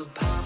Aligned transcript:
the 0.00 0.06
power. 0.14 0.39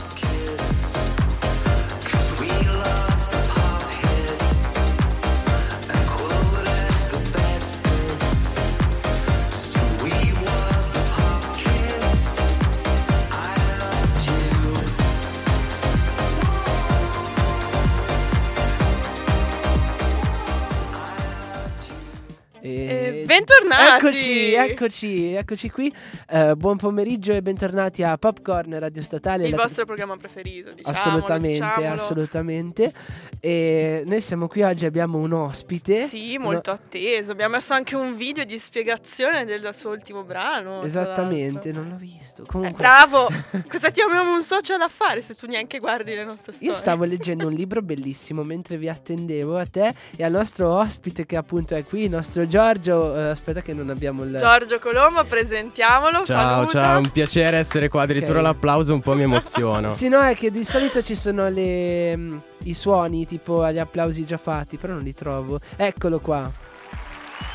Bentornati! 23.35 24.07
Eccoci, 24.07 24.53
eccoci, 24.53 25.33
eccoci 25.33 25.71
qui. 25.71 25.93
Uh, 26.31 26.55
buon 26.55 26.77
pomeriggio 26.77 27.33
e 27.33 27.43
bentornati 27.43 28.05
a 28.05 28.17
Popcorn 28.17 28.79
Radio 28.79 29.03
Statale. 29.03 29.49
Il 29.49 29.57
vostro 29.57 29.85
programma 29.85 30.17
preferito, 30.17 30.71
diciamo. 30.71 30.97
Assolutamente, 30.97 31.65
diciamolo. 31.65 31.93
assolutamente. 31.95 32.93
E 33.41 34.03
noi 34.07 34.21
siamo 34.21 34.47
qui 34.47 34.63
oggi, 34.63 34.87
abbiamo 34.87 35.19
un 35.19 35.33
ospite. 35.33 36.07
Sì, 36.07 36.39
molto 36.39 36.71
no. 36.71 36.77
atteso. 36.77 37.33
Abbiamo 37.33 37.57
messo 37.57 37.75
anche 37.75 37.97
un 37.97 38.15
video 38.17 38.45
di 38.45 38.57
spiegazione 38.57 39.45
del 39.45 39.69
suo 39.75 39.91
ultimo 39.91 40.23
brano. 40.23 40.83
Esattamente, 40.83 41.73
non 41.73 41.89
l'ho 41.89 41.97
visto. 41.97 42.45
Comunque... 42.47 42.77
Eh, 42.77 42.87
bravo! 42.87 43.29
Cosa 43.69 43.91
ti 43.91 44.01
amiamo 44.01 44.33
un 44.33 44.45
social 44.45 44.81
a 44.81 44.89
fare 44.89 45.23
se 45.23 45.35
tu 45.35 45.47
neanche 45.49 45.81
guardi 45.81 46.15
le 46.15 46.25
nostre 46.25 46.53
storie? 46.53 46.71
Io 46.71 46.77
stavo 46.77 47.03
leggendo 47.05 47.49
un 47.49 47.53
libro 47.53 47.83
bellissimo 47.83 48.45
mentre 48.45 48.77
vi 48.77 48.89
attendevo 48.89 49.59
a 49.59 49.67
te 49.67 49.93
e 50.15 50.23
al 50.23 50.31
nostro 50.31 50.73
ospite 50.73 51.27
che 51.27 51.37
appunto 51.37 51.75
è 51.75 51.85
qui, 51.85 52.05
il 52.05 52.11
nostro 52.11 52.47
Giorgio. 52.47 53.23
Uh, 53.25 53.31
aspetta 53.31 53.63
che 53.63 53.73
non 53.73 53.91
abbiamo 53.91 54.25
il... 54.25 54.37
Giorgio 54.37 54.79
Colombo, 54.79 55.25
presentiamolo. 55.25 56.25
Ciao, 56.25 56.25
saluta. 56.25 56.71
ciao, 56.71 56.99
un 56.99 57.11
piacere 57.11 57.59
essere 57.59 57.89
qua. 57.89 58.03
Addirittura 58.03 58.41
okay. 58.41 58.53
l'applauso 58.53 58.93
un 58.93 59.01
po' 59.01 59.15
mi 59.15 59.23
emoziona. 59.23 59.91
sì, 59.93 60.09
no, 60.09 60.21
è 60.21 60.37
che 60.37 60.51
di 60.51 60.65
solito 60.65 61.03
ci 61.03 61.15
sono 61.15 61.49
le, 61.49 62.13
um, 62.15 62.41
i 62.65 62.75
suoni 62.75 63.27
tipo 63.27 63.63
agli 63.63 63.79
applausi 63.79 64.25
già 64.25 64.37
fatti, 64.37 64.77
però 64.77 64.95
non 64.95 65.03
li 65.03 65.15
trovo. 65.15 65.59
Eccolo 65.77 66.19
qua. 66.19 66.51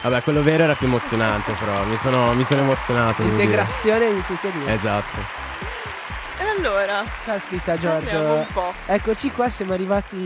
Vabbè, 0.02 0.22
quello 0.24 0.42
vero 0.42 0.64
era 0.64 0.76
più 0.76 0.88
emozionante, 0.88 1.52
però 1.54 1.84
mi 1.84 1.98
sono, 1.98 2.34
mi 2.34 2.46
sono 2.46 2.62
emozionato. 2.62 3.22
Integrazione 3.22 4.14
di 4.14 4.24
tutti 4.24 4.48
e 4.48 4.52
due. 4.52 4.74
Esatto. 4.74 5.18
E 6.40 6.44
allora? 6.58 7.04
Caspita 7.24 7.78
Giorgio. 7.78 8.46
Eccoci 8.86 9.30
qua, 9.32 9.50
siamo 9.50 9.74
arrivati. 9.74 10.18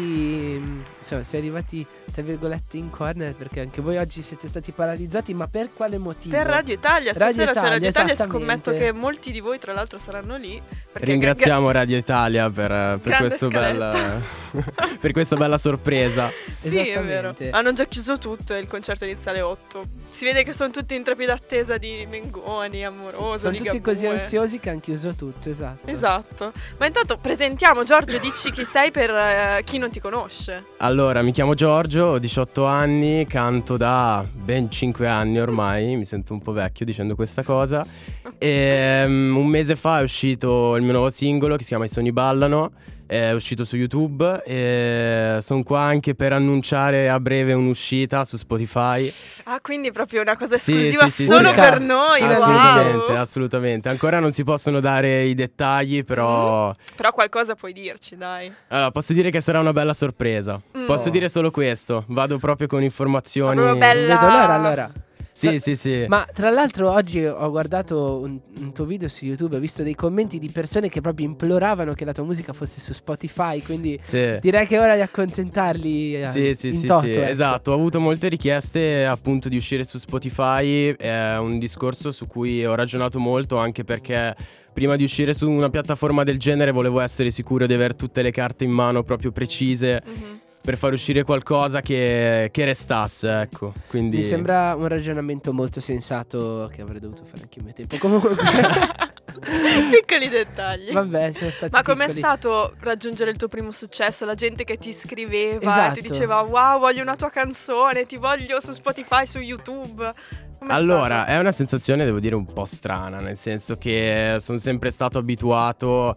Insomma, 1.00 1.23
siamo 1.23 1.44
arrivati 1.44 1.86
tra 2.14 2.22
virgolette 2.22 2.78
in 2.78 2.92
corner 2.92 3.33
perché 3.33 3.61
anche 3.61 3.81
voi 3.81 3.97
oggi 3.97 4.22
siete 4.22 4.47
stati 4.47 4.72
paralizzati, 4.72 5.33
ma 5.33 5.47
per 5.47 5.69
quale 5.73 5.97
motivo? 5.97 6.36
Per 6.36 6.45
Radio 6.45 6.75
Italia, 6.75 7.14
stasera 7.14 7.45
Radio 7.45 7.52
Italia, 7.52 7.61
c'è 7.61 7.69
Radio 7.69 7.89
Italia, 7.89 8.16
scommetto 8.16 8.72
che 8.72 8.92
molti 8.92 9.31
di 9.31 9.39
voi 9.39 9.58
tra 9.58 9.73
l'altro 9.73 9.97
saranno 9.97 10.38
lì. 10.38 10.61
Ringraziamo 10.94 11.67
gra- 11.67 11.80
Radio 11.80 11.97
Italia 11.97 12.50
per, 12.52 13.00
per, 13.02 13.17
questo 13.17 13.47
bella, 13.47 14.22
per 15.02 15.11
questa 15.11 15.36
bella 15.36 15.58
sorpresa. 15.58 16.31
Sì, 16.61 16.78
è 16.78 17.02
vero. 17.02 17.36
Hanno 17.50 17.73
già 17.73 17.86
chiuso 17.86 18.19
tutto 18.19 18.53
e 18.53 18.59
il 18.59 18.67
concerto 18.67 19.06
inizia 19.06 19.31
alle 19.31 19.41
8. 19.41 20.02
Si 20.09 20.25
vede 20.25 20.44
che 20.44 20.53
sono 20.53 20.69
tutti 20.69 20.94
in 20.94 21.03
trepida 21.03 21.34
attesa 21.34 21.78
di 21.78 22.06
Mengoni, 22.08 22.86
Amoroso, 22.86 23.34
sì, 23.34 23.39
Sono 23.39 23.52
Ligabue. 23.52 23.72
tutti 23.72 23.81
così 23.81 24.06
ansiosi 24.06 24.59
che 24.59 24.69
hanno 24.69 24.80
chiuso 24.80 25.14
tutto, 25.14 25.50
esatto. 25.50 25.89
Esatto. 25.89 26.52
Ma 26.78 26.86
intanto 26.86 27.17
presentiamo 27.17 27.84
Giorgio, 27.84 28.19
dici 28.19 28.52
chi 28.52 28.64
sei 28.64 28.91
per 28.91 29.09
uh, 29.09 29.64
chi 29.64 29.80
non 29.80 29.89
ti 29.89 30.00
conosce. 30.00 30.66
Allora, 30.78 31.23
mi 31.23 31.31
chiamo 31.31 31.56
Giorgio, 31.56 32.03
ho 32.04 32.20
18 32.20 32.66
anni, 32.66 33.26
canto 33.26 33.78
da 33.78 34.26
ben 34.32 34.70
5 34.70 35.08
anni 35.08 35.40
ormai, 35.40 35.96
mi 35.96 36.06
sento 36.06 36.34
un 36.34 36.42
po' 36.42 36.52
vecchio 36.52 36.86
dicendo 36.86 37.16
questa 37.16 37.44
cosa. 37.44 37.86
e 38.38 39.04
um, 39.06 39.36
un 39.38 39.48
mese 39.48 39.76
fa 39.76 40.00
è 40.00 40.04
uscito 40.04 40.76
il 40.76 40.84
mio 40.84 40.92
nuovo 40.92 41.09
singolo 41.09 41.56
che 41.56 41.64
si 41.64 41.70
chiama 41.70 41.86
I 41.86 41.90
sogni 41.90 42.12
ballano 42.12 42.72
è 43.06 43.32
uscito 43.32 43.66
su 43.66 43.76
YouTube 43.76 44.44
e 44.44 45.38
sono 45.42 45.64
qua 45.64 45.82
anche 45.82 46.16
per 46.16 46.34
annunciare 46.34 47.09
a 47.09 47.20
breve 47.20 47.54
un'uscita 47.54 48.23
su 48.23 48.38
Spotify. 48.38 49.12
Ah, 49.44 49.59
quindi 49.62 49.91
proprio 49.91 50.22
una 50.22 50.38
cosa 50.38 50.56
esclusiva 50.56 51.08
sì, 51.09 51.24
sì, 51.24 51.25
solo 51.25 51.50
sì, 51.50 51.53
per 51.56 51.80
noi. 51.80 52.22
Assolutamente, 52.22 53.12
wow. 53.12 53.16
assolutamente. 53.18 53.90
Ancora 53.90 54.19
non 54.19 54.31
si 54.31 54.44
possono 54.44 54.80
dare 54.80 55.24
i 55.24 55.34
dettagli, 55.34 56.03
però... 56.03 56.69
Mm. 56.69 56.96
Però 56.96 57.12
qualcosa 57.12 57.56
puoi 57.56 57.74
dirci, 57.74 58.16
dai. 58.16 58.52
Allora, 58.69 58.91
posso 58.91 59.14
dire 59.14 59.30
che 59.31 59.41
sarà 59.41 59.59
una 59.59 59.74
bella 59.74 59.94
sorpresa. 59.94 60.59
Mm. 60.78 60.85
Posso 60.85 61.09
dire 61.09 61.30
solo 61.30 61.52
questo. 61.52 62.06
Vado 62.08 62.38
proprio 62.40 62.68
con 62.68 62.84
informazioni... 62.84 63.56
Proprio 63.56 63.78
bella... 63.78 64.16
Vedo 64.16 64.28
l'ora 64.28 64.53
allora. 64.53 64.91
Sì, 65.34 65.58
sì, 65.58 65.76
sì. 65.76 66.06
Ma 66.08 66.28
tra 66.32 66.52
l'altro 66.52 66.92
oggi 66.92 67.26
ho 67.26 67.50
guardato 67.50 68.20
un, 68.20 68.40
un, 68.60 68.72
tuo 68.72 68.86
video 68.86 69.10
su 69.10 69.26
YouTube, 69.26 69.58
ho 69.58 69.60
visto 69.60 69.82
dei 69.82 69.96
commenti 69.96 70.38
di 70.38 70.50
persone 70.50 70.90
che 70.90 71.02
proprio 71.02 71.26
imploravano 71.26 71.94
che 71.94 72.06
la 72.06 72.12
tua 72.12 72.24
musica 72.24 72.54
fosse 72.54 72.80
su 72.80 72.94
Spotify, 72.94 73.62
quindi 73.62 74.00
sì. 74.02 74.38
direi 74.40 74.68
che 74.68 74.78
è 74.78 74.80
ora 74.80 74.96
di 74.96 75.02
accontentarli. 75.02 76.22
Eh, 76.22 76.26
sì, 76.28 76.54
sì, 76.54 76.72
sì, 76.72 76.86
toto, 76.86 77.06
sì. 77.06 77.12
Ecco. 77.12 77.24
esatto. 77.24 77.72
Ho 77.72 77.76
avuto 77.76 78.00
molte 78.00 78.30
richieste 78.30 79.06
appunto 79.06 79.50
di 79.50 79.58
uscire 79.58 79.84
su 79.84 79.98
Spotify, 79.98 80.96
è 80.96 81.36
un 81.38 81.58
discorso 81.58 82.12
su 82.12 82.28
cui 82.28 82.64
ho 82.64 82.76
ragionato 82.76 83.20
molto 83.20 83.58
anche 83.58 83.84
perché 83.84 84.36
prima 84.72 84.96
di 84.96 85.04
uscire 85.04 85.34
su 85.34 85.50
una 85.50 85.70
piattaforma 85.70 86.24
del 86.24 86.38
genere 86.38 86.72
volevo 86.72 87.00
essere 87.00 87.32
sicuro 87.32 87.66
di 87.66 87.74
avere 87.74 87.96
tutte 87.96 88.22
le 88.22 88.32
carte 88.32 88.66
in 88.66 88.72
mano 88.72 89.02
proprio 89.04 89.32
precise. 89.32 90.02
Mm-hmm 90.08 90.43
per 90.63 90.78
far 90.78 90.94
uscire 90.94 91.24
qualcosa 91.24 91.81
che, 91.81 92.47
che 92.53 92.63
restasse, 92.63 93.41
ecco. 93.41 93.74
Quindi... 93.88 94.18
Mi 94.18 94.24
sembra 94.24 94.75
un 94.75 94.88
ragionamento 94.88 95.51
molto 95.51 95.81
sensato 95.81 96.69
che 96.74 96.81
avrei 96.81 97.01
dovuto 97.01 97.25
fare 97.25 97.41
anche 97.41 97.59
io 97.59 97.66
mio 97.66 97.74
tempo. 97.74 97.97
Comunque... 97.97 98.34
piccoli 99.91 100.29
dettagli. 100.29 100.94
Vabbè, 100.94 101.34
siamo 101.34 101.52
stati 101.52 101.73
Ma 101.73 101.81
com'è 101.81 102.07
stato 102.07 102.75
raggiungere 102.79 103.31
il 103.31 103.38
tuo 103.38 103.50
primo 103.50 103.72
successo? 103.72 104.23
La 104.23 104.35
gente 104.35 104.63
che 104.63 104.78
ti 104.78 104.94
scriveva 104.94 105.59
esatto. 105.59 106.00
e 106.00 106.02
ti 106.02 106.07
diceva 106.07 106.40
"Wow, 106.41 106.79
voglio 106.79 107.02
una 107.02 107.18
tua 107.18 107.29
canzone, 107.29 108.06
ti 108.06 108.16
voglio 108.16 108.62
su 108.62 108.72
Spotify, 108.72 109.25
su 109.25 109.40
YouTube". 109.40 110.13
Com'è 110.59 110.72
allora, 110.72 111.23
stato? 111.23 111.31
è 111.31 111.40
una 111.40 111.52
sensazione, 111.52 112.06
devo 112.06 112.22
dire, 112.22 112.35
un 112.35 112.46
po' 112.46 112.63
strana, 112.63 113.19
nel 113.19 113.35
senso 113.35 113.78
che 113.78 114.38
sono 114.40 114.57
sempre 114.57 114.91
stato 114.91 115.18
abituato 115.18 116.16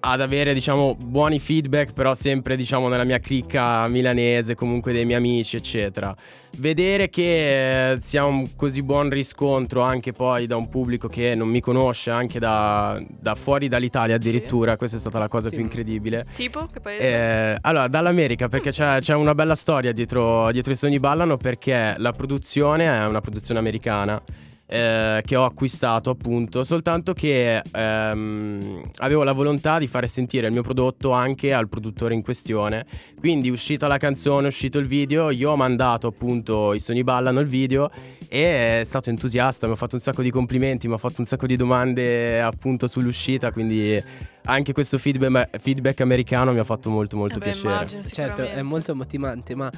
ad 0.00 0.20
avere 0.20 0.54
diciamo 0.54 0.94
buoni 0.94 1.38
feedback 1.38 1.92
però 1.92 2.14
sempre 2.14 2.56
diciamo 2.56 2.88
nella 2.88 3.04
mia 3.04 3.18
cricca 3.18 3.88
milanese 3.88 4.54
comunque 4.54 4.92
dei 4.92 5.04
miei 5.04 5.18
amici 5.18 5.56
eccetera 5.56 6.14
vedere 6.58 7.08
che 7.08 7.92
eh, 7.92 7.98
sia 8.00 8.24
un 8.24 8.54
così 8.56 8.82
buon 8.82 9.10
riscontro 9.10 9.82
anche 9.82 10.12
poi 10.12 10.46
da 10.46 10.56
un 10.56 10.68
pubblico 10.68 11.08
che 11.08 11.34
non 11.34 11.48
mi 11.48 11.60
conosce 11.60 12.10
anche 12.10 12.38
da, 12.38 13.00
da 13.08 13.34
fuori 13.34 13.68
dall'Italia 13.68 14.14
addirittura 14.14 14.72
sì. 14.72 14.76
questa 14.78 14.96
è 14.96 15.00
stata 15.00 15.18
la 15.18 15.28
cosa 15.28 15.48
sì. 15.48 15.56
più 15.56 15.64
incredibile 15.64 16.26
tipo 16.34 16.66
che 16.66 16.80
paese? 16.80 17.02
Eh, 17.02 17.58
allora 17.62 17.88
dall'America 17.88 18.48
perché 18.48 18.70
c'è, 18.70 19.00
c'è, 19.00 19.14
una 19.14 19.34
bella 19.34 19.54
storia 19.54 19.92
dietro, 19.92 20.50
dietro 20.52 20.72
i 20.72 20.76
sogni 20.76 21.00
ballano 21.00 21.36
perché 21.36 21.94
la 21.98 22.12
produzione 22.12 22.84
è 22.84 23.06
una 23.06 23.20
produzione 23.20 23.58
americana 23.58 24.22
eh, 24.70 25.22
che 25.24 25.34
ho 25.34 25.44
acquistato 25.44 26.10
appunto, 26.10 26.62
soltanto 26.62 27.14
che 27.14 27.62
ehm, 27.72 28.82
avevo 28.96 29.22
la 29.22 29.32
volontà 29.32 29.78
di 29.78 29.86
fare 29.86 30.06
sentire 30.06 30.46
il 30.46 30.52
mio 30.52 30.62
prodotto 30.62 31.12
anche 31.12 31.54
al 31.54 31.68
produttore 31.68 32.12
in 32.12 32.22
questione. 32.22 32.84
Quindi 33.18 33.48
uscita 33.48 33.86
la 33.86 33.96
canzone, 33.96 34.48
uscito 34.48 34.78
il 34.78 34.86
video, 34.86 35.30
io 35.30 35.52
ho 35.52 35.56
mandato 35.56 36.06
appunto 36.06 36.74
i 36.74 36.80
sogni 36.80 37.02
ballano 37.02 37.40
il 37.40 37.46
video 37.46 37.90
e 38.28 38.80
è 38.80 38.84
stato 38.84 39.08
entusiasta, 39.08 39.66
mi 39.66 39.72
ha 39.72 39.76
fatto 39.76 39.94
un 39.94 40.02
sacco 40.02 40.20
di 40.20 40.30
complimenti, 40.30 40.86
mi 40.86 40.94
ha 40.94 40.98
fatto 40.98 41.16
un 41.20 41.24
sacco 41.24 41.46
di 41.46 41.56
domande 41.56 42.40
appunto 42.42 42.86
sull'uscita, 42.86 43.52
quindi 43.52 44.02
anche 44.44 44.72
questo 44.72 44.98
feedback, 44.98 45.58
feedback 45.58 46.00
americano 46.00 46.52
mi 46.52 46.58
ha 46.58 46.64
fatto 46.64 46.90
molto 46.90 47.16
molto 47.16 47.36
eh 47.36 47.38
beh, 47.38 47.44
piacere. 47.44 47.72
Immagino, 47.72 48.02
certo, 48.02 48.42
è 48.42 48.62
molto 48.62 48.94
motivante, 48.94 49.54
ma 49.54 49.70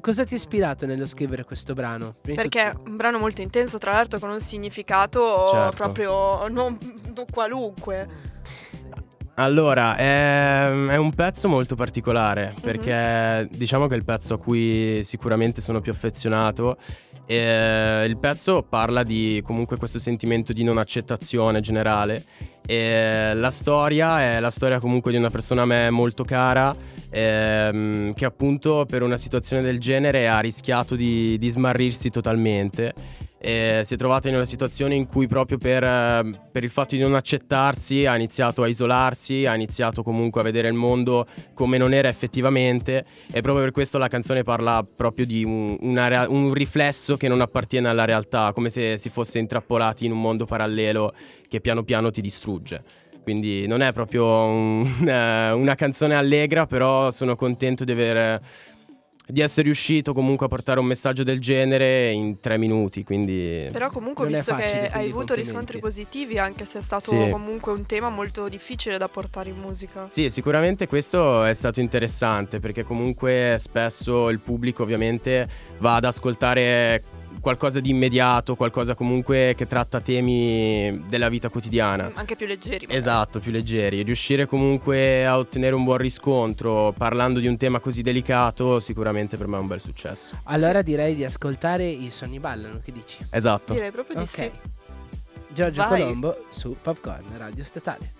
cosa 0.00 0.24
ti 0.24 0.34
ha 0.34 0.36
ispirato 0.36 0.86
nello 0.86 1.06
scrivere 1.06 1.44
questo 1.44 1.74
brano? 1.74 2.14
Prima 2.20 2.42
Perché 2.42 2.60
è 2.60 2.74
un 2.86 2.96
brano 2.96 3.18
molto 3.18 3.40
intenso, 3.40 3.78
tra 3.78 3.92
l'altro 3.92 4.18
con 4.18 4.30
un 4.30 4.40
significato 4.40 5.46
certo. 5.48 5.76
proprio 5.76 6.48
non, 6.48 6.78
non 7.14 7.24
qualunque. 7.30 8.36
Allora, 9.34 9.96
è, 9.96 10.86
è, 10.88 10.96
un 10.96 11.14
pezzo 11.14 11.46
molto 11.48 11.76
particolare 11.76 12.54
mhm. 12.54 12.60
perché 12.60 12.92
mm-hmm. 12.92 13.46
diciamo 13.50 13.86
che 13.86 13.94
è 13.94 13.96
il 13.96 14.04
pezzo 14.04 14.34
a 14.34 14.38
cui 14.38 15.00
sicuramente 15.04 15.60
sono 15.60 15.80
più 15.80 15.92
affezionato. 15.92 16.76
E 17.30 18.06
il 18.06 18.16
pezzo 18.18 18.62
parla 18.62 19.02
di 19.02 19.42
comunque 19.44 19.76
questo 19.76 19.98
sentimento 19.98 20.54
di 20.54 20.64
non 20.64 20.78
accettazione 20.78 21.60
generale. 21.60 22.24
E 22.66 23.34
la 23.34 23.50
storia 23.50 24.22
è 24.22 24.40
la 24.40 24.50
storia 24.50 24.80
comunque 24.80 25.10
di 25.10 25.18
una 25.18 25.28
persona 25.28 25.62
a 25.62 25.66
me 25.66 25.90
molto 25.90 26.24
cara 26.24 26.74
ehm, 27.10 28.14
che 28.14 28.24
appunto 28.24 28.86
per 28.88 29.02
una 29.02 29.18
situazione 29.18 29.62
del 29.62 29.78
genere 29.78 30.26
ha 30.28 30.40
rischiato 30.40 30.96
di, 30.96 31.36
di 31.38 31.50
smarrirsi 31.50 32.08
totalmente. 32.08 32.94
E 33.40 33.82
si 33.84 33.94
è 33.94 33.96
trovata 33.96 34.28
in 34.28 34.34
una 34.34 34.44
situazione 34.44 34.96
in 34.96 35.06
cui 35.06 35.28
proprio 35.28 35.58
per, 35.58 35.80
per, 36.50 36.64
il 36.64 36.70
fatto 36.70 36.96
di 36.96 37.00
non 37.00 37.14
accettarsi 37.14 38.04
ha 38.04 38.16
iniziato 38.16 38.64
a 38.64 38.66
isolarsi, 38.66 39.46
ha 39.46 39.54
iniziato 39.54 40.02
comunque 40.02 40.40
a 40.40 40.44
vedere 40.44 40.66
il 40.66 40.74
mondo 40.74 41.24
come 41.54 41.78
non 41.78 41.92
era 41.92 42.08
effettivamente 42.08 43.04
e 43.30 43.40
proprio 43.40 43.62
per 43.62 43.70
questo 43.70 43.96
la 43.96 44.08
canzone 44.08 44.42
parla 44.42 44.84
proprio 44.84 45.24
di 45.24 45.44
un, 45.44 45.76
una, 45.82 46.28
un 46.28 46.52
riflesso 46.52 47.16
che 47.16 47.28
non 47.28 47.40
appartiene 47.40 47.88
alla 47.88 48.04
realtà, 48.04 48.52
come 48.52 48.70
se 48.70 48.98
si 48.98 49.08
fosse 49.08 49.38
intrappolati 49.38 50.04
in 50.04 50.12
un 50.12 50.20
mondo 50.20 50.44
parallelo 50.44 51.14
che 51.46 51.60
piano 51.60 51.84
piano 51.84 52.10
ti 52.10 52.20
distrugge. 52.20 52.82
quindi 53.22 53.68
non 53.68 53.82
è 53.82 53.92
proprio 53.92 54.24
un, 54.26 54.90
una 54.98 55.74
canzone 55.76 56.16
allegra, 56.16 56.66
però 56.66 57.12
sono 57.12 57.36
contento 57.36 57.84
di 57.84 57.92
aver 57.92 58.40
di 59.30 59.40
essere 59.42 59.64
riuscito 59.64 60.14
comunque 60.14 60.46
a 60.46 60.48
portare 60.48 60.80
un 60.80 60.86
messaggio 60.86 61.22
del 61.22 61.38
genere 61.38 62.10
in 62.10 62.40
tre 62.40 62.56
minuti. 62.56 63.04
Quindi 63.04 63.68
Però 63.70 63.90
comunque 63.90 64.26
visto 64.26 64.54
che 64.54 64.88
hai 64.90 65.10
avuto 65.10 65.34
riscontri 65.34 65.78
positivi, 65.78 66.38
anche 66.38 66.64
se 66.64 66.78
è 66.78 66.82
stato 66.82 67.10
sì. 67.10 67.30
comunque 67.30 67.72
un 67.72 67.84
tema 67.84 68.08
molto 68.08 68.48
difficile 68.48 68.96
da 68.96 69.08
portare 69.08 69.50
in 69.50 69.58
musica. 69.58 70.06
Sì, 70.08 70.30
sicuramente 70.30 70.86
questo 70.86 71.44
è 71.44 71.52
stato 71.52 71.80
interessante 71.80 72.58
perché 72.58 72.84
comunque 72.84 73.56
spesso 73.58 74.30
il 74.30 74.40
pubblico 74.40 74.82
ovviamente 74.82 75.46
va 75.78 75.96
ad 75.96 76.04
ascoltare 76.04 77.02
qualcosa 77.40 77.80
di 77.80 77.90
immediato, 77.90 78.54
qualcosa 78.54 78.94
comunque 78.94 79.54
che 79.56 79.66
tratta 79.66 80.00
temi 80.00 81.04
della 81.08 81.28
vita 81.28 81.48
quotidiana. 81.48 82.10
Anche 82.14 82.36
più 82.36 82.46
leggeri. 82.46 82.86
Magari. 82.86 82.96
Esatto, 82.96 83.40
più 83.40 83.52
leggeri. 83.52 84.02
Riuscire 84.02 84.46
comunque 84.46 85.26
a 85.26 85.38
ottenere 85.38 85.74
un 85.74 85.84
buon 85.84 85.98
riscontro 85.98 86.92
parlando 86.96 87.40
di 87.40 87.46
un 87.46 87.56
tema 87.56 87.78
così 87.78 88.02
delicato 88.02 88.80
sicuramente 88.80 89.36
per 89.36 89.46
me 89.46 89.56
è 89.56 89.60
un 89.60 89.66
bel 89.66 89.80
successo. 89.80 90.40
Allora 90.44 90.78
sì. 90.78 90.84
direi 90.84 91.14
di 91.14 91.24
ascoltare 91.24 91.86
i 91.86 92.10
sogni 92.10 92.38
ballano, 92.40 92.80
che 92.84 92.92
dici? 92.92 93.18
Esatto. 93.30 93.72
Direi 93.72 93.90
proprio 93.90 94.16
di 94.16 94.22
okay. 94.22 94.50
sì. 94.52 94.76
Giorgio 95.50 95.82
Vai. 95.82 96.00
Colombo 96.02 96.44
su 96.50 96.76
Popcorn 96.80 97.36
Radio 97.36 97.64
Statale. 97.64 98.17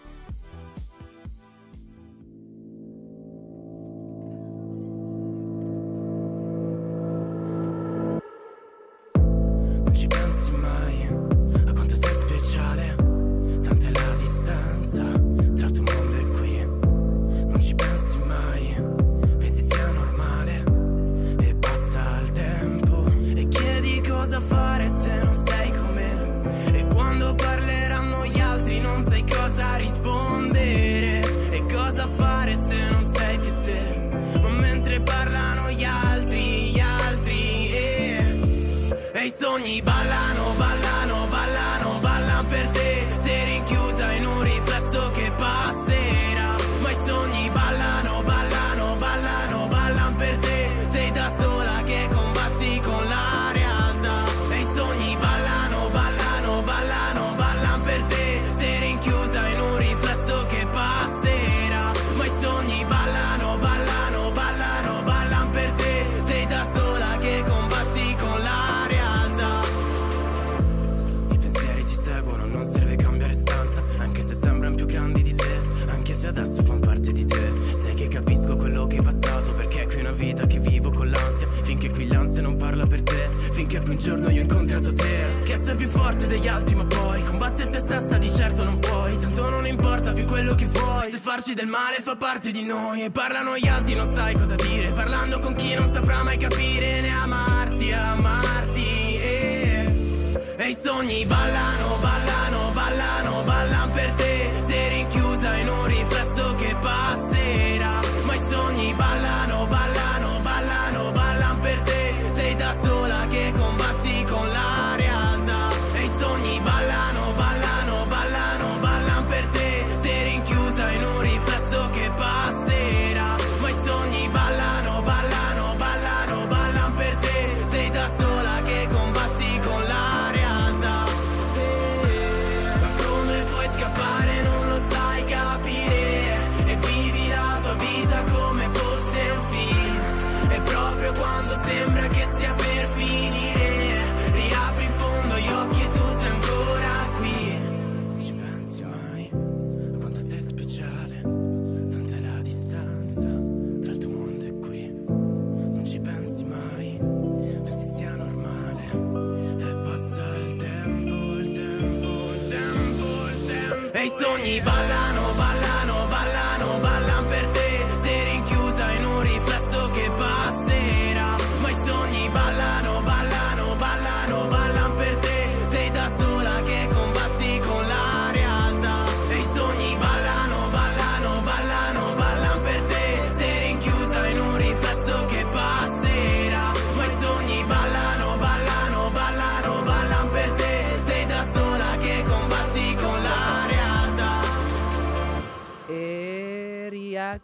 farci 91.38 91.54
del 91.54 91.68
male 91.68 91.98
fa 92.00 92.16
parte 92.16 92.50
di 92.50 92.64
noi. 92.64 93.04
E 93.04 93.10
parlano 93.10 93.56
gli 93.56 93.68
altri, 93.68 93.94
non 93.94 94.12
sai 94.12 94.34
cosa 94.34 94.56
dire. 94.56 94.92
Parlando 94.92 95.38
con 95.38 95.54
chi 95.54 95.74
non 95.74 95.88
saprà 95.92 96.24
mai 96.24 96.36
capire. 96.36 97.00
Né 97.00 97.10
amarti, 97.10 97.92
amarti 97.92 99.18
E, 99.20 100.24
e 100.56 100.68
i 100.68 100.76
sogni 100.80 101.24
ballano, 101.24 101.96
ballano, 102.00 102.70
ballano, 102.72 103.42
ballano 103.44 103.92
per 103.92 104.14
te. 104.16 104.57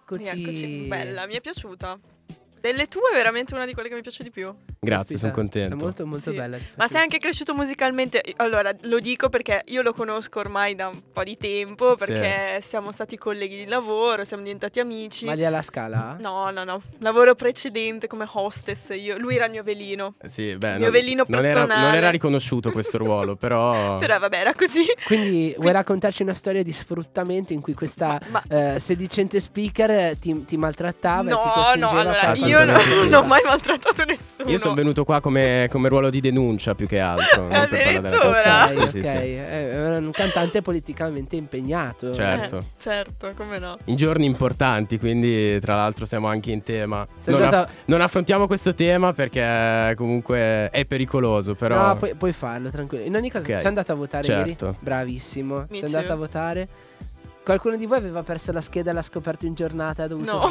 Eccoci. 0.04 0.28
Eccoci, 0.28 0.66
bella, 0.86 1.26
mi 1.26 1.34
è 1.34 1.40
piaciuta. 1.40 1.98
Delle 2.60 2.88
tue 2.88 3.10
è 3.10 3.14
veramente 3.14 3.54
una 3.54 3.64
di 3.64 3.72
quelle 3.72 3.88
che 3.88 3.94
mi 3.94 4.02
piace 4.02 4.22
di 4.22 4.30
più. 4.30 4.54
Grazie, 4.84 5.16
sono 5.16 5.32
contento. 5.32 5.74
È 5.74 5.78
molto 5.78 6.06
molto 6.06 6.30
sì. 6.30 6.36
bella. 6.36 6.56
Ma 6.76 6.86
sei 6.86 7.02
anche 7.02 7.18
cresciuto 7.18 7.54
musicalmente? 7.54 8.22
Allora, 8.36 8.74
lo 8.82 8.98
dico 9.00 9.28
perché 9.28 9.62
io 9.66 9.82
lo 9.82 9.92
conosco 9.92 10.38
ormai 10.38 10.74
da 10.74 10.88
un 10.88 11.00
po' 11.12 11.24
di 11.24 11.36
tempo, 11.36 11.96
perché 11.96 12.60
sì. 12.60 12.68
siamo 12.68 12.92
stati 12.92 13.16
colleghi 13.16 13.56
di 13.56 13.66
lavoro, 13.66 14.24
siamo 14.24 14.42
diventati 14.42 14.80
amici. 14.80 15.24
Ma 15.24 15.34
lì 15.34 15.44
alla 15.44 15.62
scala? 15.62 16.16
No, 16.20 16.50
no, 16.50 16.64
no. 16.64 16.82
Lavoro 16.98 17.34
precedente 17.34 18.06
come 18.06 18.26
hostess, 18.30 18.90
io. 18.90 19.18
lui 19.18 19.36
era 19.36 19.46
il 19.46 19.50
mio 19.50 19.62
velino. 19.62 20.14
Sì, 20.24 20.56
beh, 20.56 20.74
il 20.74 20.80
mio 20.80 20.90
velino 20.90 21.24
non 21.26 21.44
era, 21.44 21.64
non 21.64 21.94
era 21.94 22.10
riconosciuto 22.10 22.70
questo 22.70 22.98
ruolo, 22.98 23.34
però... 23.36 23.98
però 23.98 24.18
vabbè, 24.18 24.36
era 24.38 24.52
così. 24.54 24.84
Quindi, 25.06 25.24
Quindi 25.24 25.54
vuoi 25.58 25.72
raccontarci 25.72 26.22
una 26.22 26.34
storia 26.34 26.62
di 26.62 26.72
sfruttamento 26.72 27.52
in 27.52 27.60
cui 27.60 27.74
questa 27.74 28.20
ma... 28.28 28.42
eh, 28.48 28.80
sedicente 28.80 29.40
speaker 29.40 30.16
ti, 30.18 30.44
ti 30.44 30.56
maltrattava 30.56 31.30
no, 31.30 31.40
e 31.40 31.42
ti 31.42 31.50
costringeva 31.54 32.02
no, 32.02 32.10
allora, 32.10 32.32
io 32.34 32.64
non, 32.64 33.10
non 33.10 33.14
ho 33.14 33.26
mai 33.26 33.42
maltrattato 33.44 34.04
nessuno. 34.04 34.50
Io 34.50 34.58
sono 34.58 34.73
venuto 34.74 35.04
qua 35.04 35.20
come, 35.20 35.68
come, 35.70 35.88
ruolo 35.88 36.10
di 36.10 36.20
denuncia 36.20 36.74
più 36.74 36.86
che 36.86 37.00
altro. 37.00 37.48
non 37.48 37.68
per 37.68 37.86
Addirittura. 37.86 38.68
Sì, 38.70 38.88
sì, 38.88 38.98
okay. 38.98 39.34
È 39.34 39.96
un 39.96 40.10
cantante 40.10 40.62
politicamente 40.62 41.36
impegnato. 41.36 42.12
Certo. 42.12 42.58
Eh, 42.58 42.64
certo, 42.76 43.32
come 43.36 43.58
no. 43.58 43.78
In 43.84 43.96
giorni 43.96 44.26
importanti, 44.26 44.98
quindi 44.98 45.58
tra 45.60 45.74
l'altro 45.74 46.04
siamo 46.06 46.28
anche 46.28 46.50
in 46.50 46.62
tema. 46.62 47.06
Non, 47.26 47.42
aff- 47.42 47.68
non, 47.86 48.00
affrontiamo 48.00 48.46
questo 48.46 48.74
tema 48.74 49.12
perché 49.12 49.94
comunque 49.96 50.68
è 50.70 50.84
pericoloso, 50.84 51.54
però... 51.54 51.86
No, 51.86 51.96
puoi, 51.96 52.14
puoi 52.14 52.32
farlo, 52.32 52.70
tranquillo. 52.70 53.04
In 53.04 53.14
ogni 53.16 53.30
caso, 53.30 53.44
okay. 53.44 53.56
sei 53.56 53.66
andato 53.66 53.92
a 53.92 53.94
votare 53.94 54.24
certo. 54.24 54.64
ieri? 54.66 54.76
Bravissimo. 54.80 55.66
Mi 55.68 55.78
sei 55.78 55.94
andato 55.94 56.12
a 56.12 56.16
votare? 56.16 56.68
Qualcuno 57.44 57.76
di 57.76 57.84
voi 57.84 57.98
aveva 57.98 58.22
perso 58.22 58.52
la 58.52 58.62
scheda 58.62 58.90
e 58.90 58.94
l'ha 58.94 59.02
scoperto 59.02 59.44
in 59.44 59.52
giornata? 59.52 60.06
Dovuto... 60.06 60.32
No, 60.32 60.48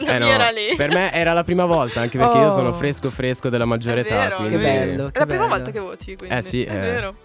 non 0.00 0.08
eh 0.14 0.18
no, 0.18 0.26
era 0.26 0.50
lì. 0.50 0.76
Per 0.76 0.90
me 0.90 1.10
era 1.10 1.32
la 1.32 1.42
prima 1.42 1.64
volta, 1.64 2.02
anche 2.02 2.18
perché 2.18 2.36
oh. 2.36 2.42
io 2.42 2.50
sono 2.50 2.68
oh. 2.68 2.72
fresco 2.74 3.10
fresco 3.10 3.48
della 3.48 3.64
maggiore 3.64 4.00
età. 4.00 4.18
Vero, 4.18 4.36
quindi... 4.36 4.56
Che 4.56 4.62
bello. 4.62 5.10
Che 5.10 5.16
è 5.16 5.18
la 5.18 5.24
bello. 5.24 5.26
prima 5.26 5.46
volta 5.46 5.70
che 5.70 5.80
voti, 5.80 6.14
quindi. 6.14 6.36
Eh 6.36 6.42
sì, 6.42 6.62
è 6.62 6.74
eh. 6.74 6.78
vero. 6.78 7.16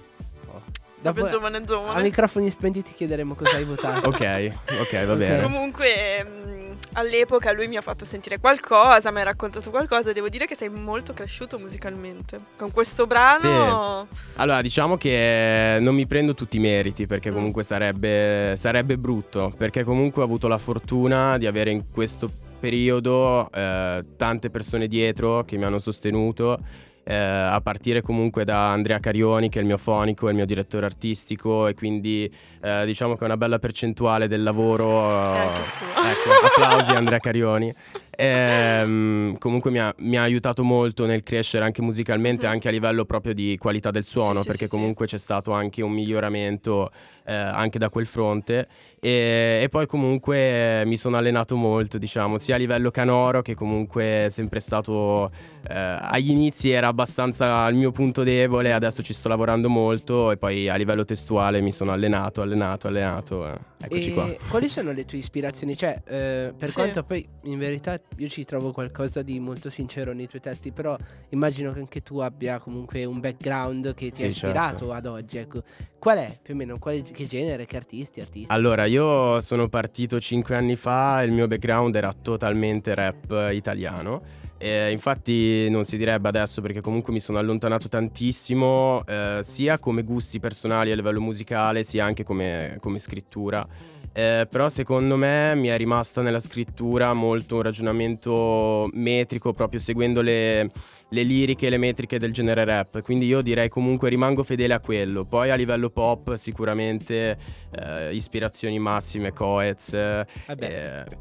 Dopo, 1.01 1.27
giovane, 1.27 1.63
giovane. 1.63 1.99
A 1.99 2.03
microfoni 2.03 2.49
spenti 2.51 2.83
ti 2.83 2.93
chiederemo 2.93 3.33
cosa 3.33 3.57
hai 3.57 3.63
votato. 3.65 4.07
ok, 4.07 4.51
ok, 4.79 5.05
va 5.05 5.15
bene. 5.15 5.43
Comunque, 5.43 6.23
mh, 6.23 6.60
all'epoca 6.93 7.51
lui 7.51 7.67
mi 7.67 7.77
ha 7.77 7.81
fatto 7.81 8.05
sentire 8.05 8.39
qualcosa, 8.39 9.11
mi 9.11 9.21
ha 9.21 9.23
raccontato 9.23 9.69
qualcosa. 9.69 10.11
Devo 10.11 10.29
dire 10.29 10.45
che 10.45 10.55
sei 10.55 10.69
molto 10.69 11.13
cresciuto 11.13 11.57
musicalmente. 11.59 12.39
Con 12.57 12.71
questo 12.71 13.07
brano. 13.07 14.07
Sì. 14.09 14.17
Allora, 14.35 14.61
diciamo 14.61 14.97
che 14.97 15.77
non 15.79 15.95
mi 15.95 16.05
prendo 16.07 16.33
tutti 16.33 16.57
i 16.57 16.59
meriti 16.59 17.07
perché 17.07 17.31
mm. 17.31 17.33
comunque 17.33 17.63
sarebbe, 17.63 18.55
sarebbe 18.57 18.97
brutto. 18.97 19.53
Perché 19.57 19.83
comunque 19.83 20.21
ho 20.21 20.25
avuto 20.25 20.47
la 20.47 20.57
fortuna 20.57 21.37
di 21.37 21.47
avere 21.47 21.71
in 21.71 21.89
questo 21.91 22.29
periodo 22.59 23.49
eh, 23.51 24.05
tante 24.15 24.49
persone 24.51 24.87
dietro 24.87 25.43
che 25.43 25.57
mi 25.57 25.63
hanno 25.63 25.79
sostenuto 25.79 26.59
eh, 27.03 27.15
a 27.15 27.59
partire 27.61 28.01
comunque 28.01 28.43
da 28.43 28.71
Andrea 28.71 28.99
Carioni 28.99 29.49
che 29.49 29.59
è 29.59 29.61
il 29.61 29.67
mio 29.67 29.77
fonico, 29.77 30.27
è 30.27 30.29
il 30.29 30.35
mio 30.35 30.45
direttore 30.45 30.85
artistico 30.85 31.67
e 31.67 31.73
quindi 31.73 32.31
eh, 32.61 32.85
diciamo 32.85 33.15
che 33.15 33.21
è 33.21 33.25
una 33.25 33.37
bella 33.37 33.59
percentuale 33.59 34.27
del 34.27 34.43
lavoro. 34.43 35.35
Eh, 35.35 35.45
ecco, 35.45 36.45
applausi 36.45 36.91
Andrea 36.91 37.19
Carioni. 37.19 37.73
Ehm, 38.17 39.37
comunque 39.37 39.71
mi 39.71 39.79
ha, 39.79 39.93
mi 39.99 40.17
ha, 40.17 40.23
aiutato 40.23 40.63
molto 40.63 41.05
nel 41.05 41.23
crescere 41.23 41.63
anche 41.63 41.81
musicalmente, 41.81 42.45
mm-hmm. 42.45 42.53
anche 42.53 42.67
a 42.67 42.71
livello 42.71 43.05
proprio 43.05 43.33
di 43.33 43.57
qualità 43.57 43.89
del 43.89 44.03
suono, 44.03 44.41
sì, 44.41 44.47
perché 44.47 44.65
sì, 44.65 44.71
comunque 44.71 45.07
sì. 45.07 45.15
c'è 45.15 45.19
stato 45.19 45.51
anche 45.51 45.81
un 45.81 45.91
miglioramento 45.91 46.91
eh, 47.23 47.33
anche 47.33 47.79
da 47.79 47.89
quel 47.89 48.05
fronte. 48.05 48.67
E, 48.99 49.61
e, 49.63 49.69
poi 49.69 49.87
comunque 49.87 50.83
mi 50.85 50.97
sono 50.97 51.17
allenato 51.17 51.55
molto, 51.55 51.97
diciamo, 51.97 52.37
sia 52.37 52.55
a 52.55 52.57
livello 52.57 52.91
canoro 52.91 53.41
che 53.41 53.55
comunque 53.55 54.25
è 54.25 54.29
sempre 54.29 54.59
stato 54.59 55.31
eh, 55.67 55.73
agli 55.73 56.31
inizi 56.31 56.69
era 56.71 56.87
abbastanza 56.87 57.67
il 57.67 57.75
mio 57.75 57.91
punto 57.91 58.23
debole, 58.23 58.73
adesso 58.73 59.01
ci 59.01 59.13
sto 59.13 59.29
lavorando 59.29 59.69
molto 59.69 60.31
e 60.31 60.37
poi 60.37 60.69
a 60.69 60.75
livello 60.75 61.05
testuale 61.05 61.61
mi 61.61 61.71
sono 61.71 61.91
allenato, 61.91 62.41
allenato, 62.41 62.87
allenato. 62.87 63.47
Eh. 63.47 63.57
Eccoci 63.83 64.09
e 64.09 64.13
qua. 64.13 64.35
Quali 64.49 64.69
sono 64.69 64.91
le 64.91 65.05
tue 65.05 65.17
ispirazioni? 65.17 65.77
Cioè, 65.77 66.01
eh, 66.05 66.53
per 66.57 66.71
quanto 66.73 67.03
poi 67.03 67.27
in 67.43 67.57
verità 67.57 67.99
io 68.17 68.27
ci 68.27 68.45
trovo 68.45 68.71
qualcosa 68.71 69.21
di 69.21 69.39
molto 69.39 69.69
sincero 69.69 70.13
nei 70.13 70.27
tuoi 70.27 70.41
testi, 70.41 70.71
però 70.71 70.97
immagino 71.29 71.71
che 71.71 71.79
anche 71.79 72.01
tu 72.01 72.19
abbia 72.19 72.59
comunque 72.59 73.05
un 73.05 73.19
background 73.19 73.93
che 73.93 74.11
ti 74.11 74.17
sì, 74.17 74.23
ha 74.23 74.27
ispirato 74.27 74.77
certo. 74.77 74.93
ad 74.93 75.05
oggi. 75.05 75.37
Ecco. 75.37 75.63
Qual 75.97 76.17
è 76.17 76.37
più 76.41 76.53
o 76.53 76.57
meno? 76.57 76.77
Quale, 76.79 77.01
che 77.03 77.25
genere, 77.25 77.65
che 77.65 77.77
artisti, 77.77 78.21
artisti? 78.21 78.51
Allora, 78.51 78.85
io 78.85 79.39
sono 79.41 79.69
partito 79.69 80.19
cinque 80.19 80.55
anni 80.55 80.75
fa, 80.75 81.21
il 81.23 81.31
mio 81.31 81.47
background 81.47 81.95
era 81.95 82.11
totalmente 82.13 82.93
rap 82.95 83.49
italiano. 83.51 84.40
E 84.63 84.91
infatti 84.91 85.67
non 85.71 85.85
si 85.85 85.97
direbbe 85.97 86.27
adesso 86.27 86.61
perché 86.61 86.81
comunque 86.81 87.11
mi 87.11 87.19
sono 87.19 87.39
allontanato 87.39 87.87
tantissimo 87.89 89.03
eh, 89.07 89.39
sia 89.41 89.79
come 89.79 90.03
gusti 90.03 90.39
personali 90.39 90.91
a 90.91 90.95
livello 90.95 91.19
musicale 91.19 91.83
sia 91.83 92.05
anche 92.05 92.23
come, 92.23 92.77
come 92.79 92.99
scrittura. 92.99 93.67
Eh, 94.13 94.45
però 94.47 94.69
secondo 94.69 95.15
me 95.15 95.55
mi 95.55 95.69
è 95.69 95.77
rimasta 95.77 96.21
nella 96.21 96.39
scrittura 96.39 97.11
molto 97.13 97.55
un 97.55 97.61
ragionamento 97.63 98.87
metrico, 98.93 99.51
proprio 99.53 99.79
seguendo 99.79 100.21
le, 100.21 100.69
le 101.13 101.23
liriche 101.23 101.67
e 101.67 101.69
le 101.69 101.77
metriche 101.77 102.17
del 102.17 102.31
genere 102.31 102.63
rap. 102.63 103.01
Quindi 103.01 103.25
io 103.25 103.41
direi 103.41 103.67
comunque 103.67 104.09
rimango 104.09 104.43
fedele 104.43 104.73
a 104.73 104.79
quello. 104.79 105.25
Poi 105.25 105.49
a 105.49 105.55
livello 105.55 105.89
pop 105.89 106.35
sicuramente 106.35 107.37
eh, 107.71 108.15
ispirazioni 108.15 108.79
massime, 108.79 109.33
Coez 109.33 109.93
eh, 109.93 110.25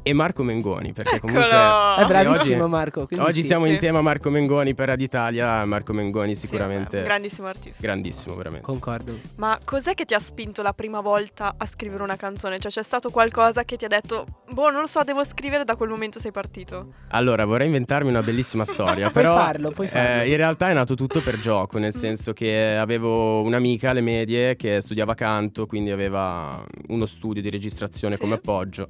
e 0.01 0.13
Marco 0.13 0.43
Mengoni. 0.43 0.93
Perché 0.93 1.15
Eccolo. 1.15 1.33
comunque... 1.33 2.03
È 2.03 2.07
bravissimo 2.07 2.63
oggi, 2.63 2.71
Marco. 2.71 3.07
Oggi 3.17 3.41
sì, 3.41 3.47
siamo 3.47 3.65
sì. 3.65 3.73
in 3.73 3.79
tema 3.79 4.01
Marco 4.01 4.29
Mengoni 4.29 4.73
per 4.73 4.89
Aditalia. 4.89 5.65
Marco 5.65 5.91
Mengoni 5.91 6.35
sicuramente... 6.35 6.99
Sì, 6.99 7.03
grandissimo 7.03 7.47
artista. 7.47 7.81
Grandissimo, 7.81 8.35
veramente. 8.35 8.65
Concordo. 8.65 9.19
Ma 9.35 9.59
cos'è 9.63 9.93
che 9.93 10.05
ti 10.05 10.13
ha 10.13 10.19
spinto 10.19 10.61
la 10.61 10.73
prima 10.73 11.01
volta 11.01 11.55
a 11.57 11.65
scrivere 11.65 12.01
una 12.01 12.15
canzone? 12.15 12.59
Cioè 12.59 12.71
c'è 12.71 12.83
stato 12.83 13.09
qualcosa 13.09 13.65
che 13.65 13.75
ti 13.75 13.83
ha 13.83 13.89
detto, 13.89 14.25
boh, 14.49 14.69
non 14.69 14.81
lo 14.81 14.87
so, 14.87 15.03
devo 15.03 15.25
scrivere, 15.25 15.65
da 15.65 15.75
quel 15.75 15.89
momento 15.89 16.17
sei 16.17 16.31
partito? 16.31 16.93
Allora, 17.09 17.43
vorrei 17.43 17.65
inventarmi 17.65 18.09
una 18.09 18.23
bellissima 18.23 18.63
storia, 18.65 19.11
però 19.11 19.33
puoi 19.33 19.45
farlo, 19.45 19.71
puoi 19.81 19.87
farlo. 19.87 20.21
Eh, 20.23 20.29
in 20.29 20.37
realtà 20.37 20.69
è 20.69 20.73
nato 20.73 20.95
tutto 20.95 21.21
per 21.21 21.39
gioco, 21.39 21.77
nel 21.77 21.93
senso 21.93 22.33
che 22.33 22.75
avevo 22.75 23.41
un'amica 23.41 23.89
alle 23.89 24.01
medie 24.01 24.55
che 24.55 24.81
studiava 24.81 25.13
canto, 25.13 25.65
quindi 25.65 25.91
aveva 25.91 26.63
uno 26.87 27.05
studio 27.05 27.41
di 27.41 27.49
registrazione 27.49 28.15
sì. 28.15 28.21
come 28.21 28.35
appoggio 28.35 28.87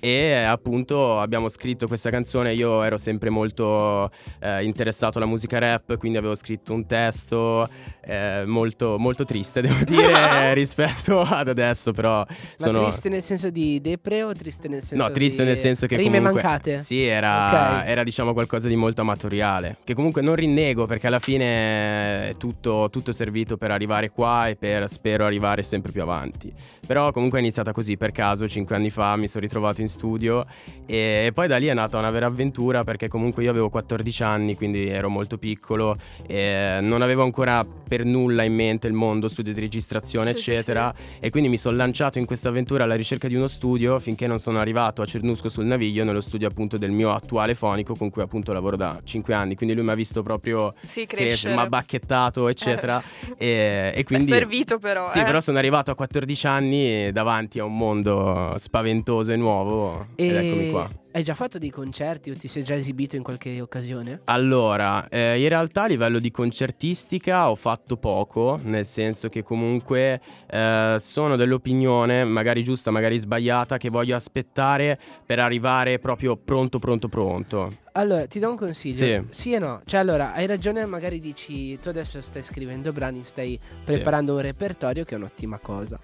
e 0.00 0.32
appunto 0.34 1.18
abbiamo 1.18 1.48
scritto 1.48 1.86
questa 1.86 2.10
canzone, 2.10 2.54
io 2.54 2.82
ero 2.82 2.98
sempre 2.98 3.30
molto 3.30 4.10
eh, 4.40 4.64
interessato 4.64 5.18
alla 5.18 5.26
musica 5.26 5.58
rap, 5.58 5.96
quindi 5.96 6.18
avevo 6.18 6.34
scritto 6.34 6.72
un 6.72 6.86
testo 6.86 7.68
eh, 8.04 8.44
molto, 8.46 8.98
molto 8.98 9.24
triste, 9.24 9.60
devo 9.62 9.84
dire, 9.84 10.54
rispetto 10.54 11.20
ad 11.20 11.48
adesso, 11.48 11.92
però 11.92 12.24
Ma 12.26 12.34
sono... 12.56 12.82
triste 12.84 13.08
nel 13.08 13.22
senso 13.22 13.50
di 13.50 13.80
depre 13.80 14.22
o 14.22 14.32
triste 14.32 14.68
nel 14.68 14.82
senso 14.82 15.04
No, 15.04 15.10
triste 15.10 15.42
di... 15.42 15.48
nel 15.48 15.58
senso 15.58 15.86
che 15.86 15.96
Rime 15.96 16.18
comunque... 16.18 16.42
mancate? 16.42 16.78
Sì, 16.78 17.04
era, 17.04 17.48
okay. 17.48 17.90
era 17.90 18.02
diciamo 18.04 18.32
qualcosa 18.32 18.68
di 18.68 18.76
molto 18.76 19.00
amatoriale, 19.00 19.78
che 19.84 19.94
comunque 19.94 20.22
non 20.22 20.34
rinnego 20.34 20.86
perché 20.86 21.06
alla 21.06 21.18
fine 21.18 22.28
è 22.28 22.34
tutto, 22.36 22.88
tutto 22.90 23.12
servito 23.12 23.56
per 23.56 23.70
arrivare 23.70 24.10
qua 24.10 24.48
e 24.48 24.56
per, 24.56 24.88
spero, 24.88 25.24
arrivare 25.24 25.62
sempre 25.62 25.92
più 25.92 26.02
avanti. 26.02 26.52
Però 26.86 27.10
comunque 27.10 27.38
è 27.38 27.42
iniziata 27.42 27.72
così 27.72 27.96
per 27.96 28.12
caso, 28.12 28.48
cinque 28.48 28.76
anni 28.76 28.90
fa 28.90 29.16
mi 29.16 29.28
sono 29.28 29.44
ritrovato 29.44 29.80
in 29.80 29.88
studio 29.88 30.46
e 30.86 31.30
poi 31.34 31.48
da 31.48 31.56
lì 31.56 31.66
è 31.66 31.74
nata 31.74 31.98
una 31.98 32.10
vera 32.10 32.26
avventura 32.26 32.84
perché 32.84 33.08
comunque 33.08 33.42
io 33.42 33.50
avevo 33.50 33.68
14 33.68 34.22
anni, 34.22 34.54
quindi 34.54 34.86
ero 34.86 35.08
molto 35.08 35.36
piccolo 35.36 35.96
e 36.26 36.78
non 36.80 37.02
avevo 37.02 37.24
ancora 37.24 37.64
per 37.64 38.04
nulla 38.04 38.44
in 38.44 38.54
mente 38.54 38.86
il 38.86 38.92
mondo 38.92 39.28
studio 39.28 39.52
di 39.52 39.60
registrazione, 39.60 40.34
sì, 40.34 40.52
eccetera. 40.52 40.94
Sì, 40.96 41.02
sì. 41.02 41.26
E 41.26 41.30
quindi 41.30 41.48
mi 41.48 41.58
sono 41.58 41.76
lanciato 41.76 42.18
in 42.18 42.24
questa 42.24 42.48
avventura 42.48 42.84
alla 42.84 42.94
ricerca 42.94 43.28
di 43.28 43.34
uno 43.34 43.48
studio 43.48 43.98
finché 43.98 44.26
non 44.26 44.38
sono 44.38 44.58
arrivato 44.58 45.02
a 45.02 45.06
Cernusco 45.06 45.48
sul 45.48 45.64
Naviglio, 45.64 46.04
nello 46.04 46.20
studio 46.20 46.46
appunto 46.46 46.78
del 46.78 46.90
mio 46.90 47.12
attuale 47.12 47.54
fonico 47.54 47.94
con 47.96 48.10
cui 48.10 48.22
appunto 48.22 48.52
lavoro 48.52 48.76
da 48.76 49.00
5 49.02 49.34
anni. 49.34 49.54
Quindi 49.56 49.74
lui 49.74 49.84
mi 49.84 49.90
ha 49.90 49.94
visto 49.94 50.22
proprio 50.22 50.74
crescere, 51.06 51.54
mi 51.54 51.60
ha 51.60 51.66
bacchettato, 51.66 52.48
eccetera. 52.48 53.02
Eh. 53.36 53.46
E, 53.46 53.92
e, 53.96 54.04
quindi... 54.04 54.30
È 54.30 54.34
servito 54.34 54.78
però. 54.78 55.08
Sì, 55.08 55.18
eh. 55.20 55.24
però 55.24 55.40
sono 55.40 55.58
arrivato 55.58 55.90
a 55.90 55.94
14 55.94 56.46
anni 56.46 56.75
davanti 57.12 57.58
a 57.58 57.64
un 57.64 57.76
mondo 57.76 58.54
spaventoso 58.56 59.32
e 59.32 59.36
nuovo. 59.36 60.06
E... 60.16 60.26
Ed 60.26 60.34
eccomi 60.36 60.70
qua. 60.70 60.90
Hai 61.16 61.22
già 61.22 61.34
fatto 61.34 61.56
dei 61.56 61.70
concerti 61.70 62.28
o 62.28 62.36
ti 62.36 62.46
sei 62.46 62.62
già 62.62 62.74
esibito 62.74 63.16
in 63.16 63.22
qualche 63.22 63.58
occasione? 63.62 64.20
Allora, 64.24 65.08
eh, 65.08 65.40
in 65.40 65.48
realtà 65.48 65.84
a 65.84 65.86
livello 65.86 66.18
di 66.18 66.30
concertistica 66.30 67.48
ho 67.48 67.54
fatto 67.54 67.96
poco, 67.96 68.60
nel 68.62 68.84
senso 68.84 69.30
che 69.30 69.42
comunque 69.42 70.20
eh, 70.46 70.96
sono 70.98 71.36
dell'opinione, 71.36 72.24
magari 72.24 72.62
giusta, 72.62 72.90
magari 72.90 73.18
sbagliata, 73.18 73.78
che 73.78 73.88
voglio 73.88 74.14
aspettare 74.14 75.00
per 75.24 75.38
arrivare 75.38 75.98
proprio 75.98 76.36
pronto, 76.36 76.78
pronto, 76.78 77.08
pronto. 77.08 77.84
Allora, 77.96 78.26
ti 78.26 78.38
do 78.38 78.50
un 78.50 78.56
consiglio. 78.56 78.94
Sì. 78.94 79.22
sì. 79.30 79.52
e 79.54 79.58
no. 79.58 79.80
Cioè, 79.86 79.98
allora, 79.98 80.34
hai 80.34 80.44
ragione, 80.44 80.84
magari 80.84 81.18
dici, 81.18 81.78
tu 81.80 81.88
adesso 81.88 82.20
stai 82.20 82.42
scrivendo 82.42 82.92
brani, 82.92 83.22
stai 83.24 83.58
preparando 83.84 84.32
sì. 84.32 84.36
un 84.36 84.42
repertorio, 84.44 85.04
che 85.04 85.14
è 85.14 85.16
un'ottima 85.16 85.58
cosa. 85.58 85.98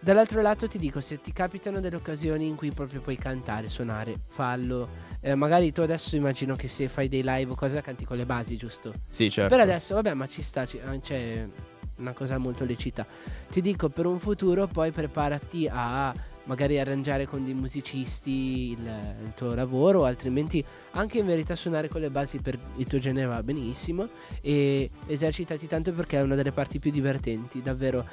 Dall'altro 0.00 0.40
lato 0.40 0.68
ti 0.68 0.78
dico, 0.78 1.00
se 1.00 1.20
ti 1.20 1.32
capitano 1.32 1.80
delle 1.80 1.96
occasioni 1.96 2.46
in 2.46 2.56
cui 2.56 2.70
proprio 2.72 3.00
puoi 3.00 3.16
cantare, 3.16 3.68
suonare, 3.68 4.18
fallo. 4.54 4.88
Eh, 5.20 5.34
magari 5.34 5.72
tu 5.72 5.80
adesso 5.80 6.16
immagino 6.16 6.54
che 6.54 6.68
se 6.68 6.88
fai 6.88 7.08
dei 7.08 7.22
live 7.24 7.52
o 7.52 7.54
cosa 7.54 7.80
canti 7.80 8.04
con 8.04 8.16
le 8.16 8.26
basi, 8.26 8.56
giusto? 8.56 8.92
Sì, 9.08 9.30
certo. 9.30 9.54
Per 9.54 9.64
adesso, 9.64 9.94
vabbè, 9.94 10.14
ma 10.14 10.28
ci 10.28 10.42
sta, 10.42 10.66
c'è 10.66 10.80
cioè, 11.02 11.48
una 11.96 12.12
cosa 12.12 12.38
molto 12.38 12.64
lecita. 12.64 13.06
Ti 13.50 13.60
dico, 13.60 13.88
per 13.88 14.06
un 14.06 14.18
futuro 14.18 14.66
poi 14.66 14.90
preparati 14.92 15.68
a 15.70 16.14
magari 16.44 16.78
arrangiare 16.78 17.26
con 17.26 17.42
dei 17.42 17.54
musicisti 17.54 18.72
il, 18.72 18.84
il, 19.24 19.32
tuo 19.34 19.54
lavoro, 19.54 20.04
altrimenti 20.04 20.62
anche 20.90 21.18
in 21.18 21.26
verità 21.26 21.54
suonare 21.54 21.88
con 21.88 22.02
le 22.02 22.10
basi 22.10 22.36
per 22.36 22.58
il 22.76 22.86
tuo 22.86 22.98
genere 22.98 23.26
va 23.26 23.42
benissimo 23.42 24.10
e 24.42 24.90
esercitati 25.06 25.66
tanto 25.66 25.92
perché 25.94 26.18
è 26.18 26.20
una 26.22 26.34
delle 26.34 26.52
parti 26.52 26.78
più 26.78 26.90
divertenti, 26.90 27.62
davvero. 27.62 28.06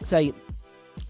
Sai, 0.00 0.32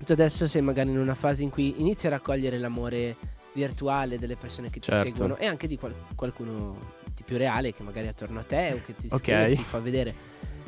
tu 0.03 0.13
adesso 0.13 0.49
sei 0.49 0.63
magari 0.63 0.89
in 0.89 0.99
una 0.99 1.15
fase 1.15 1.43
in 1.43 1.51
cui 1.51 1.75
inizi 1.77 2.07
a 2.07 2.11
raccogliere 2.11 2.57
l'amore 2.57 3.17
virtuale 3.55 4.19
delle 4.19 4.37
persone 4.37 4.71
che 4.71 4.81
certo. 4.81 5.03
ti 5.03 5.09
seguono 5.11 5.37
e 5.37 5.47
anche 5.47 5.67
di 5.67 5.79
qual- 5.79 5.95
qualcuno 6.15 7.01
di 7.15 7.23
più 7.23 7.37
reale 7.37 7.73
che 7.73 7.83
magari 7.83 8.07
è 8.07 8.11
attorno 8.11 8.41
a 8.41 8.45
te 8.45 8.73
o 8.73 8.83
che 8.85 8.95
ti 8.97 9.09
okay. 9.11 9.57
si 9.57 9.63
fa 9.63 9.79
vedere. 9.79 10.15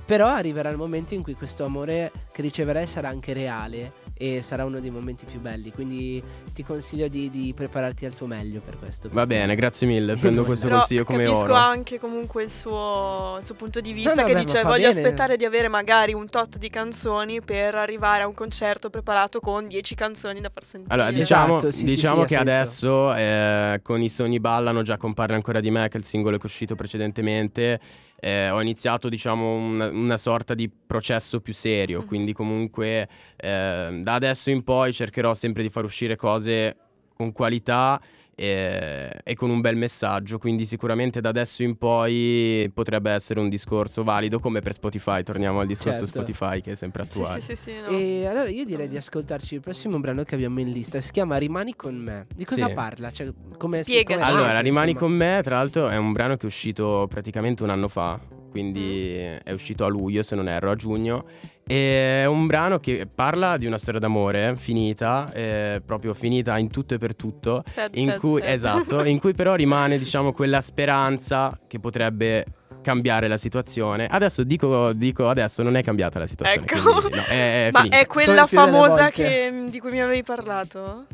Però 0.04 0.26
arriverà 0.26 0.68
il 0.68 0.76
momento 0.76 1.14
in 1.14 1.22
cui 1.22 1.34
questo 1.34 1.64
amore 1.64 2.12
che 2.30 2.42
riceverai 2.42 2.86
sarà 2.86 3.08
anche 3.08 3.32
reale 3.32 3.92
e 4.16 4.42
sarà 4.42 4.64
uno 4.64 4.80
dei 4.80 4.90
momenti 4.90 5.24
più 5.24 5.40
belli. 5.40 5.72
Quindi 5.72 6.22
ti 6.54 6.62
consiglio 6.62 7.08
di, 7.08 7.30
di 7.30 7.52
prepararti 7.54 8.06
al 8.06 8.14
tuo 8.14 8.26
meglio 8.26 8.60
per 8.64 8.78
questo. 8.78 9.08
Va 9.12 9.26
bene, 9.26 9.54
grazie 9.54 9.86
mille. 9.86 10.16
Prendo 10.16 10.44
questo 10.46 10.66
Però 10.66 10.78
consiglio 10.78 11.04
come 11.04 11.24
capisco 11.24 11.44
oro. 11.44 11.54
anche 11.54 11.98
comunque 11.98 12.44
il 12.44 12.50
suo, 12.50 13.36
il 13.38 13.44
suo 13.44 13.54
punto 13.54 13.80
di 13.80 13.92
vista 13.92 14.14
No, 14.14 14.20
no, 14.20 14.26
che 14.26 14.32
beh, 14.34 14.40
dice 14.44 14.62
voglio 14.62 14.88
bene." 14.88 15.00
aspettare 15.00 15.36
di 15.36 15.44
avere 15.44 15.68
magari 15.68 16.12
un 16.14 16.28
tot 16.28 16.58
di 16.58 16.70
canzoni 16.70 17.40
per 17.42 17.74
arrivare 17.74 18.22
a 18.22 18.26
un 18.26 18.34
concerto 18.34 18.90
preparato 18.90 19.40
con 19.40 19.66
10 19.66 19.94
canzoni 19.94 20.40
da 20.40 20.50
far 20.52 20.64
sentire. 20.64 20.94
Allora, 20.94 21.10
diciamo, 21.10 21.56
Esatto, 21.58 21.72
sì, 21.72 21.78
sì, 21.80 21.84
diciamo 21.84 22.16
sì, 22.18 22.22
ha 22.22 22.26
che 22.26 22.36
adesso 22.36 23.14
eh, 23.14 23.80
con 23.82 24.00
i 24.00 24.08
sogni 24.08 24.38
ballano 24.40 24.82
già 24.82 24.96
compare 24.96 25.34
ancora 25.34 25.60
di 25.60 25.70
me, 25.70 25.88
che 25.88 25.96
è 25.96 26.00
il 26.00 26.04
singolo 26.04 26.36
che 26.36 26.42
è 26.42 26.46
uscito 26.46 26.74
precedentemente. 26.74 27.80
Eh, 28.20 28.50
ho 28.50 28.60
iniziato, 28.60 29.08
diciamo, 29.08 29.54
una, 29.54 29.88
una 29.88 30.16
sorta 30.16 30.54
di 30.54 30.70
processo 30.70 31.40
più 31.40 31.52
serio. 31.52 32.00
Mhm. 32.00 32.06
Quindi, 32.06 32.32
comunque, 32.32 33.08
eh, 33.36 34.00
da 34.02 34.14
adesso 34.14 34.50
in 34.50 34.62
poi 34.64 34.92
cercherò 34.92 35.34
sempre 35.34 35.62
di 35.62 35.68
far 35.68 35.84
uscire 35.84 36.16
cose 36.16 36.76
con 37.16 37.32
qualità 37.32 38.00
e, 38.34 39.10
e 39.22 39.34
con 39.34 39.50
un 39.50 39.60
bel 39.60 39.76
messaggio. 39.76 40.38
Quindi, 40.38 40.66
sicuramente 40.66 41.20
da 41.20 41.28
adesso 41.30 41.62
in 41.62 41.76
poi 41.76 42.70
potrebbe 42.72 43.10
essere 43.10 43.40
un 43.40 43.48
discorso 43.48 44.02
valido 44.04 44.38
come 44.38 44.60
per 44.60 44.72
Spotify. 44.72 45.22
Torniamo 45.22 45.60
al 45.60 45.66
discorso 45.66 46.04
Certo. 46.06 46.12
Spotify, 46.22 46.60
che 46.60 46.72
è 46.72 46.74
sempre 46.74 47.02
attuale. 47.02 47.40
sì, 47.40 47.54
sì, 47.56 47.70
sì, 47.70 47.72
no. 47.80 47.96
E 47.96 48.26
allora 48.26 48.48
io 48.48 48.64
direi 48.64 48.88
di 48.88 48.96
ascoltarci 48.96 49.54
il 49.54 49.60
prossimo 49.60 49.98
brano 50.00 50.22
che 50.24 50.34
abbiamo 50.34 50.60
in 50.60 50.70
lista. 50.70 51.00
Si 51.00 51.10
chiama 51.12 51.36
Rimani 51.36 51.74
con 51.76 51.94
me. 51.96 52.26
Di 52.34 52.44
cosa 52.44 52.66
Sì. 52.68 52.72
parla? 52.74 53.10
Cioè, 53.10 53.32
come 53.56 53.82
Spiegaci. 53.82 54.18
come 54.20 54.24
Allora, 54.30 54.60
Rimani 54.60 54.90
insomma? 54.92 55.08
con 55.08 55.16
me, 55.16 55.40
tra 55.42 55.56
l'altro 55.56 55.88
è 55.88 55.96
un 55.96 56.12
brano 56.12 56.36
che 56.36 56.42
è 56.42 56.46
uscito 56.46 57.06
praticamente 57.08 57.62
un 57.62 57.70
anno 57.70 57.88
fa, 57.88 58.20
quindi 58.50 59.12
è 59.14 59.50
uscito 59.52 59.84
a 59.84 59.88
luglio 59.88 60.22
se 60.22 60.34
non 60.36 60.48
erro, 60.48 60.70
a 60.70 60.74
giugno. 60.76 61.24
È 61.66 62.26
un 62.26 62.46
brano 62.46 62.78
che 62.78 63.08
parla 63.12 63.56
di 63.56 63.64
una 63.66 63.78
storia 63.78 63.98
d'amore 63.98 64.54
finita, 64.56 65.32
eh, 65.32 65.80
proprio 65.84 66.12
finita 66.12 66.58
in 66.58 66.70
tutto 66.70 66.94
e 66.94 66.98
per 66.98 67.16
tutto, 67.16 67.62
Sad, 67.64 67.96
in 67.96 68.08
sad, 68.10 68.18
cui, 68.20 68.40
sad. 68.40 68.48
esatto, 68.50 69.04
in 69.04 69.18
cui 69.18 69.32
però 69.32 69.54
rimane 69.54 69.96
diciamo 69.96 70.32
quella 70.34 70.60
speranza 70.60 71.58
che 71.66 71.80
potrebbe 71.80 72.44
cambiare 72.82 73.28
la 73.28 73.38
situazione. 73.38 74.06
Adesso 74.06 74.42
dico, 74.44 74.92
dico 74.92 75.26
adesso 75.30 75.62
non 75.62 75.76
è 75.76 75.82
cambiata 75.82 76.18
la 76.18 76.26
situazione. 76.26 76.66
Ecco. 76.66 77.00
quindi, 77.00 77.16
no, 77.16 77.22
è, 77.28 77.66
è 77.66 77.70
Ma 77.72 77.78
finita. 77.78 77.98
è 77.98 78.06
quella 78.06 78.46
Come 78.46 78.60
famosa 78.62 79.08
che- 79.10 79.64
di 79.70 79.80
cui 79.80 79.90
mi 79.90 80.02
avevi 80.02 80.22
parlato? 80.22 81.06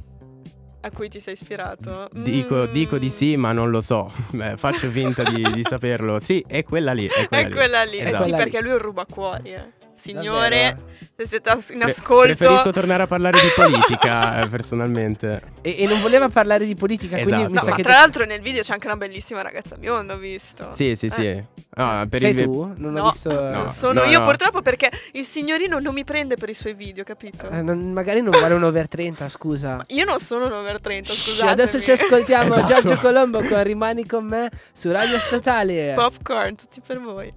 A 0.81 0.91
cui 0.91 1.09
ti 1.09 1.21
sei 1.21 1.35
ispirato? 1.35 2.09
Dico, 2.11 2.67
Mm. 2.67 2.73
dico 2.73 2.99
di 2.99 3.11
sì, 3.11 3.37
ma 3.37 3.53
non 3.53 3.71
lo 3.71 3.81
so. 3.81 4.11
Beh, 4.33 4.57
faccio 4.57 4.89
finta 4.89 5.23
di, 5.23 5.43
di 5.53 5.63
saperlo. 5.63 6.19
Sì, 6.19 6.43
è 6.49 6.65
quella 6.65 6.93
lì. 6.93 7.07
È 7.07 7.29
quella 7.29 7.45
È 7.45 7.47
lì. 7.49 7.53
quella 7.55 7.83
lì. 7.85 7.99
Eh 7.99 8.05
Esatto. 8.07 8.25
sì, 8.25 8.31
Quella 8.31 8.37
lì. 8.45 8.51
perché 8.51 8.61
lui 8.63 8.71
è 8.71 8.75
un 8.75 8.81
rubacuori. 8.81 9.51
eh. 9.51 9.79
Signore, 10.01 10.77
Davvero? 10.77 10.99
se 11.17 11.27
siete 11.27 11.51
in 11.75 11.83
ascolto... 11.83 12.35
preferisco 12.35 12.71
tornare 12.71 13.03
a 13.03 13.07
parlare 13.07 13.39
di 13.41 13.49
politica, 13.55 14.43
eh, 14.43 14.49
personalmente. 14.49 15.43
E, 15.63 15.77
e 15.83 15.87
non 15.87 16.01
voleva 16.01 16.29
parlare 16.29 16.65
di 16.65 16.75
politica, 16.75 17.17
Esatto. 17.19 17.29
quindi 17.29 17.49
mi 17.49 17.55
No, 17.59 17.61
sa 17.63 17.71
ma 17.71 17.77
che 17.77 17.83
tra 17.83 17.93
l'altro 17.95 18.25
nel 18.25 18.41
video 18.41 18.63
c'è 18.63 18.73
anche 18.73 18.87
una 18.87 18.97
bellissima 18.97 19.43
ragazza 19.43 19.77
bionda, 19.77 20.15
ho 20.15 20.19
visto. 20.19 20.69
Sì, 20.71 20.95
sì, 20.97 21.09
sì. 21.11 21.27
Eh. 21.27 21.45
Ah, 21.75 22.05
per 22.09 22.21
sei 22.21 22.31
il- 22.31 22.43
tu? 22.45 22.73
Non 22.77 22.93
No, 22.95 23.03
ho 23.07 23.11
visto. 23.11 23.31
no. 23.31 23.69
sono 23.69 24.03
no, 24.05 24.11
io 24.11 24.19
no. 24.21 24.25
purtroppo 24.25 24.61
perché 24.63 24.91
il 25.13 25.25
signorino 25.25 25.79
non 25.79 25.95
mi 25.95 26.05
prende 26.05 26.37
per 26.37 26.49
i 26.49 26.55
suoi 26.55 26.75
video, 26.75 27.05
capito? 27.05 27.49
Eh, 27.49 27.63
non- 27.63 27.93
magari 27.93 28.23
non 28.23 28.31
vale 28.41 28.55
un 28.55 28.65
over 28.65 28.89
30, 28.89 29.29
scusa. 29.29 29.85
Io 29.89 30.05
non 30.05 30.19
sono 30.19 30.47
un 30.47 30.53
over 30.53 30.81
30, 30.81 31.13
Shh, 31.13 31.17
scusate. 31.31 31.51
adesso 31.51 31.81
ci 31.83 31.91
ascoltiamo 31.93 32.55
Esatto. 32.55 32.73
Giorgio 32.73 32.97
Colombo 32.97 33.43
con 33.43 33.63
Rimani 33.63 34.07
con 34.07 34.25
me 34.25 34.51
su 34.73 34.91
Radio 34.91 35.19
Statale. 35.19 35.93
Popcorn, 35.95 36.57
tutti 36.57 36.81
per 36.85 37.01
voi. 37.01 37.33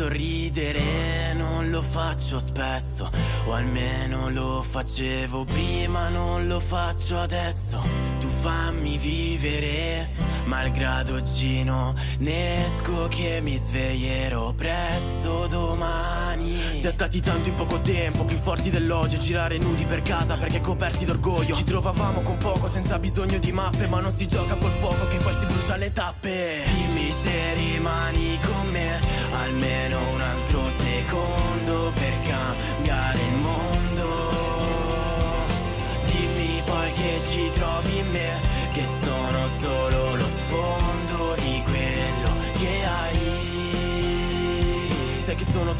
Sorridere, 0.00 1.34
non 1.34 1.68
lo 1.68 1.82
faccio 1.82 2.40
spesso, 2.40 3.10
o 3.44 3.52
almeno 3.52 4.30
lo 4.30 4.64
facevo 4.66 5.44
prima, 5.44 6.08
non 6.08 6.46
lo 6.46 6.58
faccio 6.58 7.18
adesso. 7.18 7.82
Tu 8.18 8.26
fammi 8.26 8.96
vivere, 8.96 10.08
malgrado 10.44 11.16
oggi 11.16 11.62
non 11.64 11.94
ne 12.20 12.64
esco 12.64 13.08
che 13.08 13.40
mi 13.42 13.56
sveglierò 13.56 14.54
presto 14.54 15.46
domani. 15.48 16.58
Siamo 16.58 16.92
stati 16.92 17.20
tanto 17.20 17.50
in 17.50 17.54
poco 17.56 17.82
tempo, 17.82 18.24
più 18.24 18.38
forti 18.38 18.70
dell'odio, 18.70 19.18
girare 19.18 19.58
nudi 19.58 19.84
per 19.84 20.00
casa 20.00 20.38
perché 20.38 20.62
coperti 20.62 21.04
d'orgoglio. 21.04 21.54
Ci 21.54 21.64
trovavamo 21.64 22.22
con 22.22 22.38
poco, 22.38 22.70
senza 22.72 22.98
bisogno 22.98 23.36
di 23.36 23.52
mappe, 23.52 23.86
ma 23.86 24.00
non 24.00 24.16
si 24.16 24.26
gioca 24.26 24.56
col 24.56 24.72
fuoco 24.72 25.06
che 25.08 25.18
poi 25.18 25.34
si 25.38 25.44
brucia 25.44 25.76
le 25.76 25.92
tappe. 25.92 26.62
Dimmi 26.72 27.12
se 27.22 27.52
rimani 27.52 28.38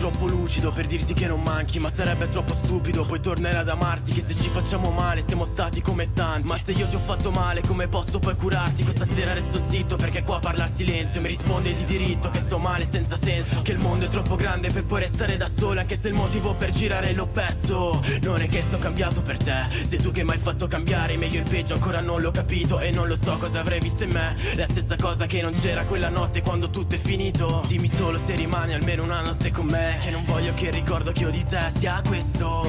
Sai 0.00 0.08
che 0.08 0.09
sono 0.09 0.09
troppo 0.20 0.28
lucido 0.28 0.70
per 0.70 0.86
dirti 0.86 1.14
che 1.14 1.26
non 1.26 1.42
manchi 1.42 1.78
Ma 1.78 1.90
sarebbe 1.90 2.28
troppo 2.28 2.52
stupido. 2.52 3.06
Poi 3.06 3.20
tornare 3.20 3.56
ad 3.56 3.68
amarti 3.68 4.12
Che 4.12 4.20
se 4.20 4.36
ci 4.36 4.48
facciamo 4.50 4.90
male 4.90 5.24
siamo 5.26 5.44
stati 5.44 5.80
come 5.80 6.12
tanti. 6.12 6.46
Ma 6.46 6.58
se 6.62 6.72
io 6.72 6.86
ti 6.88 6.96
ho 6.96 7.00
fatto 7.00 7.30
male 7.30 7.62
come 7.66 7.88
posso 7.88 8.18
poi 8.18 8.36
curarti? 8.36 8.84
Questa 8.84 9.06
sera 9.06 9.32
resto 9.32 9.62
zitto 9.66 9.96
perché 9.96 10.22
qua 10.22 10.38
parla 10.38 10.66
il 10.66 10.72
silenzio. 10.72 11.20
Mi 11.22 11.28
risponde 11.28 11.74
di 11.74 11.84
diritto 11.84 12.28
che 12.28 12.40
sto 12.40 12.58
male 12.58 12.86
senza 12.88 13.16
senso. 13.16 13.62
Che 13.62 13.72
il 13.72 13.78
mondo 13.78 14.06
è 14.06 14.08
troppo 14.08 14.36
grande 14.36 14.70
per 14.70 14.84
poi 14.84 15.00
restare 15.00 15.36
da 15.36 15.48
solo 15.48 15.80
Anche 15.80 15.98
se 15.98 16.08
il 16.08 16.14
motivo 16.14 16.54
per 16.54 16.70
girare 16.70 17.12
l'ho 17.12 17.26
perso. 17.26 18.02
Non 18.22 18.42
è 18.42 18.48
che 18.48 18.62
sto 18.62 18.78
cambiato 18.78 19.22
per 19.22 19.38
te. 19.38 19.68
Sei 19.88 20.00
tu 20.00 20.10
che 20.10 20.24
mi 20.24 20.32
hai 20.32 20.38
fatto 20.38 20.66
cambiare 20.66 21.16
Meglio 21.16 21.40
e 21.40 21.44
peggio 21.44 21.74
ancora 21.74 22.00
non 22.00 22.20
l'ho 22.20 22.30
capito. 22.30 22.80
E 22.80 22.90
non 22.90 23.08
lo 23.08 23.16
so 23.16 23.36
cosa 23.38 23.60
avrei 23.60 23.80
visto 23.80 24.04
in 24.04 24.10
me. 24.10 24.36
La 24.56 24.66
stessa 24.68 24.96
cosa 24.96 25.24
che 25.26 25.40
non 25.40 25.54
c'era 25.54 25.84
quella 25.84 26.10
notte 26.10 26.42
quando 26.42 26.68
tutto 26.68 26.94
è 26.94 26.98
finito. 26.98 27.64
Dimmi 27.66 27.88
solo 27.88 28.18
se 28.18 28.34
rimani 28.34 28.74
almeno 28.74 29.02
una 29.02 29.22
notte 29.22 29.50
con 29.50 29.66
me 29.66 30.09
Che 30.10 30.16
non 30.16 30.24
voglio 30.24 30.52
che 30.54 30.66
il 30.66 30.72
ricordo 30.72 31.12
che 31.12 31.24
ho 31.24 31.30
di 31.30 31.44
te 31.44 31.70
sia 31.78 32.02
questo 32.04 32.68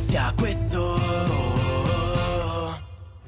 Sia 0.00 0.32
questo. 0.34 0.98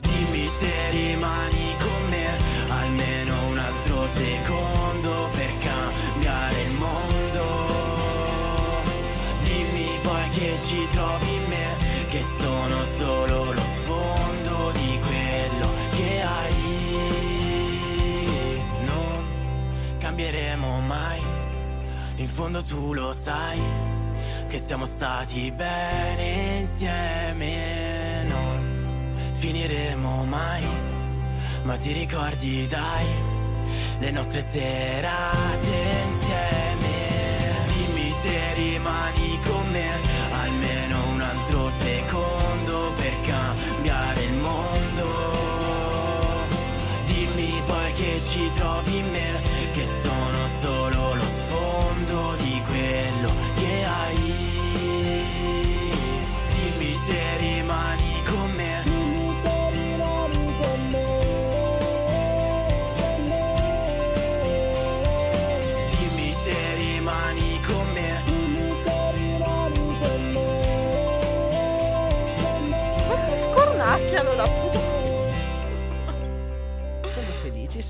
Dimmi 0.01 0.49
se 0.59 0.89
rimani 0.89 1.77
con 1.79 2.09
me 2.09 2.39
Almeno 2.69 3.35
un 3.51 3.59
altro 3.59 4.09
secondo 4.15 5.29
per 5.33 5.59
cambiare 5.59 6.63
il 6.63 6.71
mondo. 6.71 7.45
Dimmi 9.43 9.99
poi 10.03 10.29
che 10.31 10.57
ci 10.67 10.89
trovi 10.91 11.35
in 11.35 11.45
me 11.49 11.77
Che 12.09 12.25
sono 12.39 12.83
solo 12.97 13.53
lo 13.53 13.63
sfondo 13.75 14.73
di 14.73 14.99
quello 15.01 15.71
che 15.97 16.23
hai. 16.23 16.63
Non 18.87 19.25
cambieremo 19.99 20.81
mai 20.81 21.30
In 22.21 22.29
fondo 22.29 22.63
tu 22.63 22.93
lo 22.93 23.15
sai 23.15 23.59
Che 24.47 24.59
siamo 24.59 24.85
stati 24.85 25.51
bene 25.53 26.61
insieme. 26.61 28.25
Non 28.25 29.15
finiremo 29.33 30.27
mai 30.27 30.63
Ma 31.63 31.79
ti 31.79 31.93
ricordi 31.93 32.67
dai 32.67 33.07
Le 34.01 34.11
nostre 34.11 34.43
serate 34.43 36.00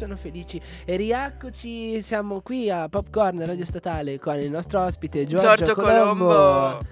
Sono 0.00 0.16
felici. 0.16 0.58
E 0.86 0.96
rieccoci, 0.96 2.00
siamo 2.00 2.40
qui 2.40 2.70
a 2.70 2.88
Popcorn 2.88 3.44
Radio 3.44 3.66
Statale 3.66 4.18
con 4.18 4.38
il 4.38 4.50
nostro 4.50 4.82
ospite 4.82 5.26
Giorgio, 5.26 5.46
Giorgio 5.46 5.74
Colombo. 5.74 6.24
Colombo. 6.24 6.86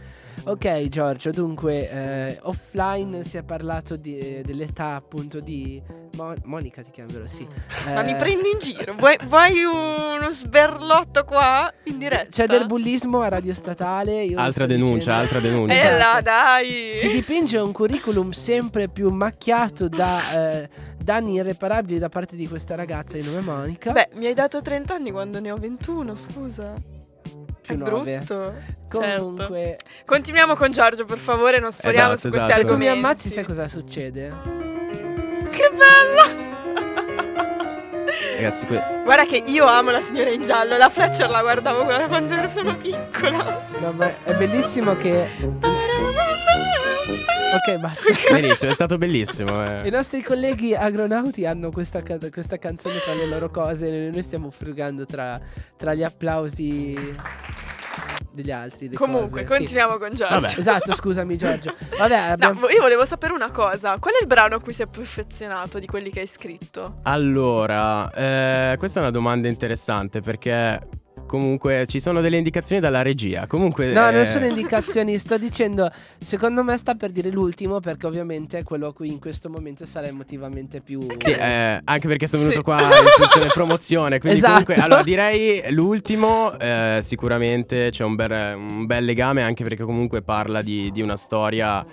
Ok 0.45 0.89
Giorgio, 0.89 1.31
dunque 1.31 1.91
eh, 1.91 2.39
offline 2.43 3.23
si 3.25 3.37
è 3.37 3.43
parlato 3.43 3.97
di- 3.97 4.41
dell'età 4.45 4.95
appunto 4.95 5.41
di 5.41 5.81
Mo- 6.17 6.35
Monica 6.45 6.81
ti 6.83 6.91
chiamo 6.91 7.11
vero? 7.13 7.27
Sì. 7.27 7.47
Ma 7.93 8.03
mi 8.03 8.13
Eh, 8.13 8.17
prendi 8.17 8.51
in 8.51 8.59
giro? 8.59 8.95
Vuoi, 8.95 9.19
vuoi 9.27 9.63
uno 9.65 10.31
sberlotto 10.31 11.25
qua 11.25 11.71
in 11.85 11.99
diretta? 11.99 12.31
C'è 12.31 12.47
del 12.47 12.65
bullismo 12.67 13.21
a 13.21 13.29
Radio 13.29 13.53
Statale. 13.53 14.23
io 14.25 14.39
Altra 14.39 14.65
denuncia, 14.67 14.95
dicendo- 14.95 15.21
altra 15.21 15.41
denuncia. 15.41 15.75
Eh 15.75 15.99
là, 15.99 16.21
dai! 16.23 16.95
Si 16.99 17.09
dipinge 17.11 17.59
un 17.59 17.73
curriculum 17.73 18.31
sempre 18.31 18.89
più 18.89 19.11
macchiato 19.11 19.89
da 19.89 20.19
eh, 20.63 20.69
danni 20.97 21.35
irreparabili 21.35 21.99
da 21.99 22.09
parte 22.09 22.37
di 22.37 22.49
questa 22.49 22.75
ragazza 22.75 23.17
di 23.19 23.23
nome 23.23 23.41
Monica. 23.41 23.93
Beh, 23.93 24.09
mi 24.15 24.27
hai 24.27 24.35
dato 24.35 24.63
30 24.63 24.95
anni 24.95 25.11
quando 25.11 25.41
ne 25.41 25.51
ho 25.51 25.57
21, 25.57 26.17
scusa. 26.17 26.73
Più 27.75 27.85
brutto. 27.85 28.05
Certo. 28.09 28.55
Comunque, 28.89 29.77
Continuiamo 30.07 30.55
con 30.57 30.71
Giorgio, 30.73 31.05
per 31.05 31.19
favore, 31.19 31.59
non 31.61 31.71
sforiamo 31.73 32.13
Esatto, 32.15 32.31
su 32.31 32.37
questi 32.37 32.51
esatto. 32.51 32.61
se 32.69 32.75
tu 32.75 32.77
mi 32.79 32.89
ammazzi, 32.89 33.29
sai 33.31 33.45
cosa 33.45 33.69
succede? 33.69 34.33
Che 35.51 35.71
bella! 35.73 36.47
Ragazzi, 38.37 38.67
que- 38.67 38.83
Guarda 39.05 39.25
che 39.27 39.43
io 39.47 39.67
amo 39.67 39.91
la 39.91 40.01
signora 40.01 40.31
in 40.31 40.43
giallo, 40.43 40.77
la 40.77 40.89
Fletcher 40.89 41.29
la 41.29 41.41
guardavo 41.41 41.85
quando 42.07 42.35
ero 42.35 42.49
sono 42.51 42.77
piccola. 42.77 43.67
No, 43.81 43.93
ma 43.93 44.11
è 44.25 44.33
bellissimo 44.35 44.97
che. 44.97 45.27
Ok, 47.55 47.77
basta. 47.79 48.03
benissimo, 48.33 48.71
è 48.71 48.75
stato 48.75 48.99
bellissimo. 48.99 49.65
eh. 49.65 49.87
I 49.87 49.91
nostri 49.91 50.23
colleghi 50.23 50.75
agronauti 50.75 51.47
hanno 51.47 51.71
questa, 51.71 52.03
ca- 52.03 52.19
questa 52.31 52.59
canzone 52.59 52.99
tra 52.99 53.15
le 53.15 53.27
loro 53.27 53.51
cose 53.51 54.07
e 54.07 54.11
noi 54.11 54.23
stiamo 54.23 54.51
frugando 54.51 55.07
tra, 55.07 55.41
tra 55.77 55.95
gli 55.95 56.03
applausi 56.03 56.95
degli 58.31 58.51
altri. 58.51 58.91
Comunque, 58.93 59.43
cose, 59.43 59.43
sì. 59.43 59.49
continuiamo 59.59 59.99
con 59.99 60.09
Giorgio. 60.15 60.35
Vabbè. 60.41 60.59
Esatto, 60.59 60.95
scusami 60.95 61.37
Giorgio. 61.37 61.75
Vabbè, 61.99 62.27
No, 62.27 62.33
abbiamo... 62.33 62.69
io 62.69 62.81
volevo 62.83 63.05
sapere 63.05 63.33
una 63.33 63.51
cosa. 63.51 63.99
Qual 63.99 64.15
è 64.15 64.19
il 64.21 64.27
brano 64.27 64.57
a 64.57 64.61
cui 64.61 64.73
sei 64.73 64.87
più 64.87 65.03
affezionato 65.03 65.79
di 65.79 65.87
quelli 65.87 66.11
che 66.11 66.21
hai 66.21 66.27
scritto? 66.27 66.99
Allora, 67.05 68.11
eh, 68.13 68.77
questa 68.79 69.01
è 69.01 69.03
una 69.03 69.11
domanda 69.11 69.49
interessante 69.49 70.21
perché 70.21 70.79
comunque 71.29 71.85
ci 71.87 72.01
sono 72.01 72.21
delle 72.21 72.39
indicazioni 72.39 72.81
dalla 72.81 73.03
regia. 73.03 73.47
Comunque, 73.47 73.93
No, 73.93 74.09
eh, 74.09 74.13
non 74.13 74.25
sono 74.25 74.47
indicazioni, 74.49 75.17
sto 75.19 75.39
dicendo, 75.39 75.89
secondo 76.19 76.65
me 76.65 76.77
sta 76.79 76.95
per 76.95 77.11
dire 77.11 77.31
l'ultimo 77.31 77.79
perché 77.79 78.07
ovviamente 78.07 78.59
è 78.59 78.63
quello 78.65 78.89
a 78.89 78.93
cui 78.95 79.09
in 79.09 79.21
questo 79.21 79.49
momento 79.49 79.87
sarà 79.87 80.07
emotivamente 80.09 80.81
più... 80.81 81.01
Sì, 81.19 81.31
eh, 81.31 81.81
anche 81.85 82.09
perché 82.09 82.27
sono 82.27 82.43
venuto 82.43 82.59
Sì. 82.59 82.65
qua 82.65 82.81
in 82.83 82.89
funzione 83.17 83.47
promozione. 83.55 84.19
Quindi 84.19 84.39
Esatto. 84.39 84.53
comunque, 84.65 84.75
allora 84.83 85.03
direi 85.03 85.63
l'ultimo, 85.71 86.59
eh, 86.59 86.99
sicuramente 87.03 87.91
c'è 87.91 88.03
un 88.05 88.15
bel, 88.17 88.57
un 88.57 88.87
bel 88.87 89.05
legame 89.05 89.43
anche 89.43 89.63
perché 89.63 89.85
comunque 89.85 90.23
parla 90.23 90.63
di, 90.63 90.91
di 90.93 91.03
una 91.03 91.17
storia 91.17 91.85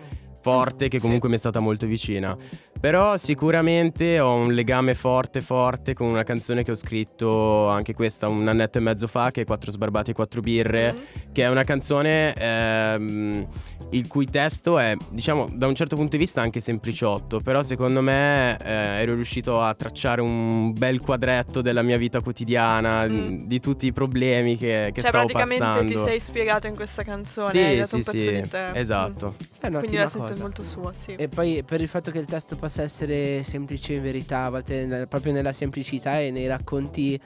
forte 0.42 0.88
che 0.90 1.00
Sì. 1.00 1.06
comunque 1.06 1.28
mi 1.28 1.36
è 1.36 1.38
stata 1.40 1.60
molto 1.60 1.86
vicina. 1.88 2.38
Però 2.80 3.18
sicuramente 3.18 4.20
ho 4.20 4.34
un 4.36 4.54
legame 4.54 4.94
forte 4.94 5.42
forte 5.42 5.94
con 5.94 6.08
una 6.08 6.24
canzone 6.24 6.62
che 6.64 6.72
ho 6.72 6.76
scritto 6.76 7.68
anche 7.68 7.94
questa 7.94 8.28
un 8.28 8.48
annetto 8.48 8.78
e 8.78 8.82
mezzo 8.82 9.08
fa 9.08 9.32
che 9.32 9.42
è 9.42 9.46
Quattro 9.46 9.72
sbarbati 9.72 10.12
e 10.12 10.14
quattro 10.14 10.42
birre 10.42 10.94
Mm. 10.94 11.32
che 11.32 11.44
è 11.44 11.48
una 11.50 11.64
canzone 11.64 12.34
ehm, 12.36 13.48
il 13.92 14.08
cui 14.08 14.26
testo 14.30 14.78
è, 14.78 14.96
diciamo, 15.10 15.50
da 15.54 15.68
un 15.68 15.76
certo 15.76 15.96
punto 15.96 16.12
di 16.12 16.18
vista 16.18 16.42
anche 16.42 16.60
sempliciotto, 16.60 17.40
però 17.40 17.64
secondo 17.64 18.02
me 18.02 18.58
eh, 18.58 19.02
ero 19.02 19.14
riuscito 19.16 19.62
a 19.62 19.74
tracciare 19.74 20.22
un 20.22 20.74
bel 20.74 21.00
quadretto 21.02 21.62
della 21.62 21.82
mia 21.82 21.98
vita 21.98 22.20
quotidiana, 22.20 23.08
Mm. 23.08 23.48
di 23.48 23.60
tutti 23.60 23.86
i 23.86 23.94
problemi 23.94 24.58
che, 24.58 24.90
che 24.94 25.02
cioè, 25.02 25.10
stavo 25.10 25.26
praticamente 25.28 25.64
passando. 25.64 25.92
ti 25.94 25.98
sei 25.98 26.20
spiegato 26.20 26.68
in 26.68 26.76
questa 26.76 27.04
canzone. 27.04 27.50
sì, 27.50 27.58
hai 27.60 27.76
dato 27.78 27.88
sì, 27.88 27.96
un 27.96 28.04
pezzo 28.04 28.20
sì, 28.20 28.42
di 28.42 28.50
te. 28.50 28.72
esatto. 28.74 29.36
Mm. 29.66 29.78
Quindi 29.80 29.98
la 29.98 30.08
sento 30.08 30.34
molto 30.40 30.64
sua, 30.64 30.92
sì. 30.94 31.14
E 31.16 31.28
poi 31.28 31.64
per 31.64 31.82
il 31.82 31.88
fatto 31.88 32.12
che 32.12 32.20
il 32.20 32.26
testo 32.26 32.56
possa 32.66 32.82
essere 32.82 33.44
semplice 33.44 33.94
in 33.94 34.02
verità, 34.02 34.46
a 34.46 34.50
volte 34.50 35.06
proprio 35.08 35.32
nella 35.32 35.54
semplicità 35.54 36.20
e 36.20 36.32
nei 36.32 36.48
racconti 36.48 37.20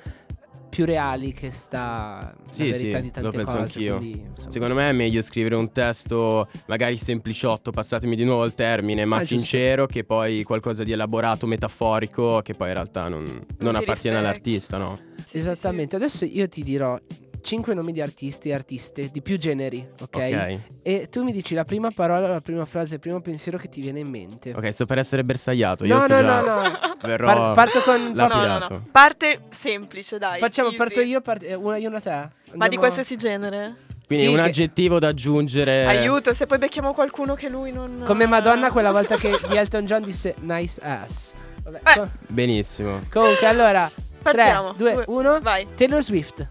più 0.70 0.84
reali 0.84 1.32
che 1.32 1.50
sta 1.50 2.36
Sì, 2.50 2.68
la 2.68 2.76
sì, 2.76 2.82
verità 2.84 3.00
di 3.00 3.12
tante 3.12 3.22
lo 3.22 3.32
penso 3.32 3.52
cose. 3.54 3.62
anch'io. 3.62 3.98
quindi. 3.98 4.28
Secondo 4.50 4.76
me 4.76 4.90
è 4.90 4.92
meglio 4.92 5.22
scrivere 5.22 5.56
un 5.56 5.72
testo 5.72 6.50
magari 6.68 6.98
sempliciotto, 6.98 7.72
passatemi 7.72 8.18
di 8.18 8.26
nuovo 8.26 8.44
il 8.44 8.54
termine, 8.54 9.06
ma 9.06 9.16
Ah, 9.16 9.20
giusto. 9.20 9.36
sincero, 9.36 9.86
che 9.86 10.04
poi 10.04 10.44
qualcosa 10.44 10.84
di 10.84 10.92
elaborato, 10.92 11.48
metaforico, 11.48 12.42
che 12.42 12.54
poi 12.54 12.68
in 12.68 12.74
realtà 12.74 13.08
non, 13.08 13.24
non 13.24 13.46
ti 13.76 13.82
appartiene 13.82 13.86
rispecchi. 13.86 14.16
all'artista, 14.18 14.78
no? 14.78 15.00
Sì, 15.24 15.24
sì, 15.24 15.38
Esattamente, 15.38 15.96
adesso 15.96 16.26
io 16.26 16.50
ti 16.50 16.64
dirò 16.64 17.00
cinque 17.42 17.74
nomi 17.74 17.92
di 17.92 18.02
artisti 18.02 18.50
e 18.50 18.54
artiste 18.54 19.10
di 19.12 19.22
più 19.22 19.38
generi, 19.38 19.88
ok? 20.02 20.16
Ok. 20.16 20.60
E 20.84 21.08
tu 21.10 21.24
mi 21.24 21.32
dici 21.32 21.54
la 21.54 21.66
prima 21.66 21.92
parola, 21.92 22.28
la 22.28 22.42
prima 22.42 22.66
frase, 22.66 22.96
il 22.96 23.00
primo 23.00 23.22
pensiero 23.22 23.58
che 23.58 23.70
ti 23.70 23.82
viene 23.82 24.00
in 24.00 24.08
mente. 24.10 24.54
Ok, 24.54 24.72
sto 24.74 24.86
per 24.86 24.98
essere 24.98 25.24
bersagliato. 25.24 25.86
Io 25.86 25.96
No, 25.96 26.02
so 26.02 26.14
no, 26.14 26.22
già. 26.22 26.42
no, 26.42 26.62
no. 26.62 26.80
Verrò 27.02 27.26
Par- 27.34 27.54
parto 27.54 27.82
con- 27.82 27.98
sì. 27.98 28.08
No, 28.14 28.28
lapidato. 28.28 28.74
no, 28.74 28.80
no. 28.80 28.88
Parte 28.92 29.42
semplice, 29.50 30.18
dai. 30.18 30.40
Facciamo, 30.40 30.68
easy. 30.68 30.78
parto 30.78 31.00
io, 31.02 31.22
part- 31.22 31.44
eh, 31.44 31.54
una 31.56 31.78
io, 31.78 31.90
una 31.90 32.00
te. 32.00 32.10
Ma 32.10 32.22
di 32.22 32.30
Andiamo- 32.52 32.78
qualsiasi 32.78 33.16
genere? 33.16 33.76
Quindi 34.08 34.26
Sì, 34.26 34.32
un 34.32 34.38
che- 34.38 34.42
aggettivo 34.42 34.98
da 35.00 35.10
aggiungere. 35.10 35.86
Aiuto, 35.86 36.34
se 36.34 36.48
poi 36.48 36.58
becchiamo 36.58 36.94
qualcuno 36.94 37.36
che 37.36 37.48
lui 37.48 37.72
non. 37.72 38.04
Come 38.06 38.26
Madonna 38.26 38.72
quella 38.72 38.92
volta 38.92 39.16
che 39.18 39.38
di 39.48 39.56
Elton 39.56 39.86
John 39.86 40.04
disse 40.04 40.34
nice 40.40 40.82
ass. 40.82 41.34
Vabbè, 41.64 41.80
Eh. 42.02 42.08
Benissimo. 42.28 43.02
comunque, 43.12 43.46
allora, 43.46 43.90
Partiamo. 44.22 44.74
3, 44.74 44.92
2, 44.94 45.04
1. 45.08 45.40
Vai. 45.42 45.68
Taylor 45.76 46.02
Swift. 46.04 46.48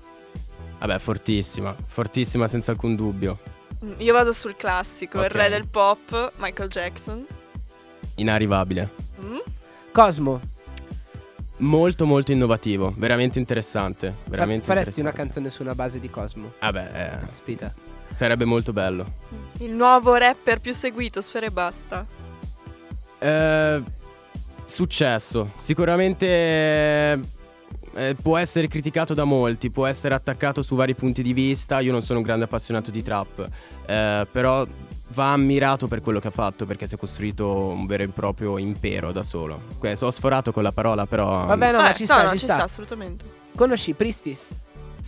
Vabbè, 0.79 0.99
fortissima. 0.99 1.75
Fortissima 1.87 2.47
senza 2.47 2.71
alcun 2.73 2.95
dubbio. 2.97 3.39
Mm, 3.85 3.93
Io 3.99 4.13
vado 4.13 4.33
sul 4.33 4.57
classico, 4.57 5.19
il 5.21 5.27
Ok. 5.27 5.33
re 5.33 5.49
del 5.49 5.67
pop, 5.67 6.33
Michael 6.39 6.69
Jackson. 6.69 7.27
Inarrivabile. 8.17 8.89
Mm? 9.21 9.37
Cosmo. 9.93 10.41
Molto 11.59 12.07
molto 12.07 12.31
innovativo. 12.33 12.95
Veramente 12.97 13.39
interessante. 13.41 14.15
Fa- 14.25 14.31
Veramente 14.31 14.65
faresti 14.65 15.01
una 15.01 15.09
interessante. 15.11 15.23
canzone 15.23 15.51
su 15.51 15.63
una 15.63 15.75
base 15.75 15.99
di 15.99 16.09
Cosmo. 16.11 16.53
Vabbè, 16.61 16.91
eh, 17.23 17.27
Aspetta. 17.33 17.73
sarebbe 18.15 18.45
molto 18.45 18.73
bello. 18.73 19.05
Il 19.59 19.73
nuovo 19.73 20.15
rapper 20.15 20.61
più 20.61 20.73
seguito, 20.73 21.21
Sfera 21.21 21.47
e 21.47 21.51
Basta. 21.51 22.07
Eh, 23.19 23.83
successo. 24.67 25.51
Sicuramente 25.59 27.19
eh, 27.99 28.15
può 28.21 28.37
essere 28.37 28.69
criticato 28.69 29.13
da 29.15 29.25
molti, 29.25 29.71
può 29.71 29.87
essere 29.87 30.15
attaccato 30.15 30.63
su 30.63 30.75
vari 30.77 30.95
punti 30.95 31.23
di 31.23 31.33
vista. 31.33 31.81
Io 31.81 31.93
non 31.93 32.03
sono 32.03 32.21
un 32.21 32.25
grande 32.25 32.45
appassionato 32.45 32.91
di 32.91 33.03
trap, 33.03 33.49
eh, 33.87 34.27
però 34.31 34.67
va 35.13 35.33
ammirato 35.33 35.89
per 35.89 36.01
quello 36.01 36.21
che 36.21 36.29
ha 36.29 36.31
fatto 36.31 36.67
perché 36.67 36.87
si 36.87 36.95
è 36.95 36.99
costruito 36.99 37.49
un 37.51 37.87
vero 37.87 38.03
e 38.03 38.09
proprio 38.09 38.59
impero 38.59 39.11
da 39.11 39.23
solo. 39.23 39.61
Ho 40.01 40.11
sforato 40.11 40.53
con 40.53 40.63
la 40.63 40.73
parola, 40.73 41.07
però... 41.07 41.47
Vabbè, 41.47 41.73
no, 41.73 41.79
ma 41.81 41.91
Eh, 41.91 41.95
ci 41.95 42.05
sta, 42.05 42.23
no, 42.23 42.31
ci 42.33 42.39
ci 42.39 42.45
sta. 42.45 42.63
assolutamente. 42.63 43.25
Conosci 43.57 43.93
Pristis? 43.95 44.51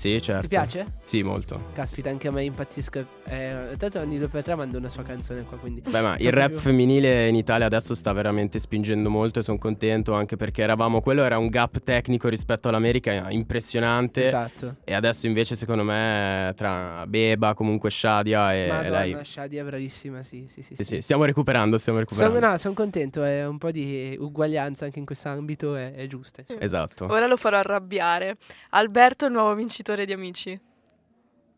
Sì, 0.00 0.18
certo. 0.22 0.40
Ti 0.40 0.48
piace? 0.48 0.92
Sì, 1.02 1.22
molto. 1.22 1.72
Caspita, 1.74 2.08
anche 2.08 2.28
a 2.28 2.30
me 2.30 2.42
impazzisco. 2.44 3.04
Eh, 3.26 3.74
tanto 3.76 4.00
ogni 4.00 4.18
2x3 4.18 4.56
mando 4.56 4.78
una 4.78 4.88
sua 4.88 5.02
canzone 5.02 5.42
qua, 5.42 5.58
quindi. 5.58 5.82
Beh, 5.82 6.00
ma 6.00 6.16
il 6.16 6.32
rap 6.32 6.54
femminile 6.54 7.28
in 7.28 7.34
Italia 7.34 7.66
adesso 7.66 7.94
sta 7.94 8.10
veramente 8.14 8.58
spingendo 8.58 9.10
molto 9.10 9.40
e 9.40 9.42
sono 9.42 9.58
contento 9.58 10.14
anche 10.14 10.36
perché 10.36 10.62
eravamo, 10.62 11.02
quello 11.02 11.22
era 11.22 11.36
un 11.36 11.48
gap 11.48 11.80
tecnico 11.80 12.28
rispetto 12.28 12.68
all'America 12.68 13.28
impressionante 13.28 14.24
Esatto. 14.24 14.76
e 14.84 14.94
adesso 14.94 15.26
invece 15.26 15.54
secondo 15.54 15.82
me 15.82 16.54
tra 16.56 17.04
Beba, 17.06 17.52
comunque 17.52 17.90
Shadia 17.90 18.54
e 18.54 18.68
Madonna, 18.68 19.00
lei... 19.00 19.18
Shadia 19.22 19.62
bravissima, 19.64 20.22
sì, 20.22 20.46
sì, 20.48 20.62
sì. 20.62 20.76
Sì, 20.76 20.84
sì. 20.84 20.94
sì, 20.94 21.02
stiamo 21.02 21.24
recuperando, 21.24 21.76
stiamo 21.76 21.98
recuperando. 21.98 22.36
Sono, 22.36 22.50
no, 22.52 22.56
sono 22.56 22.72
contento, 22.72 23.22
è 23.22 23.46
un 23.46 23.58
po' 23.58 23.70
di 23.70 24.16
uguaglianza 24.18 24.86
anche 24.86 24.98
in 24.98 25.04
questo 25.04 25.28
ambito 25.28 25.76
è, 25.76 25.92
è 25.92 26.06
giusta. 26.06 26.40
insomma. 26.40 26.60
Esatto. 26.62 27.04
Ora 27.04 27.26
lo 27.26 27.36
farò 27.36 27.58
arrabbiare. 27.58 28.38
Alberto, 28.70 29.26
il 29.26 29.32
nuovo 29.32 29.54
vincitore 29.54 29.88
di 30.06 30.12
Amici. 30.12 30.60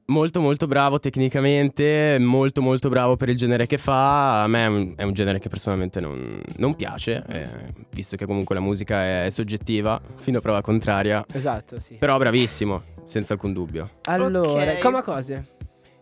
Molto 0.06 0.40
molto 0.40 0.66
bravo 0.66 0.98
tecnicamente, 0.98 2.18
molto 2.18 2.60
molto 2.60 2.88
bravo 2.88 3.16
per 3.16 3.28
il 3.28 3.36
genere 3.36 3.66
che 3.66 3.78
fa. 3.78 4.42
A 4.42 4.46
me 4.48 4.64
è 4.64 4.66
un, 4.66 4.92
è 4.96 5.02
un 5.04 5.12
genere 5.12 5.38
che 5.38 5.48
personalmente 5.48 6.00
non, 6.00 6.42
non 6.56 6.74
piace, 6.74 7.24
eh, 7.28 7.48
visto 7.92 8.16
che 8.16 8.26
comunque 8.26 8.54
la 8.54 8.60
musica 8.60 9.24
è, 9.24 9.30
soggettiva, 9.30 10.00
fino 10.16 10.38
a 10.38 10.40
prova 10.40 10.60
contraria. 10.60 11.24
Esatto, 11.32 11.78
sì. 11.78 11.94
Però 11.94 12.18
bravissimo, 12.18 12.82
senza 13.04 13.34
alcun 13.34 13.52
dubbio. 13.52 13.90
Allora, 14.04 14.72
Ok. 14.72 14.78
come 14.80 15.02
cose? 15.02 15.46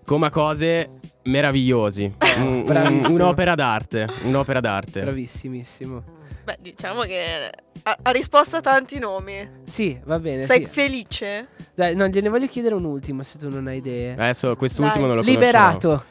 Come 0.05 0.31
cose 0.31 0.91
meravigliosi. 1.25 2.13
Un- 2.39 2.43
un- 2.47 2.65
Bravissimo. 2.65 3.15
un'opera 3.15 3.55
d'arte. 3.55 4.07
Un'opera 4.25 4.61
d'arte. 4.61 5.03
Bravissimissimo. 5.03 6.19
Beh, 6.51 6.57
diciamo 6.61 7.03
che 7.03 7.51
ha, 7.83 7.99
ha 8.03 8.11
risposto 8.11 8.57
a 8.57 8.61
tanti 8.61 8.99
nomi. 8.99 9.49
Sì, 9.65 9.99
va 10.05 10.19
bene. 10.19 10.47
Sei 10.47 10.65
sì. 10.65 10.69
felice? 10.69 11.49
Dai, 11.75 11.95
no, 11.95 12.09
gliene 12.09 12.29
voglio 12.29 12.47
chiedere 12.49 12.75
un 12.75 12.85
ultimo 12.85 13.23
se 13.23 13.39
tu 13.39 13.49
non 13.49 13.69
hai 13.69 13.77
idee. 13.77 14.15
Adesso 14.15 14.57
quest'ultimo 14.57 15.07
Dai. 15.07 15.15
non 15.15 15.17
lo 15.17 15.23
conoscevo. 15.23 15.45
Liberato. 15.45 16.05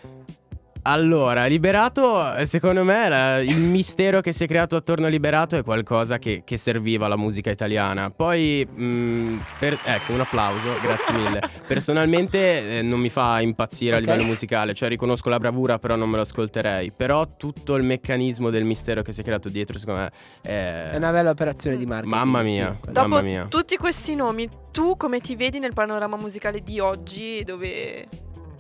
Allora, 0.92 1.46
Liberato, 1.46 2.34
eh, 2.34 2.48
secondo 2.48 2.84
me 2.84 3.10
la, 3.10 3.40
il 3.42 3.60
mistero 3.60 4.22
che 4.22 4.32
si 4.34 4.46
è 4.46 4.48
creato 4.48 4.76
attorno 4.76 5.06
a 5.06 5.10
Liberato 5.10 5.56
è 5.56 5.64
qualcosa 5.64 6.18
che, 6.18 6.42
che 6.44 6.58
serviva 6.58 7.06
alla 7.06 7.16
musica 7.16 7.52
italiana. 7.52 8.10
Poi, 8.10 8.68
mh, 8.68 8.84
mm, 8.84 9.38
per, 9.60 9.80
ecco, 9.84 10.14
un 10.14 10.22
applauso, 10.22 10.80
grazie 10.82 11.14
mille. 11.14 11.42
Personalmente 11.68 12.80
eh, 12.80 12.82
non 12.82 13.00
mi 13.00 13.12
fa 13.12 13.40
impazzire 13.40 13.98
okay. 13.98 14.08
a 14.08 14.12
livello 14.14 14.30
musicale, 14.30 14.74
cioè 14.74 14.90
riconosco 14.90 15.30
la 15.30 15.38
bravura, 15.38 15.78
però 15.78 15.96
non 15.96 16.10
me 16.10 16.16
lo 16.16 16.24
ascolterei. 16.24 16.92
Però 16.92 17.36
tutto 17.38 17.76
il 17.76 17.84
meccanismo 17.84 18.50
del 18.50 18.64
mistero 18.64 19.04
che 19.04 19.12
si 19.12 19.22
è 19.22 19.24
creato 19.24 19.48
dietro, 19.48 19.78
secondo 19.78 20.02
me, 20.02 20.12
è... 20.42 20.90
è 20.94 20.96
una 20.96 21.12
bella 21.12 21.30
operazione 21.30 21.78
di 21.78 21.86
marketing. 21.86 22.16
Mamma 22.16 22.42
mia, 22.42 22.76
sì. 22.84 22.92
Dopo 22.92 23.08
mamma 23.08 23.22
mia. 23.22 23.46
tutti 23.48 23.78
questi 23.78 24.16
nomi, 24.16 24.50
tu 24.72 24.98
come 24.98 25.20
ti 25.20 25.36
vedi 25.36 25.60
nel 25.60 25.74
panorama 25.74 26.18
musicale 26.18 26.64
di 26.64 26.80
oggi, 26.80 27.44
dove 27.44 28.08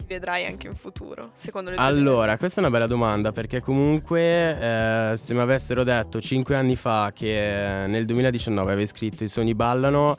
vedrai 0.10 0.46
anche 0.48 0.66
in 0.68 0.76
futuro, 0.76 1.30
secondo 1.36 1.70
le 1.70 1.76
tue 1.76 1.86
Allora, 1.86 2.26
idee? 2.26 2.38
questa 2.38 2.60
è 2.60 2.64
una 2.64 2.72
bella 2.74 2.88
domanda 2.88 3.32
perché 3.32 3.62
comunque 3.62 5.12
eh, 5.12 5.18
se 5.18 5.34
mi 5.36 5.40
avessero 5.40 5.84
detto 5.84 6.20
5 6.20 6.56
anni 6.56 6.76
fa 6.76 7.12
che 7.14 7.86
nel 7.88 8.06
2019 8.06 8.72
avevi 8.72 8.88
scritto 8.88 9.24
I 9.24 9.28
sogni 9.28 9.54
ballano 9.54 10.18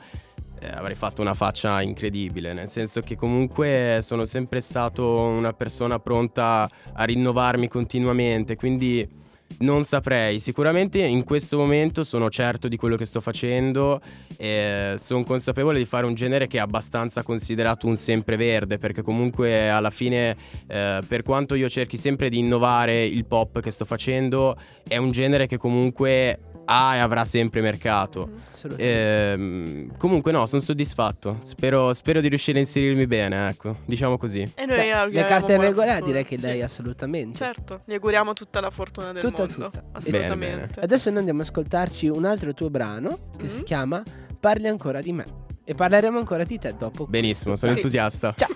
eh, 0.61 0.69
avrei 0.69 0.95
fatto 0.95 1.21
una 1.21 1.33
faccia 1.33 1.81
incredibile, 1.81 2.53
nel 2.53 2.69
senso 2.69 3.01
che 3.01 3.17
comunque 3.17 3.99
sono 4.01 4.23
sempre 4.23 4.61
stato 4.61 5.05
una 5.05 5.51
persona 5.51 5.99
pronta 5.99 6.69
a 6.93 7.03
rinnovarmi 7.03 7.67
continuamente, 7.67 8.55
quindi 8.55 9.19
non 9.59 9.83
saprei, 9.83 10.39
sicuramente 10.39 10.99
in 10.99 11.23
questo 11.23 11.57
momento 11.57 12.03
sono 12.03 12.29
certo 12.29 12.67
di 12.67 12.77
quello 12.77 12.95
che 12.95 13.05
sto 13.05 13.21
facendo 13.21 14.01
e 14.37 14.95
sono 14.97 15.23
consapevole 15.23 15.77
di 15.77 15.85
fare 15.85 16.05
un 16.05 16.13
genere 16.13 16.47
che 16.47 16.57
è 16.57 16.61
abbastanza 16.61 17.23
considerato 17.23 17.87
un 17.87 17.95
sempreverde 17.95 18.77
perché 18.77 19.01
comunque 19.01 19.69
alla 19.69 19.89
fine 19.89 20.35
eh, 20.67 21.01
per 21.07 21.23
quanto 21.23 21.55
io 21.55 21.69
cerchi 21.69 21.97
sempre 21.97 22.29
di 22.29 22.39
innovare 22.39 23.05
il 23.05 23.25
pop 23.25 23.59
che 23.59 23.71
sto 23.71 23.85
facendo 23.85 24.57
è 24.87 24.97
un 24.97 25.11
genere 25.11 25.47
che 25.47 25.57
comunque 25.57 26.39
ha 26.65 26.95
e 26.95 26.99
avrà 26.99 27.25
sempre 27.25 27.61
mercato. 27.61 28.29
Eh, 28.77 29.87
comunque 29.97 30.31
no, 30.31 30.45
sono 30.45 30.61
soddisfatto. 30.61 31.37
Spero, 31.39 31.93
spero, 31.93 32.21
di 32.21 32.27
riuscire 32.27 32.57
a 32.57 32.61
inserirmi 32.61 33.07
bene, 33.07 33.49
ecco, 33.49 33.77
diciamo 33.85 34.17
così. 34.17 34.41
E 34.55 34.65
noi 34.65 34.77
Beh, 34.77 35.09
le 35.09 35.25
carte 35.25 35.57
regolari 35.57 36.03
direi 36.03 36.25
che 36.25 36.37
lei 36.37 36.57
sì. 36.57 36.61
assolutamente. 36.61 37.37
Certo, 37.37 37.81
gli 37.85 37.93
auguriamo 37.93 38.33
tutta 38.33 38.59
la 38.59 38.69
fortuna 38.69 39.11
del 39.11 39.21
tutta, 39.21 39.45
mondo. 39.45 39.65
Tutta. 39.65 39.83
Assolutamente. 39.93 40.37
Bene, 40.37 40.67
bene. 40.67 40.83
Adesso 40.83 41.09
noi 41.09 41.19
andiamo 41.19 41.41
ad 41.41 41.47
ascoltarci 41.47 42.07
un 42.07 42.25
altro 42.25 42.53
tuo 42.53 42.69
brano 42.69 43.29
che 43.37 43.43
mm 43.43 43.47
si 43.51 43.63
chiama 43.63 44.01
Parli 44.39 44.67
ancora 44.67 45.01
di 45.01 45.11
me. 45.11 45.25
E 45.63 45.75
parleremo 45.75 46.17
ancora 46.17 46.43
di 46.43 46.57
te 46.57 46.73
dopo. 46.77 47.05
Benissimo, 47.05 47.55
sono 47.55 47.71
sì. 47.73 47.77
entusiasta. 47.77 48.33
Ciao. 48.35 48.49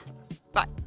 Vai. 0.51 0.83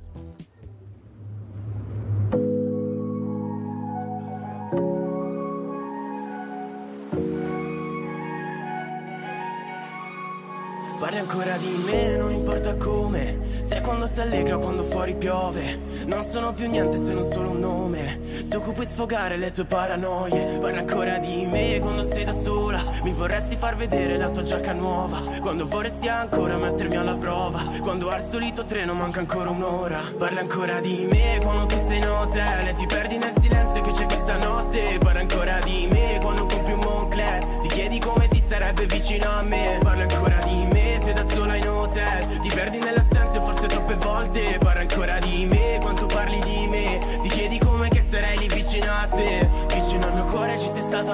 Parli 10.99 11.19
ancora 11.19 11.57
di 11.59 11.81
me, 11.85 12.17
non 12.17 12.33
importa 12.33 12.75
come. 12.75 13.39
Sei 13.63 13.81
quando 13.81 14.09
sei 14.09 14.25
allegra 14.25 14.57
o 14.57 14.59
quando 14.59 14.83
fuori 14.83 15.15
piove. 15.15 15.79
Non 16.07 16.25
sono 16.29 16.53
più 16.53 16.69
niente 16.69 16.99
se 16.99 17.13
non 17.13 17.31
solo 17.31 17.51
un 17.51 17.61
nome. 17.61 18.19
Su 18.51 18.59
cui 18.61 18.73
puoi 18.73 18.87
sfogare 18.87 19.37
le 19.37 19.53
tue 19.53 19.65
paranoie 19.65 20.59
Parli 20.59 20.79
ancora 20.79 21.19
di 21.19 21.47
me. 21.47 21.79
Quando 21.81 22.05
sei 22.05 22.25
da 22.25 22.33
sola 22.33 22.83
Mi 23.03 23.13
vorresti 23.13 23.57
far 23.57 23.77
vedere 23.77 24.17
la 24.17 24.31
tua 24.31 24.43
giacca 24.43 24.73
nuova. 24.73 25.21
Quando 25.41 25.67
vorresti 25.67 26.09
ancora 26.09 26.57
mettermi 26.57 26.97
alla 26.97 27.17
prova. 27.17 27.63
Quando 27.81 28.09
al 28.09 28.27
solito 28.27 28.65
treno 28.65 28.95
manca 28.95 29.21
ancora 29.21 29.51
un'ora. 29.51 30.01
Parli 30.17 30.39
ancora 30.39 30.81
di 30.81 31.07
me 31.09 31.39
quando 31.43 31.67
tu 31.67 31.77
sei 31.87 31.99
in 31.99 32.09
hotel 32.09 32.69
E 32.69 32.75
ti 32.75 32.87
perdi 32.87 33.19
nel 33.19 33.35
silenzio 33.39 33.83
che 33.83 33.93
c'è 33.93 34.05
questa 34.07 34.37
notte. 34.39 34.99
Parli 34.99 35.21
ancora 35.21 35.59
di 35.61 35.87
me 35.91 36.19
quando 36.21 36.47
compi 36.47 36.73
un 36.73 36.81
Moncler 36.81 37.45
Ti 37.63 37.69
chiedi 37.69 38.01
come 38.01 38.27
ti 38.29 38.39
starebbe 38.41 38.87
vicino 38.87 39.29
a 39.31 39.43
me. 39.43 39.79
Parli 39.81 40.03
ancora 40.03 40.38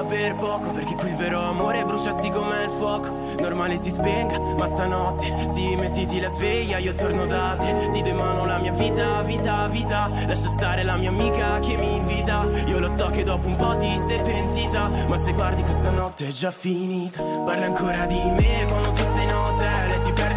per 0.05 0.35
poco 0.35 0.71
Perché 0.71 0.95
qui 0.95 1.09
il 1.09 1.15
vero 1.15 1.39
amore 1.41 1.83
bruciassi 1.85 2.29
come 2.29 2.63
il 2.63 2.69
fuoco. 2.69 3.23
Normale 3.39 3.77
si 3.77 3.89
spenga, 3.89 4.39
ma 4.39 4.67
stanotte 4.67 5.49
Sì, 5.53 5.75
mettiti 5.75 6.19
la 6.19 6.31
sveglia, 6.31 6.77
io 6.77 6.93
torno 6.93 7.25
da 7.25 7.55
te. 7.59 7.89
Ti 7.91 8.01
do 8.01 8.09
in 8.09 8.15
mano 8.15 8.45
la 8.45 8.57
mia 8.59 8.71
vita, 8.71 9.21
vita, 9.23 9.67
vita. 9.67 10.09
Lascia 10.27 10.47
stare 10.47 10.83
la 10.83 10.95
mia 10.95 11.09
amica 11.09 11.59
che 11.59 11.77
mi 11.77 11.95
invita. 11.95 12.45
Io 12.67 12.79
lo 12.79 12.89
so 12.95 13.09
che 13.09 13.23
dopo 13.23 13.47
un 13.47 13.55
po' 13.55 13.75
ti 13.77 13.99
sei 14.07 14.21
pentita 14.21 14.89
Ma 15.07 15.17
se 15.17 15.33
guardi 15.33 15.63
questa 15.63 15.89
notte 15.89 16.27
è 16.27 16.31
già 16.31 16.51
finita. 16.51 17.21
Parla 17.21 17.65
ancora 17.65 18.05
di 18.05 18.21
me 18.21 18.65
quando 18.67 18.91
tu 18.91 19.03
sei 19.13 19.23
in 19.23 19.33
hotel 19.33 19.91
e 19.91 19.99
ti 20.01 20.11
perdi 20.11 20.34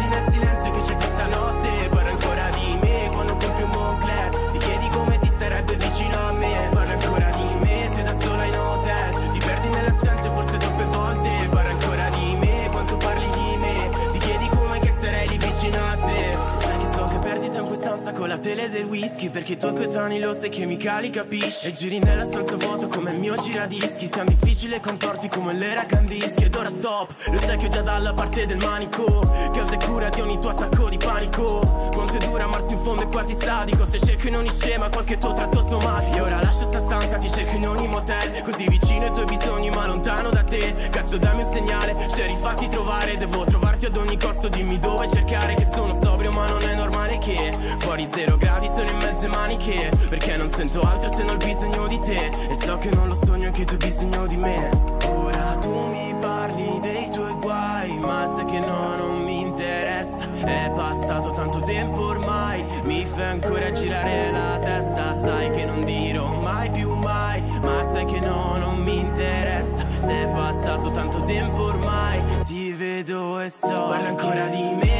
stanza 17.99 18.13
con 18.13 18.27
la 18.27 18.37
tele 18.37 18.69
del 18.69 18.85
whisky 18.85 19.29
Perché 19.29 19.53
i 19.53 19.57
tuoi 19.57 19.73
coetanei 19.73 20.19
lo 20.19 20.33
sai 20.33 20.49
che 20.49 20.65
mi 20.65 20.77
cali 20.77 21.09
capisci 21.09 21.67
E 21.67 21.71
giri 21.71 21.99
nella 21.99 22.25
stanza 22.25 22.55
vuoto 22.55 22.87
come 22.87 23.11
il 23.11 23.19
mio 23.19 23.35
giradischi. 23.35 24.09
Siamo 24.11 24.29
difficili 24.29 24.73
e 24.75 24.79
contorti 24.79 25.27
come 25.27 25.53
l'era 25.53 25.85
candischi 25.85 26.43
Ed 26.43 26.55
ora 26.55 26.69
stop, 26.69 27.13
lo 27.31 27.39
sai 27.39 27.57
che 27.57 27.65
ho 27.65 27.69
già 27.69 27.81
dalla 27.81 28.13
parte 28.13 28.45
del 28.45 28.57
manico. 28.57 29.29
Causa 29.53 29.73
e 29.73 29.85
cura 29.85 30.09
di 30.09 30.21
ogni 30.21 30.39
tuo 30.39 30.49
attacco 30.49 30.89
di 30.89 30.97
panico. 30.97 31.59
Quanto 31.93 32.13
è 32.13 32.17
dura 32.19 32.45
amarsi 32.45 32.73
in 32.73 32.83
fondo 32.83 33.03
è 33.03 33.07
quasi 33.07 33.35
sadico. 33.39 33.85
Se 33.85 33.99
cerco 33.99 34.27
in 34.27 34.35
ogni 34.35 34.49
scema 34.49 34.89
qualche 34.89 35.17
tuo 35.17 35.33
tratto 35.33 35.65
somatico. 35.67 36.17
E 36.17 36.21
ora 36.21 36.41
lascio 36.41 36.65
sta 36.65 36.79
stanza, 36.79 37.17
ti 37.17 37.29
cerco 37.29 37.55
in 37.55 37.67
ogni 37.67 37.87
motel. 37.87 38.41
Così 38.43 38.67
vicino 38.69 39.05
ai 39.05 39.11
tuoi 39.11 39.25
bisogni 39.25 39.69
ma 39.69 39.87
lontano 39.87 40.29
da 40.29 40.43
te. 40.43 40.73
Cazzo 40.89 41.17
dammi 41.17 41.43
un 41.43 41.53
segnale, 41.53 42.07
c'eri 42.07 42.37
fatti 42.41 42.67
trovare. 42.69 43.17
Devo 43.17 43.43
trovarti 43.45 43.85
ad 43.85 43.97
ogni 43.97 44.17
costo, 44.17 44.47
dimmi 44.47 44.79
dove 44.79 45.09
cercare 45.09 45.55
Che 45.55 45.67
sono 45.73 45.99
sobrio 46.01 46.31
ma 46.31 46.47
non 46.47 46.61
è 46.61 46.75
normale 46.75 47.17
che 47.17 47.51
Fuori 47.89 48.07
zero 48.13 48.37
gradi 48.37 48.67
sono 48.67 48.87
in 48.87 48.97
mezze 48.97 49.27
maniche. 49.27 49.91
Perché 50.09 50.37
non 50.37 50.47
sento 50.53 50.79
altro 50.81 51.09
se 51.09 51.23
non 51.23 51.29
ho 51.29 51.31
il 51.31 51.37
bisogno 51.39 51.87
di 51.87 51.99
te? 52.01 52.29
E 52.47 52.55
so 52.63 52.77
che 52.77 52.91
non 52.91 53.07
lo 53.07 53.15
sogno 53.25 53.47
e 53.47 53.51
che 53.51 53.65
tu 53.65 53.71
hai 53.71 53.77
bisogno 53.79 54.27
di 54.27 54.37
me. 54.37 54.69
Ora 55.07 55.55
tu 55.55 55.87
mi 55.87 56.13
parli 56.19 56.79
dei 56.81 57.09
tuoi 57.09 57.33
guai 57.33 57.97
Ma 57.97 58.31
sai 58.35 58.45
che 58.45 58.59
no, 58.59 58.95
non 58.95 59.23
mi 59.23 59.41
interessa. 59.41 60.27
È 60.35 60.71
passato 60.75 61.31
tanto 61.31 61.61
tempo 61.61 62.05
ormai 62.05 62.63
Mi 62.83 63.07
fai 63.07 63.23
ancora 63.23 63.71
girare 63.71 64.31
la 64.33 64.59
testa. 64.59 65.15
Sai 65.19 65.49
che 65.49 65.65
non 65.65 65.83
dirò 65.83 66.27
mai 66.41 66.69
più 66.69 66.93
mai 66.93 67.41
Ma 67.41 67.91
sai 67.91 68.05
che 68.05 68.19
no, 68.19 68.55
non 68.59 68.77
mi 68.77 68.99
interessa. 68.99 69.83
Se 69.99 70.25
è 70.25 70.29
passato 70.29 70.91
tanto 70.91 71.21
tempo 71.21 71.63
ormai 71.63 72.21
Ti 72.45 72.71
vedo 72.71 73.39
e 73.39 73.49
so 73.49 73.87
Parla 73.87 74.09
ancora 74.09 74.45
di 74.45 74.77
me 74.79 74.98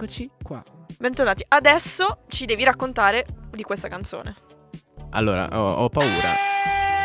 Eccoci 0.00 0.30
qua. 0.44 0.62
Bentornati. 0.96 1.44
Adesso 1.48 2.18
ci 2.28 2.46
devi 2.46 2.62
raccontare 2.62 3.26
di 3.50 3.64
questa 3.64 3.88
canzone. 3.88 4.32
Allora, 5.10 5.48
ho, 5.50 5.72
ho 5.72 5.88
paura. 5.88 6.34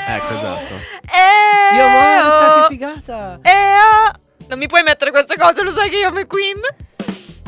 Ecco, 0.08 0.34
esatto. 0.36 0.74
Eh, 1.10 1.76
Io 1.76 1.88
morta, 1.88 2.56
oh, 2.56 2.68
che 2.68 2.74
figata! 2.76 3.40
eh, 3.42 3.50
oh. 3.50 4.46
Non 4.48 4.60
mi 4.60 4.68
puoi 4.68 4.84
mettere 4.84 5.10
queste 5.10 5.36
cose, 5.40 5.64
lo 5.64 5.72
sai 5.72 5.90
che 5.90 5.98
io 5.98 6.10
amo 6.10 6.24
Queen? 6.28 6.60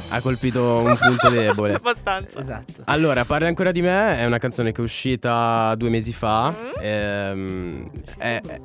ha 0.09 0.19
colpito 0.19 0.77
un 0.77 0.97
punto 0.97 1.29
debole. 1.29 1.73
Abbastanza. 1.77 2.39
Esatto. 2.39 2.81
Allora, 2.85 3.23
Parli 3.23 3.45
ancora 3.45 3.71
di 3.71 3.83
me 3.83 4.17
è 4.17 4.25
una 4.25 4.39
canzone 4.39 4.71
che 4.71 4.81
è 4.81 4.83
uscita 4.83 5.75
due 5.75 5.89
mesi 5.89 6.11
fa. 6.11 6.49
Mm. 6.49 6.71
Ehm, 6.81 7.91
è- 8.17 8.41
è- 8.43 8.61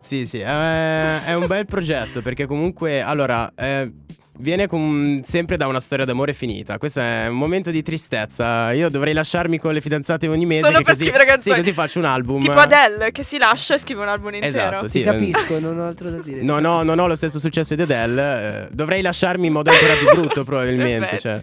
sì, 0.00 0.26
sì, 0.26 0.38
è, 0.38 1.24
è 1.24 1.34
un 1.34 1.48
bel 1.48 1.66
progetto 1.66 2.22
perché 2.22 2.46
comunque, 2.46 3.02
allora, 3.02 3.50
eh, 3.56 3.92
viene 4.40 4.66
com- 4.66 5.20
sempre 5.20 5.56
da 5.56 5.66
una 5.66 5.80
storia 5.80 6.04
d'amore 6.04 6.32
finita. 6.32 6.78
Questo 6.78 7.00
è 7.00 7.26
un 7.28 7.36
momento 7.36 7.70
di 7.70 7.82
tristezza. 7.82 8.72
Io 8.72 8.88
dovrei 8.88 9.12
lasciarmi 9.12 9.58
con 9.58 9.72
le 9.72 9.80
fidanzate 9.80 10.26
ogni 10.28 10.46
mese. 10.46 10.62
Solo 10.66 10.78
che 10.78 10.84
per 10.84 10.92
così, 10.94 11.04
scrivere 11.04 11.24
canzoni. 11.26 11.54
Sì, 11.56 11.60
così 11.62 11.72
faccio 11.74 11.98
un 11.98 12.04
album. 12.06 12.40
Tipo 12.40 12.58
Adele 12.58 13.12
che 13.12 13.22
si 13.22 13.38
lascia 13.38 13.74
e 13.74 13.78
scrive 13.78 14.02
un 14.02 14.08
album 14.08 14.34
intero. 14.34 14.48
Esatto, 14.56 14.88
sì. 14.88 14.98
Ti 14.98 15.04
capisco, 15.04 15.58
non 15.58 15.78
ho 15.78 15.86
altro 15.86 16.10
da 16.10 16.18
dire. 16.18 16.42
No, 16.42 16.58
no, 16.58 16.82
non 16.82 16.98
ho 16.98 17.06
lo 17.06 17.14
stesso 17.14 17.38
successo 17.38 17.74
di 17.74 17.82
Adele. 17.82 18.64
eh, 18.64 18.68
dovrei 18.72 19.02
lasciarmi 19.02 19.46
in 19.46 19.52
modo 19.52 19.70
ancora 19.70 19.92
più 19.94 20.20
brutto, 20.20 20.42
probabilmente. 20.44 21.18
cioè. 21.18 21.40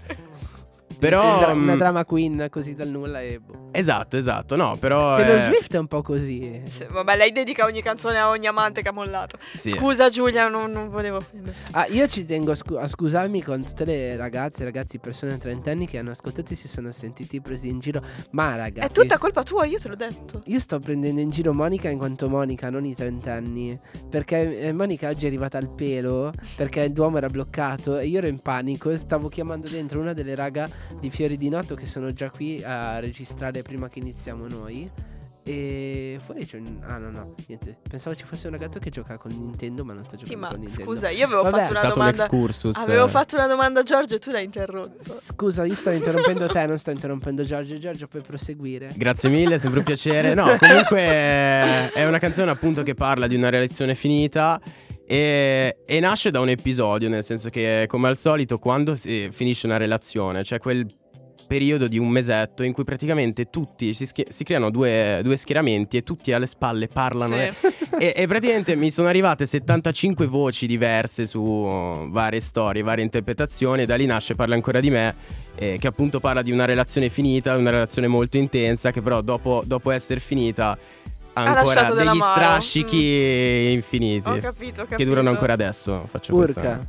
Però. 1.00 1.22
Una, 1.24 1.38
dra- 1.38 1.54
una 1.54 1.74
mm, 1.74 1.78
drama 1.78 2.06
queen 2.06 2.48
così 2.50 2.74
dal 2.76 2.88
nulla 2.88 3.22
e 3.22 3.40
boh. 3.40 3.67
Esatto, 3.78 4.18
esatto. 4.18 4.56
No, 4.56 4.76
però. 4.78 5.16
Taylor 5.18 5.36
eh, 5.38 5.42
Swift 5.54 5.74
è 5.76 5.78
un 5.78 5.88
po' 5.88 6.02
così. 6.02 6.62
Sì, 6.68 6.86
vabbè, 6.90 7.16
lei 7.16 7.32
dedica 7.32 7.66
ogni 7.66 7.82
canzone 7.82 8.18
a 8.18 8.30
ogni 8.30 8.48
amante 8.48 8.82
che 8.82 8.90
ha 8.90 8.92
mollato. 8.92 9.38
sì. 9.56 9.70
Scusa 9.70 10.10
Giulia, 10.10 10.48
non, 10.48 10.72
non 10.72 10.90
volevo. 10.90 11.24
Ah, 11.72 11.86
io 11.88 12.08
ci 12.08 12.26
tengo 12.26 12.52
a, 12.52 12.56
scu- 12.56 12.78
a 12.78 12.88
scusarmi 12.88 13.44
con 13.44 13.64
tutte 13.64 13.86
le 13.86 14.16
ragazze, 14.16 14.64
ragazzi, 14.64 14.98
persone 14.98 15.38
trentenni 15.38 15.88
che 15.88 16.00
hanno 16.00 16.12
ascoltato 16.12 16.54
e 16.54 16.56
si 16.56 16.68
sono 16.68 16.92
sentiti 16.92 17.40
presi 17.40 17.68
in 17.70 17.80
giro. 17.80 18.02
Ma 18.32 18.56
ragazzi, 18.56 18.88
È 18.88 18.92
tutta 18.92 19.18
colpa 19.20 19.44
tua, 19.44 19.66
io 19.66 19.78
te 19.78 19.88
l'ho 19.90 19.96
detto. 19.96 20.42
io 20.46 20.60
sto 20.60 20.80
prendendo 20.80 21.22
in 21.22 21.30
giro 21.30 21.54
Monica 21.54 21.88
in 21.90 22.00
quanto 22.00 22.28
Monica, 22.30 22.70
non 22.72 22.84
i 22.84 22.96
trentenni. 22.96 23.78
Perché 24.10 24.60
eh, 24.60 24.74
Monica 24.74 25.10
oggi 25.10 25.26
è 25.26 25.28
arrivata 25.28 25.58
al 25.60 25.70
pelo 25.76 26.34
perché 26.56 26.82
il 26.82 26.94
Duomo 26.94 27.18
era 27.18 27.30
bloccato 27.30 27.98
e 27.98 28.08
io 28.08 28.18
ero 28.18 28.28
in 28.28 28.40
panico 28.40 28.90
e 28.90 28.98
stavo 28.98 29.28
chiamando 29.30 29.68
dentro 29.68 30.00
una 30.00 30.14
delle 30.14 30.34
raga 30.34 30.68
di 31.00 31.10
Fiori 31.10 31.38
di 31.38 31.50
Noto 31.50 31.76
che 31.76 31.86
sono 31.86 32.12
già 32.14 32.30
qui 32.30 32.64
a 32.64 33.00
registrare 33.00 33.62
prima 33.68 33.90
che 33.90 34.00
iniziamo 34.00 34.48
noi. 34.48 34.90
E 35.44 36.20
fuori 36.26 36.46
c'è 36.46 36.58
un... 36.58 36.80
Ah 36.86 36.98
no 36.98 37.10
no, 37.10 37.34
niente. 37.48 37.78
Pensavo 37.88 38.14
ci 38.18 38.26
fosse 38.26 38.48
un 38.48 38.54
ragazzo 38.54 38.80
che 38.80 38.90
gioca 38.90 39.18
con 39.18 39.32
Nintendo 39.32 39.86
ma 39.86 39.94
non 39.94 40.04
sta 40.04 40.18
giocando 40.18 40.34
Sì, 40.34 40.36
ma 40.36 40.48
con 40.50 40.60
Nintendo. 40.60 40.84
scusa, 40.92 41.10
io 41.10 41.24
avevo 41.26 41.44
Vabbè. 41.44 41.56
fatto 41.58 41.68
È 41.68 41.70
una 41.70 41.80
stato 41.80 42.00
un 42.00 42.06
domanda. 42.06 42.22
excursus. 42.24 42.76
Avevo 42.86 43.08
fatto 43.08 43.36
una 43.38 43.48
domanda 43.48 43.80
a 43.80 43.84
Giorgio 43.84 44.16
e 44.16 44.20
tu 44.20 44.32
l'hai 44.32 44.44
interrotto. 44.44 44.98
Scusa, 45.02 45.64
io 45.64 45.74
sto 45.76 45.90
interrompendo 45.92 46.48
te, 46.48 46.66
non 46.66 46.78
sto 46.78 46.92
interrompendo 46.92 47.44
Giorgio. 47.44 47.78
Giorgio, 47.78 48.08
puoi 48.08 48.24
proseguire? 48.24 48.92
Grazie 48.98 49.30
mille, 49.30 49.56
è 49.56 49.58
sempre 49.58 49.80
un 49.80 49.86
piacere. 49.86 50.34
No, 50.34 50.54
comunque 50.60 51.00
è- 51.00 52.06
una 52.06 52.20
canzone 52.20 52.52
appunto 52.52 52.84
che 52.84 52.94
parla 52.94 53.26
di 53.28 53.36
una 53.36 53.50
relazione 53.50 53.96
finita 53.96 54.60
e, 55.06 55.78
e 55.86 56.00
nasce 56.02 56.30
da 56.30 56.42
un 56.42 56.50
episodio, 56.50 57.08
nel 57.08 57.24
senso 57.24 57.50
che 57.50 57.86
come 57.88 58.10
al 58.10 58.18
solito 58.18 58.60
quando 58.60 58.96
si 58.96 59.30
finisce 59.32 59.66
una 59.66 59.78
relazione, 59.78 60.42
c'è 60.44 60.60
quel 60.60 60.86
periodo 61.48 61.88
di 61.88 61.98
un 61.98 62.10
mesetto 62.10 62.64
in 62.64 62.74
cui 62.74 62.84
praticamente 62.84 63.50
tutti 63.50 63.94
si, 63.94 64.06
schie- 64.06 64.28
si 64.30 64.44
creano 64.44 64.70
due, 64.70 65.22
due 65.24 65.38
schieramenti 65.38 65.98
e 65.98 66.04
tutti 66.04 66.32
alle 66.34 66.46
spalle 66.46 66.88
parlano. 66.88 67.36
Sì. 67.36 67.76
E, 68.00 68.14
e 68.16 68.28
praticamente 68.28 68.76
mi 68.76 68.92
sono 68.92 69.08
arrivate 69.08 69.48
75 69.48 70.28
voci 70.28 70.68
diverse 70.68 71.26
su 71.26 71.42
varie 72.10 72.42
storie, 72.42 72.84
varie 72.84 73.04
interpretazioni. 73.04 73.84
E 73.84 73.86
da 73.88 73.96
lì 73.96 74.06
nasce 74.06 74.36
Parla 74.36 74.54
ancora 74.54 74.80
di 74.80 74.92
me, 74.92 75.16
eh, 75.56 75.78
che 75.80 75.88
appunto 75.88 76.20
parla 76.20 76.44
di 76.44 76.52
una 76.52 76.66
relazione 76.66 77.10
finita, 77.10 77.56
una 77.56 77.72
relazione 77.72 78.08
molto 78.08 78.38
intensa, 78.38 78.92
che 78.92 79.02
però 79.02 79.22
dopo, 79.22 79.64
dopo 79.66 79.90
essere 79.90 80.20
finita 80.20 80.78
ha 81.34 81.42
ancora 81.42 81.64
lasciato 81.64 81.94
degli 81.94 82.20
strascichi 82.20 83.72
infiniti. 83.72 84.30
Ho 84.30 84.40
capito, 84.40 84.82
ho 84.82 84.84
capito. 84.84 84.96
Che 84.96 85.06
durano 85.06 85.30
ancora 85.30 85.54
adesso. 85.54 86.06
Faccio 86.08 86.36
Urca. 86.36 86.54
questa. 86.54 86.86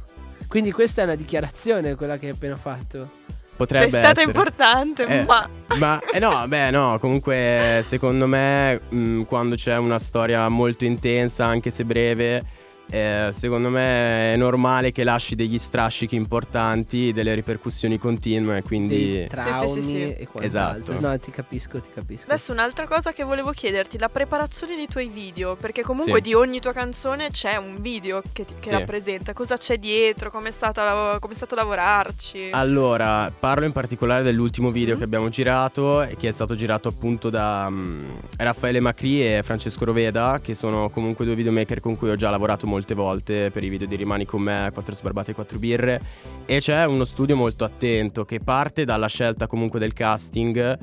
Quindi 0.47 0.73
questa 0.73 1.03
è 1.03 1.05
una 1.05 1.15
dichiarazione 1.15 1.95
quella 1.95 2.19
che 2.19 2.27
hai 2.27 2.33
appena 2.33 2.57
fatto. 2.57 3.11
Potrebbe 3.59 3.91
Sei 3.91 4.01
stata 4.01 4.21
essere. 4.21 4.27
importante, 4.27 5.05
Eh. 5.05 5.25
ma 5.25 5.49
Ma 5.79 6.01
eh 6.13 6.19
no, 6.21 6.45
beh 6.47 6.71
no, 6.71 6.97
comunque 7.01 7.81
secondo 7.85 8.27
me 8.29 8.81
mh, 8.89 9.23
quando 9.23 9.57
c'è 9.57 9.77
una 9.77 9.99
storia 9.99 10.49
molto 10.49 10.85
intensa, 10.85 11.45
anche 11.45 11.71
se 11.71 11.85
breve, 11.85 12.43
eh, 12.91 13.31
secondo 13.33 13.69
me 13.69 14.35
è 14.35 14.37
normale 14.37 14.93
che 14.93 15.05
lasci 15.05 15.35
degli 15.35 15.59
strascichi 15.59 16.17
importanti, 16.17 17.13
delle 17.13 17.35
ripercussioni 17.35 17.99
continue, 17.99 18.63
quindi... 18.63 18.97
Dei 18.97 19.29
traumi 19.29 19.69
sì, 19.71 19.83
sì. 19.83 20.03
e 20.15 20.27
quant'altro. 20.31 20.93
Esatto. 20.95 21.01
No, 21.07 21.19
ti 21.19 21.31
capisco, 21.31 21.81
ti 21.81 21.89
capisco. 21.93 22.25
adesso 22.27 22.53
un'altra 22.53 22.87
cosa 22.87 23.13
che 23.13 23.25
volevo 23.25 23.51
chiederti, 23.53 23.99
la 23.99 24.09
preparazione 24.09 24.75
dei 24.77 24.87
tuoi 24.89 25.09
video, 25.09 25.57
perché 25.57 25.83
comunque 25.83 26.17
Sì. 26.17 26.21
di 26.23 26.35
ogni 26.35 26.61
tua 26.61 26.73
canzone 26.73 27.31
c'è 27.31 27.57
un 27.57 27.81
video 27.81 28.23
che, 28.33 28.45
ti- 28.45 28.55
che 28.59 28.69
Sì. 28.69 28.75
rappresenta, 28.75 29.33
cosa 29.33 29.57
c'è 29.57 29.77
dietro, 29.79 30.31
come 30.31 30.49
è, 30.49 30.53
stata 30.53 30.85
lav- 30.85 31.19
com'è 31.19 31.35
stato 31.35 31.55
lavorarci. 31.55 32.51
Allora, 32.53 33.31
parlo 33.39 33.65
in 33.67 33.73
particolare 33.73 34.23
dell'ultimo 34.23 34.71
video 34.71 34.95
Mhm. 34.95 34.99
che 34.99 35.05
abbiamo 35.05 35.29
girato, 35.29 36.03
e 36.03 36.17
che 36.17 36.29
è 36.29 36.33
stato 36.33 36.55
girato 36.55 36.89
appunto 36.89 37.31
da 37.31 37.69
mm, 37.71 38.05
Raffaele 38.39 38.81
Macri 38.81 39.23
e 39.25 39.43
Francesco 39.43 39.85
Roveda, 39.85 40.41
che 40.43 40.55
sono 40.55 40.89
comunque 40.91 41.25
due 41.25 41.35
videomaker 41.35 41.81
con 41.81 41.97
cui 41.97 42.11
ho 42.11 42.17
già 42.17 42.31
lavorato 42.31 42.67
molte 42.79 42.95
volte 42.95 43.51
per 43.51 43.65
i 43.65 43.69
video 43.69 43.89
di 43.89 43.97
Rimani 43.97 44.25
con 44.25 44.41
me, 44.41 44.71
4 44.73 44.95
sbarbate 44.95 45.33
e 45.33 45.35
4 45.35 45.59
birre. 45.59 46.01
E 46.47 46.61
c'è 46.61 46.87
uno 46.87 47.05
studio 47.05 47.35
molto 47.35 47.65
attento 47.65 48.25
che 48.25 48.39
parte 48.39 48.85
dalla 48.85 49.09
scelta 49.09 49.49
comunque 49.49 49.81
del 49.81 49.93
casting. 49.93 50.79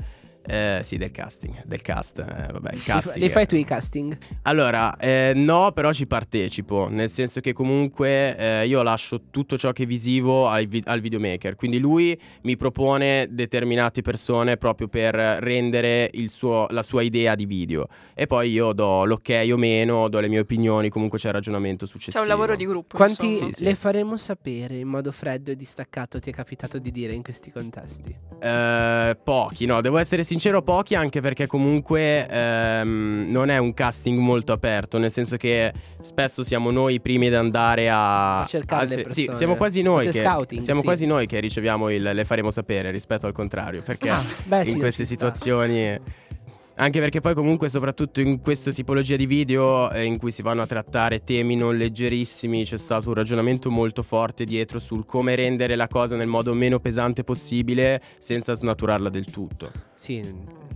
Eh, 0.48 0.80
sì, 0.84 0.96
del 0.96 1.10
casting, 1.10 1.64
del 1.64 1.82
cast, 1.82 2.18
eh, 2.20 2.52
vabbè, 2.52 2.72
il 2.74 2.82
casting. 2.82 3.16
Li 3.24 3.28
fai 3.30 3.46
tu 3.46 3.56
i 3.56 3.64
casting? 3.64 4.16
Allora, 4.42 4.96
eh, 4.96 5.32
no, 5.34 5.72
però 5.72 5.92
ci 5.92 6.06
partecipo, 6.06 6.88
nel 6.88 7.10
senso 7.10 7.40
che 7.40 7.52
comunque 7.52 8.36
eh, 8.36 8.66
io 8.66 8.82
lascio 8.82 9.22
tutto 9.30 9.58
ciò 9.58 9.72
che 9.72 9.82
è 9.82 9.86
visivo 9.86 10.46
al, 10.46 10.66
vi- 10.66 10.82
al 10.86 11.00
videomaker, 11.00 11.56
quindi 11.56 11.78
lui 11.78 12.18
mi 12.42 12.56
propone 12.56 13.26
determinate 13.30 14.02
persone 14.02 14.56
proprio 14.56 14.86
per 14.86 15.14
rendere 15.14 16.10
il 16.14 16.30
suo- 16.30 16.66
la 16.70 16.82
sua 16.84 17.02
idea 17.02 17.34
di 17.34 17.44
video 17.44 17.88
e 18.14 18.26
poi 18.26 18.50
io 18.50 18.72
do 18.72 19.04
l'ok 19.04 19.48
o 19.52 19.56
meno, 19.56 20.08
do 20.08 20.20
le 20.20 20.28
mie 20.28 20.38
opinioni, 20.40 20.88
comunque 20.88 21.18
c'è 21.18 21.28
il 21.28 21.34
ragionamento 21.34 21.84
C'è 21.86 21.90
successivo. 21.90 22.22
un 22.22 22.28
lavoro 22.28 22.54
di 22.54 22.66
gruppo. 22.66 22.96
Quanti 22.96 23.26
insomma. 23.26 23.48
Sì, 23.52 23.58
sì. 23.58 23.64
le 23.64 23.74
faremo 23.74 24.16
sapere 24.16 24.78
in 24.78 24.86
modo 24.88 25.10
freddo 25.10 25.50
e 25.50 25.56
distaccato 25.56 26.20
ti 26.20 26.30
è 26.30 26.32
capitato 26.32 26.78
di 26.78 26.92
dire 26.92 27.12
in 27.12 27.22
questi 27.22 27.50
contesti? 27.50 28.14
Eh, 28.40 29.18
pochi, 29.24 29.66
no, 29.66 29.80
devo 29.80 29.98
essere 29.98 30.22
sincero, 30.22 30.34
pochi 30.62 30.94
anche 30.94 31.20
perché 31.20 31.46
comunque 31.46 32.26
ehm, 32.28 33.26
non 33.28 33.48
è 33.48 33.58
un 33.58 33.74
casting 33.74 34.18
molto 34.18 34.52
aperto, 34.52 34.98
nel 34.98 35.10
senso 35.10 35.36
che 35.36 35.72
spesso 36.00 36.42
siamo 36.44 36.70
noi 36.70 36.94
i 36.94 37.00
primi 37.00 37.26
ad 37.28 37.34
andare 37.34 37.88
a, 37.90 38.42
A 38.42 38.46
cercare 38.46 38.86
le 38.86 38.94
sì, 38.96 39.02
persone. 39.02 39.36
siamo 39.36 39.56
quasi 39.56 39.82
noi 39.82 40.06
che 40.08 40.12
scouting, 40.12 40.62
siamo 40.62 40.80
sì. 40.80 40.86
quasi 40.86 41.06
noi 41.06 41.26
che 41.26 41.40
riceviamo 41.40 41.90
il 41.90 42.10
le 42.12 42.24
faremo 42.24 42.50
sapere 42.50 42.90
rispetto 42.90 43.26
al 43.26 43.32
contrario, 43.32 43.82
perché 43.82 44.08
Ah, 44.08 44.22
beh, 44.44 44.64
sì, 44.64 44.70
in 44.72 44.78
queste 44.78 45.04
ci 45.04 45.14
sta. 45.14 45.26
situazioni 45.26 45.98
anche 46.78 47.00
perché 47.00 47.20
poi 47.22 47.32
comunque 47.32 47.70
soprattutto 47.70 48.20
in 48.20 48.42
questa 48.42 48.70
tipologia 48.70 49.16
di 49.16 49.24
video 49.24 49.90
eh, 49.90 50.04
in 50.04 50.18
cui 50.18 50.30
si 50.30 50.42
vanno 50.42 50.60
a 50.60 50.66
trattare 50.66 51.24
temi 51.24 51.56
non 51.56 51.74
leggerissimi 51.74 52.64
c'è 52.64 52.76
stato 52.76 53.08
un 53.08 53.14
ragionamento 53.14 53.70
molto 53.70 54.02
forte 54.02 54.44
dietro 54.44 54.78
sul 54.78 55.06
come 55.06 55.34
rendere 55.34 55.74
la 55.74 55.88
cosa 55.88 56.16
nel 56.16 56.26
modo 56.26 56.52
meno 56.52 56.78
pesante 56.78 57.24
possibile 57.24 58.02
senza 58.18 58.52
snaturarla 58.52 59.08
del 59.08 59.24
tutto. 59.30 59.72
Sì, 59.96 60.20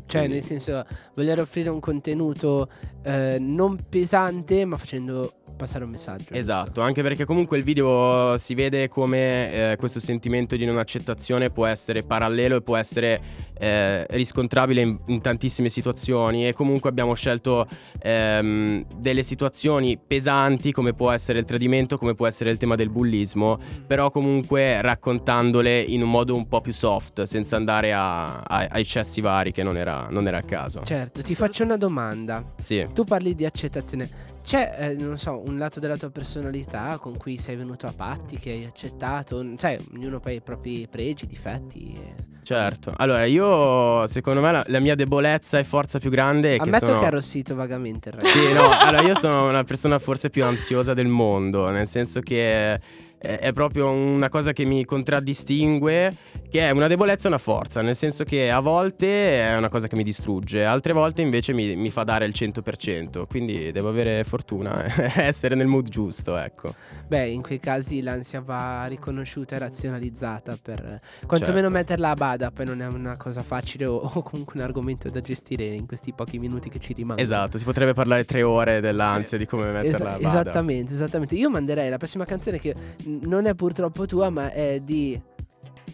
cioè 0.06 0.20
Quindi- 0.22 0.32
nel 0.34 0.42
senso 0.42 0.84
voler 1.14 1.38
offrire 1.40 1.68
un 1.68 1.78
contenuto 1.78 2.68
eh, 3.04 3.36
non 3.38 3.78
pesante 3.88 4.64
ma 4.64 4.76
facendo 4.76 5.32
passare 5.56 5.84
un 5.84 5.90
messaggio. 5.90 6.32
Esatto, 6.32 6.80
anche 6.80 7.02
perché 7.02 7.26
comunque 7.26 7.58
il 7.58 7.64
video 7.64 8.36
si 8.38 8.54
vede 8.54 8.88
come 8.88 9.72
eh, 9.72 9.76
questo 9.76 10.00
sentimento 10.00 10.56
di 10.56 10.64
non 10.64 10.78
accettazione 10.78 11.50
può 11.50 11.66
essere 11.66 12.02
parallelo 12.02 12.56
e 12.56 12.62
può 12.62 12.76
essere 12.76 13.20
eh, 13.58 14.06
riscontrabile 14.08 14.80
in, 14.80 14.98
in 15.08 15.20
tantissime 15.20 15.68
situazioni 15.68 16.48
e 16.48 16.54
comunque 16.54 16.88
abbiamo 16.88 17.12
scelto 17.12 17.66
ehm, 18.00 18.86
delle 18.96 19.22
situazioni 19.22 19.98
pesanti 19.98 20.72
come 20.72 20.94
può 20.94 21.10
essere 21.10 21.40
il 21.40 21.44
tradimento, 21.44 21.98
come 21.98 22.14
può 22.14 22.26
essere 22.26 22.50
il 22.50 22.56
tema 22.56 22.74
del 22.74 22.88
bullismo, 22.88 23.58
però 23.86 24.10
comunque 24.10 24.80
raccontandole 24.80 25.78
in 25.78 26.02
un 26.02 26.10
modo 26.10 26.34
un 26.34 26.48
po' 26.48 26.62
più 26.62 26.72
soft, 26.72 27.22
senza 27.24 27.56
andare 27.56 27.92
a, 27.92 28.40
a- 28.40 28.68
ai 28.70 28.84
cessi 28.86 29.09
vari 29.20 29.50
che 29.50 29.64
non 29.64 29.76
era, 29.76 30.06
non 30.10 30.28
era 30.28 30.38
il 30.38 30.44
caso. 30.44 30.82
Certo, 30.84 31.22
ti 31.22 31.34
faccio 31.34 31.64
una 31.64 31.76
domanda. 31.76 32.52
Sì. 32.56 32.86
Tu 32.92 33.02
parli 33.02 33.34
di 33.34 33.44
accettazione. 33.44 34.28
C'è, 34.44 34.74
eh, 34.78 34.94
non 34.94 35.18
so, 35.18 35.42
un 35.44 35.58
lato 35.58 35.80
della 35.80 35.96
tua 35.96 36.10
personalità 36.10 36.98
con 36.98 37.16
cui 37.16 37.36
sei 37.36 37.56
venuto 37.56 37.86
a 37.86 37.92
patti, 37.94 38.38
che 38.38 38.50
hai 38.50 38.64
accettato? 38.64 39.44
Cioè, 39.56 39.78
ognuno 39.94 40.20
poi 40.20 40.34
ha 40.34 40.36
i 40.36 40.40
propri 40.40 40.86
pregi, 40.88 41.26
difetti. 41.26 41.98
e- 41.98 42.28
Certo, 42.42 42.92
allora 42.96 43.24
io 43.26 44.06
secondo 44.08 44.40
me 44.40 44.50
la, 44.50 44.64
la 44.66 44.80
mia 44.80 44.94
debolezza 44.94 45.58
e 45.58 45.64
forza 45.64 45.98
più 45.98 46.10
grande 46.10 46.54
è 46.54 46.56
che 46.56 46.62
Ammetto 46.68 46.86
sono... 46.86 46.98
che 46.98 47.04
ha 47.04 47.08
arrossito 47.08 47.54
vagamente 47.54 48.08
il 48.08 48.14
ragazzo. 48.16 48.38
Sì, 48.38 48.52
no, 48.52 48.70
allora 48.70 49.02
io 49.02 49.14
sono 49.14 49.48
una 49.48 49.62
persona 49.62 49.98
forse 49.98 50.30
più 50.30 50.44
ansiosa 50.44 50.94
del 50.94 51.06
mondo, 51.06 51.68
nel 51.70 51.86
senso 51.86 52.20
che 52.20 52.80
è 53.20 53.52
proprio 53.52 53.90
una 53.90 54.30
cosa 54.30 54.54
che 54.54 54.64
mi 54.64 54.82
contraddistingue, 54.86 56.10
che 56.48 56.60
è 56.60 56.70
una 56.70 56.86
debolezza 56.86 57.26
e 57.26 57.28
una 57.28 57.38
forza, 57.38 57.82
nel 57.82 57.94
senso 57.94 58.24
che 58.24 58.50
a 58.50 58.60
volte 58.60 59.34
è 59.34 59.56
una 59.56 59.68
cosa 59.68 59.88
che 59.88 59.96
mi 59.96 60.02
distrugge, 60.02 60.64
altre 60.64 60.94
volte 60.94 61.20
invece 61.20 61.52
mi, 61.52 61.76
mi 61.76 61.90
fa 61.90 62.02
dare 62.02 62.24
il 62.24 62.32
100%, 62.34 63.26
quindi 63.26 63.72
devo 63.72 63.90
avere 63.90 64.24
fortuna, 64.24 64.84
essere 65.20 65.54
nel 65.54 65.66
mood 65.66 65.90
giusto, 65.90 66.38
ecco. 66.38 66.74
Beh, 67.06 67.28
in 67.28 67.42
quei 67.42 67.60
casi 67.60 68.00
l'ansia 68.00 68.40
va 68.40 68.86
riconosciuta 68.86 69.56
e 69.56 69.58
razionalizzata 69.58 70.56
per 70.60 71.00
quantomeno 71.26 71.62
certo. 71.62 71.72
metterla 71.72 72.10
a 72.10 72.14
bada, 72.14 72.50
poi 72.50 72.64
non 72.64 72.80
è 72.80 72.86
una 72.86 73.18
cosa 73.18 73.42
facile 73.42 73.84
o, 73.84 73.96
o, 73.96 74.22
comunque 74.22 74.58
un 74.58 74.64
argomento 74.64 75.10
da 75.10 75.20
gestire 75.20 75.64
in 75.64 75.86
questi 75.86 76.12
pochi 76.12 76.38
minuti 76.38 76.70
che 76.70 76.78
ci 76.78 76.94
rimangono. 76.94 77.20
Esatto, 77.20 77.58
si 77.58 77.64
potrebbe 77.64 77.92
parlare 77.92 78.24
tre 78.24 78.42
ore 78.42 78.80
dell'ansia, 78.80 79.36
sì. 79.36 79.38
di 79.38 79.46
come 79.46 79.70
metterla 79.72 79.96
Esa- 79.96 80.08
a 80.08 80.18
bada. 80.18 80.28
Esattamente, 80.28 80.92
esattamente. 80.94 81.34
Io 81.34 81.50
manderei 81.50 81.90
la 81.90 81.98
prossima 81.98 82.24
canzone 82.24 82.58
che 82.58 82.74
non 83.22 83.46
è 83.46 83.54
purtroppo 83.54 84.06
tua, 84.06 84.30
ma 84.30 84.50
è 84.52 84.80
di 84.80 85.20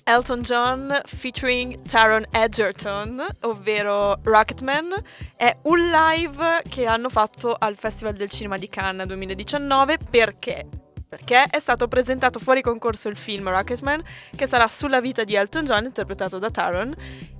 Elton 0.04 0.42
John 0.42 1.00
featuring 1.04 1.82
Taron 1.82 2.24
Edgerton, 2.30 3.24
ovvero 3.42 4.18
Rocketman, 4.22 4.94
è 5.34 5.56
un 5.62 5.78
live 5.78 6.62
che 6.68 6.86
hanno 6.86 7.08
fatto 7.08 7.56
al 7.58 7.76
Festival 7.76 8.14
del 8.14 8.30
Cinema 8.30 8.56
di 8.56 8.68
Cannes 8.68 9.06
2019 9.06 9.98
perché 10.08 10.66
perché 11.08 11.44
è 11.48 11.58
stato 11.58 11.86
presentato 11.88 12.38
fuori 12.38 12.62
concorso 12.62 13.08
il 13.08 13.16
film 13.16 13.48
Rocketman, 13.48 14.02
che 14.34 14.46
sarà 14.46 14.66
sulla 14.68 15.00
vita 15.00 15.24
di 15.24 15.34
Elton 15.34 15.64
John, 15.64 15.84
interpretato 15.84 16.38
da 16.38 16.50
Taron. 16.50 16.94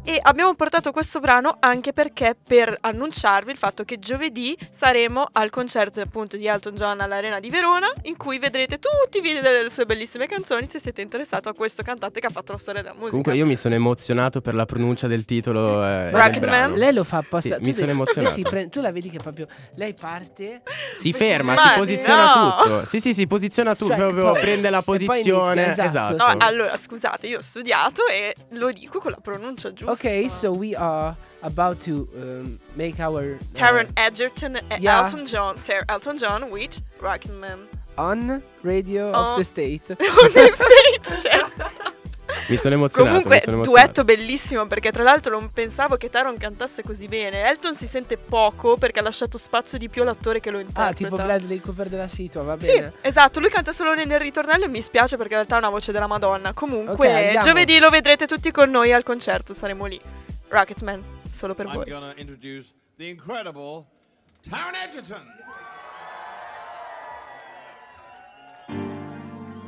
E 0.08 0.20
abbiamo 0.22 0.54
portato 0.54 0.92
questo 0.92 1.18
brano 1.18 1.56
anche 1.58 1.92
perché 1.92 2.36
per 2.40 2.76
annunciarvi 2.80 3.50
il 3.50 3.56
fatto 3.56 3.82
che 3.82 3.98
giovedì 3.98 4.56
saremo 4.70 5.26
al 5.32 5.50
concerto 5.50 6.00
appunto 6.00 6.36
di 6.36 6.46
Elton 6.46 6.74
John 6.74 7.00
all'Arena 7.00 7.40
di 7.40 7.50
Verona, 7.50 7.92
in 8.02 8.16
cui 8.16 8.38
vedrete 8.38 8.78
tutti 8.78 9.18
i 9.18 9.20
video 9.20 9.42
delle 9.42 9.68
sue 9.68 9.84
bellissime 9.84 10.28
canzoni 10.28 10.68
se 10.68 10.78
siete 10.78 11.02
interessato 11.02 11.48
a 11.48 11.54
questo 11.54 11.82
cantante 11.82 12.20
che 12.20 12.26
ha 12.28 12.30
fatto 12.30 12.52
la 12.52 12.58
storia 12.58 12.82
della 12.82 12.94
musica. 12.94 13.10
Comunque 13.10 13.34
io 13.34 13.46
mi 13.46 13.56
sono 13.56 13.74
emozionato 13.74 14.40
per 14.40 14.54
la 14.54 14.64
pronuncia 14.64 15.08
del 15.08 15.24
titolo. 15.24 15.84
Eh, 15.84 16.12
Rocketman. 16.12 16.74
Lei 16.74 16.92
lo 16.92 17.02
fa 17.02 17.16
apposta. 17.16 17.56
Sì, 17.56 17.64
mi 17.64 17.72
sono 17.72 17.90
emozionato. 17.90 18.40
Pre- 18.42 18.68
tu 18.68 18.80
la 18.80 18.92
vedi 18.92 19.10
che 19.10 19.18
proprio 19.18 19.48
lei 19.74 19.94
parte, 19.94 20.62
si 20.94 21.12
ferma, 21.12 21.56
si 21.56 21.68
posiziona 21.76 22.32
no. 22.32 22.56
tutto. 22.62 22.84
Sì, 22.84 23.00
sì, 23.00 23.12
si 23.12 23.26
posiziona 23.26 23.55
posiziona 23.56 23.74
tu, 23.74 23.86
cioè, 23.86 23.96
proprio 23.96 24.32
poi, 24.32 24.40
prende 24.40 24.70
la 24.70 24.82
posizione. 24.82 25.64
Inizia, 25.64 25.84
esatto. 25.86 26.14
esatto. 26.14 26.36
No, 26.36 26.44
allora, 26.44 26.76
scusate, 26.76 27.26
io 27.26 27.38
ho 27.38 27.42
studiato 27.42 28.06
e 28.06 28.34
lo 28.50 28.70
dico 28.70 28.98
con 28.98 29.12
la 29.12 29.18
pronuncia 29.18 29.72
giusta. 29.72 29.92
Ok, 29.92 30.30
so 30.30 30.50
we 30.50 30.74
are 30.74 31.14
about 31.40 31.82
to 31.84 32.08
um, 32.14 32.58
make 32.74 33.00
our 33.02 33.38
Taron 33.52 33.86
uh, 33.86 33.92
Edgerton 33.94 34.56
e 34.56 34.76
yeah. 34.78 35.04
Elton 35.04 35.24
John, 35.24 35.56
Sir 35.56 35.84
Elton 35.86 36.16
John 36.16 36.50
with 36.50 36.80
Rocketman. 37.00 37.66
On 37.96 38.42
Radio 38.62 39.10
on 39.12 39.32
of 39.32 39.36
the 39.38 39.44
State. 39.44 39.90
on 39.98 40.32
the 40.32 40.52
State, 40.52 41.20
certo. 41.20 41.70
Mi 42.48 42.56
sono 42.56 42.74
emozionato. 42.74 43.14
Comunque, 43.14 43.40
sono 43.40 43.56
emozionato. 43.56 43.92
duetto 43.92 44.04
bellissimo 44.04 44.66
perché 44.66 44.92
tra 44.92 45.02
l'altro 45.02 45.38
non 45.38 45.50
pensavo 45.52 45.96
che 45.96 46.10
Taron 46.10 46.36
cantasse 46.36 46.82
così 46.82 47.08
bene. 47.08 47.48
Elton 47.48 47.74
si 47.74 47.86
sente 47.86 48.16
poco 48.16 48.76
perché 48.76 49.00
ha 49.00 49.02
lasciato 49.02 49.38
spazio 49.38 49.78
di 49.78 49.88
più 49.88 50.02
all'attore 50.02 50.40
che 50.40 50.50
lo 50.50 50.58
interpreta. 50.58 50.88
Ah, 50.88 50.92
tipo 50.92 51.16
Bradley 51.16 51.60
Cooper 51.60 51.88
della 51.88 52.08
Situa, 52.08 52.42
va 52.42 52.56
bene. 52.56 52.92
Sì, 52.94 53.06
esatto, 53.08 53.40
lui 53.40 53.48
canta 53.48 53.72
solo 53.72 53.94
nel 53.94 54.18
ritornello 54.18 54.64
e 54.64 54.68
mi 54.68 54.80
spiace 54.80 55.16
perché 55.16 55.32
in 55.32 55.38
realtà 55.38 55.56
ha 55.56 55.58
una 55.58 55.70
voce 55.70 55.92
della 55.92 56.06
Madonna. 56.06 56.52
Comunque, 56.52 57.08
okay, 57.08 57.42
giovedì 57.42 57.78
lo 57.78 57.90
vedrete 57.90 58.26
tutti 58.26 58.50
con 58.50 58.70
noi 58.70 58.92
al 58.92 59.02
concerto, 59.02 59.54
saremo 59.54 59.86
lì. 59.86 60.00
Rocketman, 60.48 61.02
solo 61.28 61.54
per 61.54 61.66
I'm 61.66 61.74
voi. 61.74 61.84
I'm 61.88 61.98
gonna 61.98 62.12
introduce 62.16 62.68
the 62.96 63.08
incredible 63.08 63.86
Taron 64.48 64.74
Edgerton. 64.74 65.34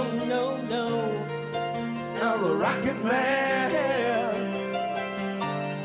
no, 0.00 0.24
no, 0.24 0.56
no. 0.62 1.26
I'm 2.22 2.44
a 2.44 2.54
rocket 2.54 3.04
man. 3.04 3.70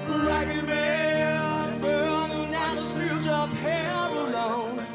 Rocket 0.07 0.65
man. 0.65 1.81
Burning 1.81 2.55
out 2.55 2.75
the 2.75 2.87
fields 2.87 3.27
up 3.27 3.49
here 3.57 3.91
alone. 3.93 4.85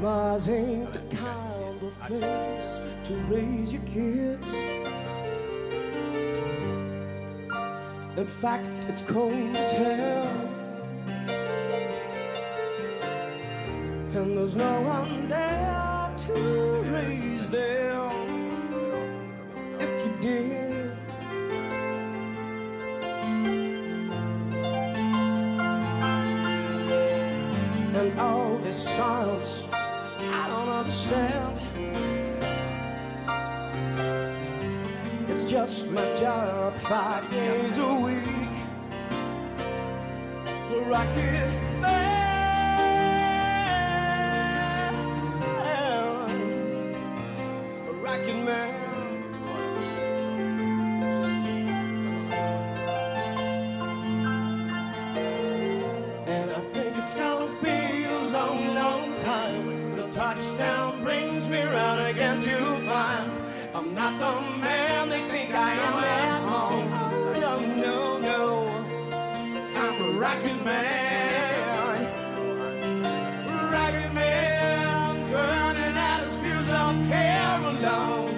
Mars 0.00 0.48
ain't 0.48 0.92
the 0.92 1.16
kind 1.16 1.82
of 1.82 2.00
place 2.00 2.80
to 3.04 3.14
raise 3.28 3.72
your 3.72 3.82
kids. 3.82 4.52
In 8.16 8.26
fact, 8.26 8.66
it's 8.88 9.02
cold 9.02 9.56
as 9.56 9.72
hell. 9.72 10.51
And 14.32 14.40
there's 14.40 14.56
no 14.56 14.80
one 14.86 15.28
there 15.28 16.10
to 16.16 16.32
raise 16.90 17.50
them 17.50 18.10
if 19.78 20.06
you 20.06 20.16
did. 20.22 20.96
And 27.94 28.18
all 28.18 28.56
this 28.56 28.88
silence, 28.96 29.64
I 29.70 30.48
don't 30.48 30.68
understand. 30.80 31.58
It's 35.28 35.44
just 35.44 35.90
my 35.90 36.14
job 36.14 36.74
five 36.76 37.28
days 37.28 37.76
a 37.76 37.94
week. 37.96 38.48
Rocket 40.86 41.61
man. 70.22 71.98
Ragged 73.72 74.14
man 74.14 75.30
burning 75.32 75.96
out 75.96 76.22
his 76.22 76.36
fuse 76.36 76.70
up 76.70 76.94
here 76.94 77.58
alone. 77.72 78.28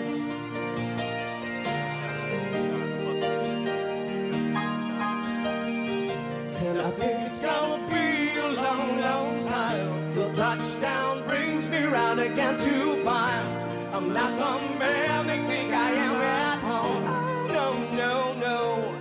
And 6.57 6.79
I 6.79 6.91
think 6.93 7.21
it's 7.31 7.41
gonna 7.41 7.87
be 7.89 8.39
a 8.39 8.49
long, 8.49 9.01
long 9.01 9.45
time 9.45 10.11
till 10.11 10.33
touchdown 10.33 11.23
brings 11.25 11.69
me 11.69 11.85
round 11.85 12.19
again 12.19 12.57
to 12.61 12.95
find 13.05 13.47
I'm 13.95 14.11
not 14.15 14.31
the 14.39 14.79
man 14.79 15.27
they 15.27 15.39
think 15.47 15.71
I 15.71 15.91
am 15.91 16.17
at 16.17 16.59
home. 16.61 17.05
No, 17.49 17.75
no, 17.95 18.33
no. 18.41 18.95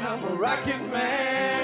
I'm 0.00 0.24
a 0.24 0.34
rocket 0.34 0.80
man. 0.92 1.63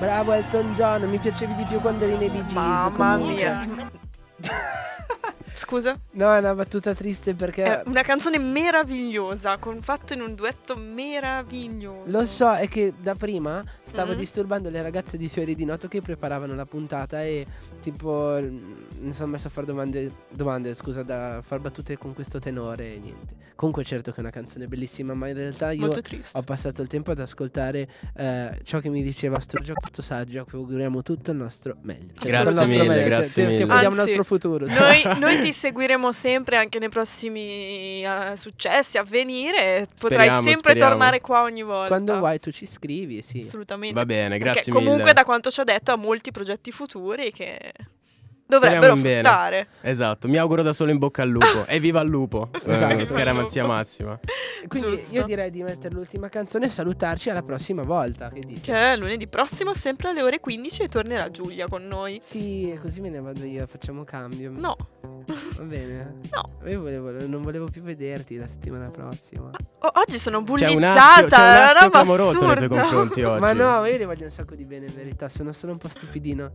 Bravo 0.00 0.32
Elton 0.32 0.72
John, 0.72 1.02
mi 1.10 1.18
piacevi 1.18 1.54
di 1.56 1.64
più 1.64 1.78
quando 1.78 2.06
eri 2.06 2.16
nei 2.16 2.30
Gees, 2.30 2.52
Mamma 2.54 3.16
comunque. 3.18 3.34
mia. 3.34 3.90
Scusa? 5.52 5.94
No, 6.12 6.34
è 6.34 6.38
una 6.38 6.54
battuta 6.54 6.94
triste 6.94 7.34
perché 7.34 7.64
È 7.64 7.82
una 7.84 8.00
canzone 8.00 8.38
meravigliosa, 8.38 9.58
con 9.58 9.82
fatto 9.82 10.14
in 10.14 10.22
un 10.22 10.34
duetto 10.34 10.74
meraviglioso. 10.74 12.04
Lo 12.06 12.24
so, 12.24 12.54
è 12.54 12.66
che 12.66 12.94
da 12.98 13.14
prima 13.14 13.62
stavo 13.90 14.12
Mhm. 14.12 14.18
disturbando 14.18 14.70
le 14.70 14.80
ragazze 14.82 15.16
di 15.18 15.28
Fiori 15.28 15.54
di 15.54 15.64
Noto 15.64 15.88
che 15.88 16.00
preparavano 16.00 16.54
la 16.54 16.64
puntata 16.64 17.22
e 17.24 17.44
tipo 17.80 18.38
mm, 18.40 18.72
mi 19.00 19.12
sono 19.12 19.30
messo 19.32 19.48
a 19.48 19.50
fare 19.50 19.66
domande, 19.66 20.10
domande, 20.30 20.72
scusa, 20.74 21.02
da 21.02 21.40
far 21.44 21.58
battute 21.58 21.98
con 21.98 22.14
questo 22.14 22.38
tenore 22.38 22.94
e 22.94 22.98
niente. 22.98 23.34
Comunque 23.60 23.84
certo 23.84 24.10
che 24.12 24.16
è 24.18 24.20
una 24.20 24.30
canzone 24.30 24.68
bellissima, 24.68 25.12
ma 25.12 25.28
in 25.28 25.34
realtà 25.34 25.70
io 25.72 25.90
ho 26.32 26.42
passato 26.42 26.80
il 26.80 26.88
tempo 26.88 27.10
ad 27.10 27.18
ascoltare 27.20 27.86
eh, 28.16 28.58
ciò 28.62 28.78
che 28.78 28.88
mi 28.88 29.02
diceva 29.02 29.38
Strogio 29.38 29.74
questo 29.74 30.00
saggio, 30.00 30.40
a 30.40 30.44
cui 30.44 30.58
auguriamo 30.58 31.02
tutto 31.02 31.30
il 31.32 31.36
nostro 31.36 31.76
meglio. 31.82 32.14
Cioè, 32.14 32.30
Grazie 32.30 32.38
il 32.38 32.44
nostro 32.44 32.64
mille, 32.66 32.88
meglio, 32.88 33.04
grazie 33.04 33.26
ti- 33.26 33.34
ti 33.34 33.40
mille. 33.58 33.62
auguriamo 33.64 33.94
il 33.94 34.00
Anzi, 34.00 34.14
nostro 34.16 34.24
futuro. 34.24 34.66
Noi, 34.66 35.02
noi 35.20 35.40
ti 35.40 35.52
seguiremo 35.52 36.10
sempre 36.10 36.56
anche 36.56 36.78
nei 36.78 36.88
prossimi 36.88 38.02
eh, 38.02 38.32
successi 38.36 38.96
a 38.96 39.02
venire. 39.02 39.86
Potrai 40.00 40.28
Speriamo, 40.28 40.40
sempre 40.42 40.58
speriamo. 40.58 40.90
tornare 40.92 41.20
qua 41.20 41.42
ogni 41.42 41.62
volta. 41.62 41.88
Quando 41.88 42.16
vuoi 42.18 42.38
tu 42.40 42.50
ci 42.50 42.64
scrivi, 42.66 43.20
sì. 43.20 43.40
Assolutamente. 43.40 43.79
Va 43.92 44.04
bene, 44.06 44.36
Perché 44.38 44.44
grazie 44.52 44.72
comunque 44.72 44.98
mille. 45.02 45.12
da 45.12 45.24
quanto 45.24 45.50
ci 45.50 45.60
ha 45.60 45.64
detto 45.64 45.92
ha 45.92 45.96
molti 45.96 46.30
progetti 46.30 46.70
futuri 46.72 47.32
che 47.32 47.72
dovrebbero 48.50 48.94
Speriamo 48.96 49.22
fruttare. 49.28 49.68
Esatto, 49.80 50.28
mi 50.28 50.36
auguro 50.36 50.60
da 50.62 50.74
solo 50.74 50.90
in 50.90 50.98
bocca 50.98 51.22
al 51.22 51.30
lupo. 51.30 51.64
e 51.66 51.80
viva 51.80 52.00
il 52.02 52.08
lupo! 52.10 52.50
Esatto. 52.62 52.98
Eh, 52.98 53.04
scaramanzia 53.06 53.64
massima. 53.64 54.18
Quindi 54.68 54.90
Giusto. 54.90 55.14
io 55.16 55.24
direi 55.24 55.50
di 55.50 55.62
mettere 55.62 55.94
l'ultima 55.94 56.28
canzone 56.28 56.66
e 56.66 56.68
salutarci 56.68 57.30
alla 57.30 57.42
prossima 57.42 57.82
volta. 57.82 58.28
Che 58.28 58.40
dici? 58.40 58.60
Che 58.60 58.74
è 58.92 58.96
lunedì 58.96 59.26
prossimo, 59.26 59.72
sempre 59.72 60.10
alle 60.10 60.22
ore 60.22 60.40
15, 60.40 60.82
e 60.82 60.88
tornerà 60.88 61.30
Giulia 61.30 61.66
con 61.68 61.86
noi. 61.86 62.18
Sì, 62.22 62.76
così 62.82 63.00
me 63.00 63.08
ne 63.08 63.20
vado 63.20 63.44
io, 63.44 63.66
facciamo 63.66 64.04
cambio. 64.04 64.50
No, 64.54 64.76
Va 65.56 65.62
bene. 65.62 66.18
No. 66.30 66.68
Io 66.68 66.80
volevo, 66.80 67.10
non 67.26 67.42
volevo 67.42 67.66
più 67.66 67.82
vederti 67.82 68.36
la 68.36 68.46
settimana 68.46 68.88
prossima. 68.90 69.50
o- 69.80 69.90
oggi 69.94 70.18
sono 70.18 70.42
C'è 70.44 70.66
un 70.68 70.74
bullizzata. 70.74 71.02
astio, 71.14 71.28
c'è 71.28 71.40
un 71.40 71.48
astio 71.48 71.80
roba 71.80 71.90
clamoroso 71.90 72.46
nei 72.46 72.56
tuoi 72.56 72.68
confronti 72.68 73.22
oggi. 73.24 73.40
Ma 73.40 73.52
no, 73.52 73.84
io 73.86 73.96
le 73.98 74.04
voglio 74.04 74.24
un 74.24 74.30
sacco 74.30 74.54
di 74.54 74.64
bene 74.64 74.86
in 74.86 74.94
verità, 74.94 75.28
sono 75.28 75.52
solo 75.52 75.72
un 75.72 75.78
po' 75.78 75.88
stupidino. 75.88 76.52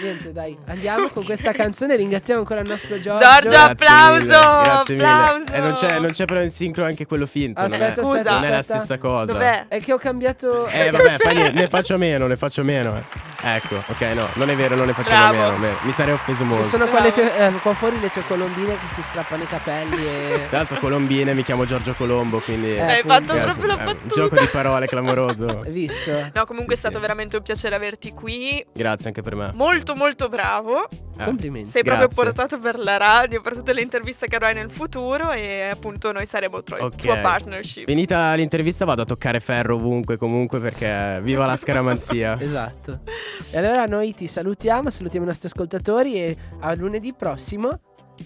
Niente, 0.00 0.32
dai, 0.32 0.56
andiamo 0.66 1.08
con 1.08 1.24
questa 1.24 1.52
canzone. 1.52 1.96
Ringraziamo 1.96 2.40
ancora 2.40 2.60
il 2.60 2.68
nostro 2.68 3.00
Giorgio. 3.00 3.24
Giorgio, 3.24 3.48
Grazie 3.48 3.70
applauso, 3.86 4.24
mille, 4.24 4.62
Grazie 4.64 4.94
mille. 4.96 5.06
applauso. 5.06 5.52
E 5.52 5.58
non 5.60 5.72
c'è, 5.74 5.98
non 5.98 6.10
c'è 6.10 6.24
però 6.24 6.40
in 6.42 6.50
sincro 6.50 6.84
anche 6.84 7.06
quello 7.06 7.26
finto. 7.26 7.60
non, 7.60 7.72
Aspetta, 7.72 8.00
è, 8.00 8.04
aspetta, 8.04 8.30
non 8.32 8.44
è 8.44 8.50
la 8.50 8.62
stessa 8.62 8.98
cosa. 8.98 9.32
Dov'è? 9.32 9.66
È 9.68 9.80
che 9.80 9.92
ho 9.92 9.98
cambiato. 9.98 10.66
Eh 10.66 10.90
vabbè, 10.90 11.50
ne 11.52 11.68
faccio 11.68 11.98
meno, 11.98 12.26
ne 12.26 12.36
faccio 12.36 12.62
meno. 12.64 12.96
eh. 12.96 13.33
Ecco, 13.46 13.76
ok, 13.86 14.00
no, 14.14 14.28
non 14.34 14.48
è 14.48 14.56
vero, 14.56 14.74
non 14.74 14.86
ne 14.86 14.92
facciamo 14.94 15.30
Bravo. 15.32 15.50
meno. 15.52 15.58
me- 15.58 15.76
Mi 15.82 15.92
sarei 15.92 16.14
offeso 16.14 16.44
molto. 16.44 16.64
Sono 16.68 16.86
qua, 16.86 17.00
le 17.00 17.10
Bravo. 17.10 17.28
tue- 17.30 17.46
eh, 17.46 17.52
qua 17.60 17.74
fuori 17.74 18.00
le 18.00 18.10
tue 18.10 18.22
colombine 18.26 18.78
che 18.78 18.86
si 18.94 19.02
strappano 19.02 19.42
i 19.42 19.46
capelli 19.46 19.96
e. 20.06 20.46
Tra 20.48 20.58
l'altro 20.58 20.78
Colombine, 20.78 21.34
mi 21.34 21.42
chiamo 21.42 21.64
Giorgio 21.64 21.92
Colombo, 21.94 22.38
quindi... 22.40 22.74
Eh, 22.74 22.80
Hai 22.80 23.02
fatto 23.04 23.34
eh, 23.34 23.40
proprio 23.40 23.66
la 23.66 23.74
eh, 23.74 23.84
battuta. 23.84 24.02
un 24.02 24.08
gioco 24.08 24.36
di 24.40 24.46
parole 24.46 24.86
clamoroso. 24.86 25.60
Hai 25.64 25.70
visto? 25.72 26.10
No, 26.32 26.46
comunque 26.46 26.74
Sì, 26.74 26.80
è 26.80 26.84
stato 26.84 26.94
sì. 26.94 27.00
veramente 27.00 27.36
un 27.36 27.42
piacere 27.42 27.74
averti 27.74 28.12
qui. 28.12 28.64
Grazie 28.72 29.08
anche 29.08 29.20
per 29.22 29.34
me. 29.34 29.52
Molto 29.54 29.94
molto 29.94 30.28
bravo. 30.28 30.88
Eh, 31.16 31.24
Complimenti. 31.24 31.70
Sei 31.70 31.82
proprio 31.84 32.06
Grazie. 32.06 32.24
portato 32.24 32.58
per 32.58 32.78
la 32.78 32.96
radio, 32.96 33.40
per 33.40 33.54
tutte 33.54 33.72
le 33.72 33.82
interviste 33.82 34.26
che 34.26 34.36
avrai 34.36 34.54
nel 34.54 34.70
futuro 34.70 35.30
e 35.32 35.68
appunto 35.70 36.10
noi 36.12 36.26
saremo 36.26 36.62
tua, 36.62 36.78
Ok. 36.84 36.96
tua 36.96 37.16
partnership. 37.16 37.86
Finita 37.86 38.34
l'intervista 38.34 38.84
vado 38.84 39.02
a 39.02 39.04
toccare 39.04 39.38
ferro 39.40 39.74
ovunque 39.76 40.16
comunque 40.16 40.58
perché 40.60 41.20
viva 41.22 41.44
la 41.46 41.56
scaramanzia. 41.56 42.38
Esatto. 42.44 43.00
E 43.50 43.58
allora 43.58 43.86
noi 43.86 44.14
ti 44.14 44.26
salutiamo, 44.26 44.90
salutiamo 44.90 45.24
i 45.24 45.28
nostri 45.28 45.48
ascoltatori 45.48 46.14
e 46.16 46.36
a 46.60 46.74
lunedì 46.74 47.12
prossimo 47.14 47.80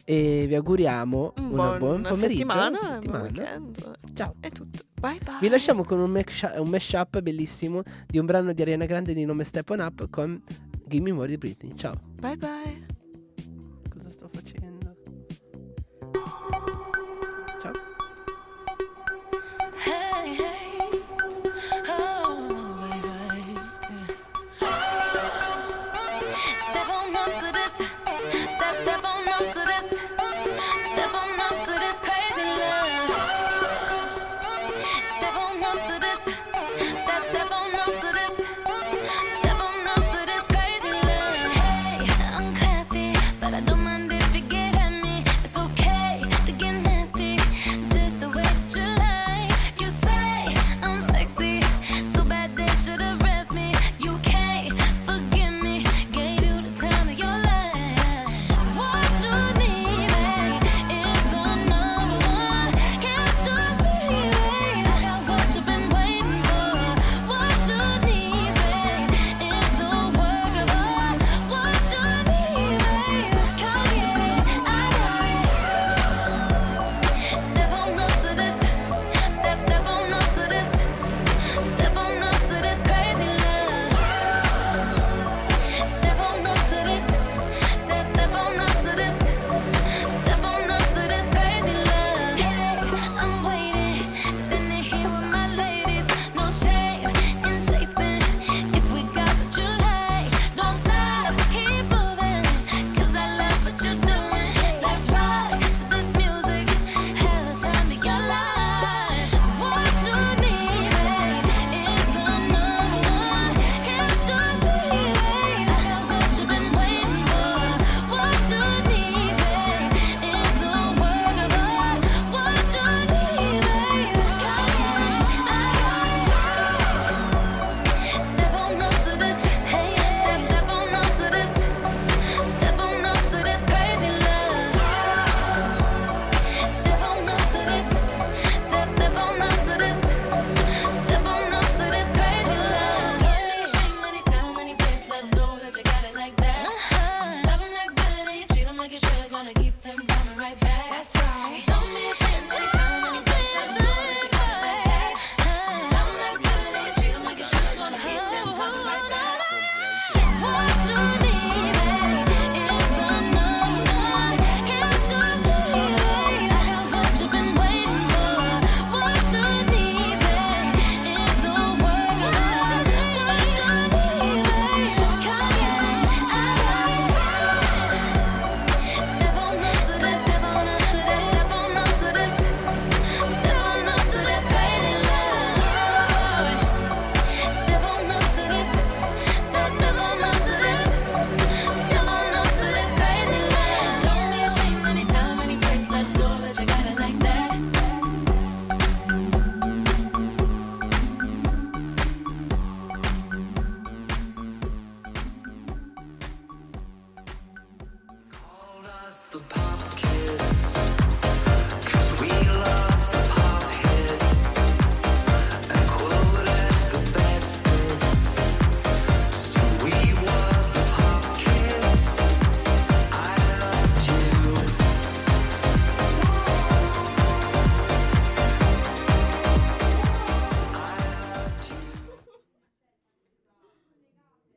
e 0.05 0.45
vi 0.47 0.55
auguriamo 0.55 1.33
Un 1.39 1.45
una 1.45 1.55
buon- 1.77 1.79
buon 1.79 2.03
pomeriggio. 2.03 2.29
settimana, 2.29 2.77
settimana. 2.79 3.19
buon 3.23 3.23
weekend. 3.35 3.99
Ciao. 4.15 4.35
È 4.41 4.51
tutto. 4.51 4.79
Bye 5.01 5.19
bye. 5.25 5.39
Vi 5.41 5.49
lasciamo 5.49 5.85
con 5.85 5.99
un 6.01 6.23
mashup 6.69 7.21
bellissimo 7.21 7.83
di 8.07 8.19
un 8.19 8.27
brano 8.27 8.53
di 8.53 8.61
Ariana 8.63 8.85
Grande 8.87 9.15
di 9.15 9.25
nome 9.25 9.45
Step 9.45 9.71
On 9.71 9.81
Up 9.81 10.09
con 10.11 10.43
Gimme 10.87 11.13
More 11.13 11.29
di 11.29 11.39
Britney. 11.39 11.75
Ciao. 11.77 11.95
Bye 12.19 12.37
bye. 12.37 12.97